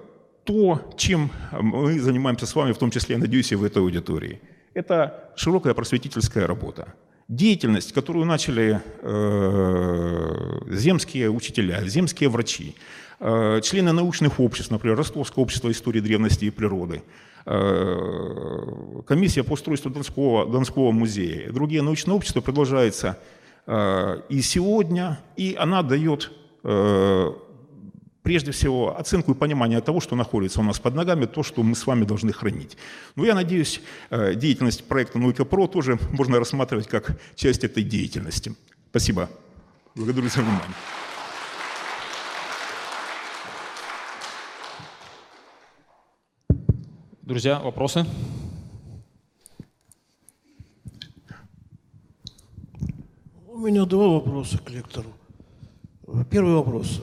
то, 0.45 0.95
чем 0.97 1.31
мы 1.53 1.99
занимаемся 1.99 2.47
с 2.47 2.55
вами, 2.55 2.73
в 2.73 2.79
том 2.79 2.91
числе, 2.91 3.15
я 3.15 3.21
надеюсь, 3.21 3.53
и 3.53 3.57
в 3.57 3.65
этой 3.65 3.79
аудитории– 3.79 4.41
это 4.77 5.31
широкая 5.37 5.75
просветительская 5.75 6.47
работа. 6.47 6.95
Деятельность, 7.29 7.93
которую 7.93 8.27
начали 8.27 8.81
э, 9.01 10.59
земские 10.71 11.31
учителя, 11.31 11.83
земские 11.89 12.29
врачи, 12.29 12.75
э, 13.19 13.61
члены 13.63 13.93
научных 13.93 14.39
обществ, 14.39 14.71
например, 14.71 14.97
Ростовское 14.99 15.43
общество 15.43 15.71
истории 15.71 16.01
древности 16.01 16.45
и 16.45 16.51
природы, 16.51 16.97
э, 16.97 17.36
комиссия 17.47 19.45
по 19.45 19.53
устройству 19.53 19.89
Донского, 19.91 20.47
Донского 20.47 20.91
музея, 20.91 21.53
другие 21.53 21.81
научные 21.81 22.17
общества 22.17 22.41
продолжается 22.41 23.21
э, 23.67 24.21
и 24.29 24.43
сегодня, 24.43 25.21
и 25.37 25.55
она 25.57 25.83
дает 25.85 26.33
э, 26.65 27.33
прежде 28.27 28.51
всего, 28.51 28.99
оценку 28.99 29.31
и 29.31 29.35
понимание 29.37 29.81
того, 29.81 30.01
что 30.01 30.17
находится 30.17 30.59
у 30.59 30.65
нас 30.65 30.81
под 30.81 30.97
ногами, 30.97 31.27
то, 31.27 31.45
что 31.45 31.63
мы 31.63 31.77
с 31.77 31.87
вами 31.87 32.05
должны 32.05 32.33
хранить. 32.33 32.77
Но 33.15 33.25
я 33.25 33.37
надеюсь, 33.37 33.81
э, 34.11 34.35
деятельность 34.35 34.83
проекта 34.89 35.21
«Наука 35.21 35.45
ПРО» 35.45 35.69
тоже 35.69 36.01
можно 36.11 36.41
рассматривать 36.41 36.89
как 36.89 37.17
часть 37.37 37.63
этой 37.63 37.85
деятельности. 37.85 38.57
Спасибо. 38.91 39.31
Благодарю 39.95 40.29
за 40.29 40.41
внимание. 40.41 40.75
Друзья, 47.27 47.59
вопросы? 47.59 48.07
У 53.49 53.59
меня 53.59 53.85
два 53.85 54.07
вопроса 54.07 54.59
к 54.59 54.71
лектору. 54.71 55.09
Первый 56.31 56.55
вопрос. 56.55 57.03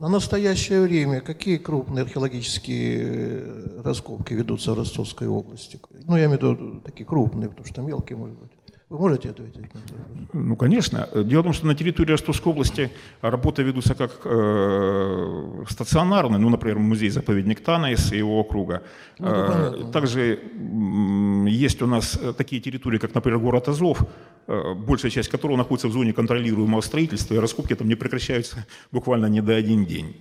На 0.00 0.08
настоящее 0.08 0.82
время 0.82 1.20
какие 1.20 1.58
крупные 1.58 2.02
археологические 2.02 3.02
э, 3.04 3.82
раскопки 3.84 4.34
ведутся 4.34 4.72
в 4.72 4.78
Ростовской 4.78 5.28
области? 5.28 5.78
Ну, 6.08 6.16
я 6.16 6.24
имею 6.24 6.40
в 6.40 6.42
виду 6.42 6.80
такие 6.80 7.06
крупные, 7.06 7.48
потому 7.48 7.64
что 7.64 7.82
мелкие, 7.82 8.18
может 8.18 8.36
быть. 8.36 8.50
Вы 8.92 8.98
можете 8.98 9.30
ответить 9.30 9.74
на 9.74 9.78
этот 9.78 9.90
вопрос? 9.90 10.28
Ну, 10.34 10.56
конечно. 10.56 11.08
Дело 11.14 11.40
в 11.40 11.44
том, 11.44 11.52
что 11.54 11.66
на 11.66 11.74
территории 11.74 12.12
Ростовской 12.12 12.52
области 12.52 12.90
работы 13.22 13.62
ведутся 13.62 13.94
как 13.94 14.20
э, 14.24 15.64
стационарные, 15.70 16.38
ну, 16.38 16.50
например, 16.50 16.78
музей-заповедник 16.78 17.60
Танайс 17.60 18.12
и 18.12 18.18
его 18.18 18.38
округа. 18.38 18.82
Ну, 19.18 19.28
э, 19.28 19.90
также 19.92 20.20
э, 20.20 21.48
есть 21.48 21.80
у 21.80 21.86
нас 21.86 22.20
такие 22.36 22.60
территории, 22.60 22.98
как, 22.98 23.14
например, 23.14 23.38
город 23.38 23.68
Азов, 23.68 24.02
э, 24.46 24.74
большая 24.74 25.10
часть 25.10 25.30
которого 25.30 25.56
находится 25.56 25.88
в 25.88 25.92
зоне 25.92 26.12
контролируемого 26.12 26.82
строительства, 26.82 27.34
и 27.34 27.38
раскопки 27.38 27.74
там 27.74 27.88
не 27.88 27.94
прекращаются 27.94 28.66
буквально 28.90 29.26
не 29.26 29.40
до 29.40 29.54
один 29.54 29.86
день. 29.86 30.16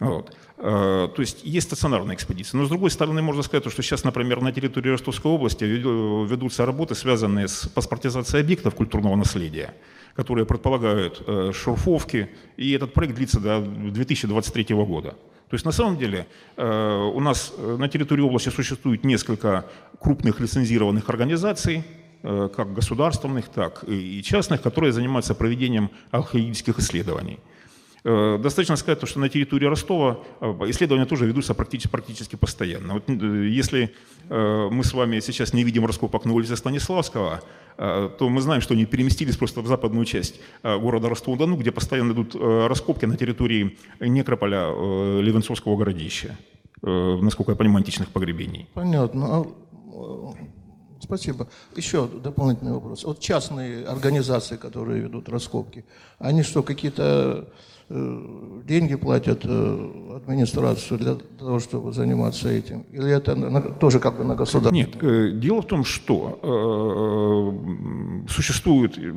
Вот. 0.00 0.36
Э, 0.58 1.08
то 1.14 1.20
есть 1.20 1.44
есть 1.44 1.66
стационарная 1.66 2.14
экспедиция. 2.14 2.58
Но 2.58 2.64
с 2.64 2.68
другой 2.68 2.90
стороны, 2.90 3.20
можно 3.20 3.42
сказать, 3.42 3.70
что 3.70 3.82
сейчас, 3.82 4.04
например, 4.04 4.40
на 4.40 4.52
территории 4.52 4.90
Ростовской 4.90 5.30
области 5.30 5.64
ведутся 5.64 6.64
работы, 6.64 6.94
связанные 6.94 7.48
с 7.48 7.68
паспортизацией 7.68 8.42
объектов 8.42 8.74
культурного 8.74 9.16
наследия, 9.16 9.74
которые 10.14 10.46
предполагают 10.46 11.22
э, 11.26 11.52
шурфовки, 11.52 12.30
и 12.56 12.72
этот 12.72 12.94
проект 12.94 13.16
длится 13.16 13.38
до 13.40 13.60
2023 13.60 14.74
года. 14.74 15.10
То 15.48 15.54
есть 15.54 15.64
на 15.64 15.72
самом 15.72 15.98
деле 15.98 16.26
э, 16.56 17.10
у 17.14 17.20
нас 17.20 17.52
на 17.58 17.88
территории 17.88 18.22
области 18.22 18.48
существует 18.48 19.04
несколько 19.04 19.66
крупных 20.00 20.40
лицензированных 20.40 21.08
организаций, 21.08 21.84
как 22.22 22.72
государственных, 22.72 23.48
так 23.50 23.84
и 23.86 24.20
частных, 24.22 24.60
которые 24.60 24.92
занимаются 24.92 25.34
проведением 25.34 25.90
археологических 26.10 26.78
исследований. 26.78 27.38
Э, 28.08 28.38
достаточно 28.38 28.76
сказать, 28.76 29.06
что 29.08 29.18
на 29.18 29.28
территории 29.28 29.66
Ростова 29.66 30.20
э, 30.40 30.46
исследования 30.68 31.06
тоже 31.06 31.26
ведутся 31.26 31.54
практически, 31.54 31.90
практически 31.90 32.36
постоянно. 32.36 32.94
Вот 32.94 33.10
э, 33.10 33.48
если 33.48 33.92
мы 34.28 34.82
с 34.82 34.92
вами 34.92 35.20
сейчас 35.20 35.52
не 35.52 35.62
видим 35.62 35.86
раскопок 35.86 36.24
на 36.24 36.32
улице 36.32 36.56
Станиславского, 36.56 37.40
то 37.76 38.28
мы 38.28 38.40
знаем, 38.40 38.60
что 38.60 38.74
они 38.74 38.84
переместились 38.84 39.36
просто 39.36 39.60
в 39.60 39.68
западную 39.68 40.04
часть 40.04 40.40
города 40.64 41.08
Ростова-Дону, 41.08 41.56
где 41.56 41.70
постоянно 41.70 42.12
идут 42.12 42.34
раскопки 42.34 43.04
на 43.04 43.16
территории 43.16 43.78
некрополя 44.00 44.70
Левенцовского 45.20 45.76
городища. 45.76 46.36
насколько 46.82 47.52
я 47.52 47.56
понимаю, 47.56 47.78
античных 47.78 48.08
погребений. 48.08 48.66
Понятно. 48.74 49.26
А, 49.26 49.44
Спасибо. 51.00 51.46
Еще 51.76 52.08
дополнительный 52.08 52.72
вопрос. 52.72 53.04
Вот 53.04 53.20
частные 53.20 53.84
организации, 53.86 54.56
которые 54.56 55.02
ведут 55.02 55.28
раскопки, 55.28 55.84
они 56.18 56.42
что, 56.42 56.64
какие-то 56.64 57.48
деньги 57.88 58.96
платят 58.96 59.42
э, 59.44 60.16
администрацию 60.16 60.98
для 60.98 61.14
того, 61.38 61.60
чтобы 61.60 61.92
заниматься 61.92 62.48
этим? 62.48 62.84
Или 62.92 63.10
это 63.10 63.34
тоже 63.78 64.00
как 64.00 64.18
бы 64.18 64.24
на 64.24 64.34
государство? 64.34 64.74
Нет, 64.74 64.96
э, 65.00 65.30
дело 65.32 65.62
в 65.62 65.66
том, 65.66 65.84
что 65.84 66.40
э, 66.42 68.28
существует 68.28 68.98
э, 68.98 69.12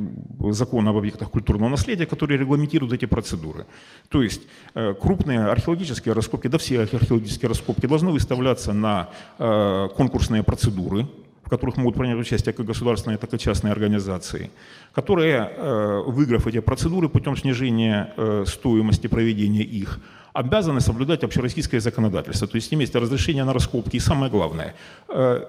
закон 0.51 0.88
об 0.88 0.97
объектах 0.97 1.32
культурного 1.32 1.70
наследия, 1.70 2.05
который 2.05 2.38
регламентирует 2.38 2.93
эти 2.93 3.05
процедуры. 3.05 3.65
То 4.09 4.22
есть 4.22 4.41
э, 4.76 4.93
крупные 4.93 5.45
археологические 5.45 6.13
раскопки, 6.13 6.47
да 6.47 6.59
все 6.59 6.82
археологические 6.82 7.49
раскопки 7.49 7.88
должны 7.88 8.11
выставляться 8.11 8.74
на 8.74 9.09
э, 9.39 9.89
конкурсные 9.97 10.43
процедуры, 10.43 11.07
которых 11.50 11.78
могут 11.78 11.95
принять 11.95 12.18
участие 12.18 12.54
как 12.54 12.66
государственные, 12.66 13.18
так 13.18 13.34
и 13.34 13.38
частные 13.38 13.72
организации, 13.72 14.50
которые, 14.93 15.52
э, 15.58 16.04
выиграв 16.08 16.47
эти 16.47 16.60
процедуры 16.62 17.10
путем 17.10 17.36
снижения 17.36 18.14
э, 18.18 18.45
стоимости 18.47 19.08
проведения 19.08 19.64
их, 19.64 20.00
обязаны 20.34 20.80
соблюдать 20.80 21.24
общероссийское 21.24 21.80
законодательство, 21.80 22.47
то 22.47 22.56
есть 22.56 22.74
иметь 22.74 22.95
разрешение 22.95 23.43
на 23.43 23.54
раскопки. 23.54 23.97
И 23.97 24.00
самое 24.00 24.32
главное, 24.32 24.76
э, 25.10 25.45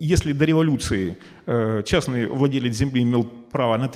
если 0.00 0.32
до 0.32 0.44
революции 0.44 1.16
частный 1.84 2.26
владелец 2.26 2.74
земли 2.74 3.02
имел 3.02 3.24
право 3.52 3.76
на 3.76 3.88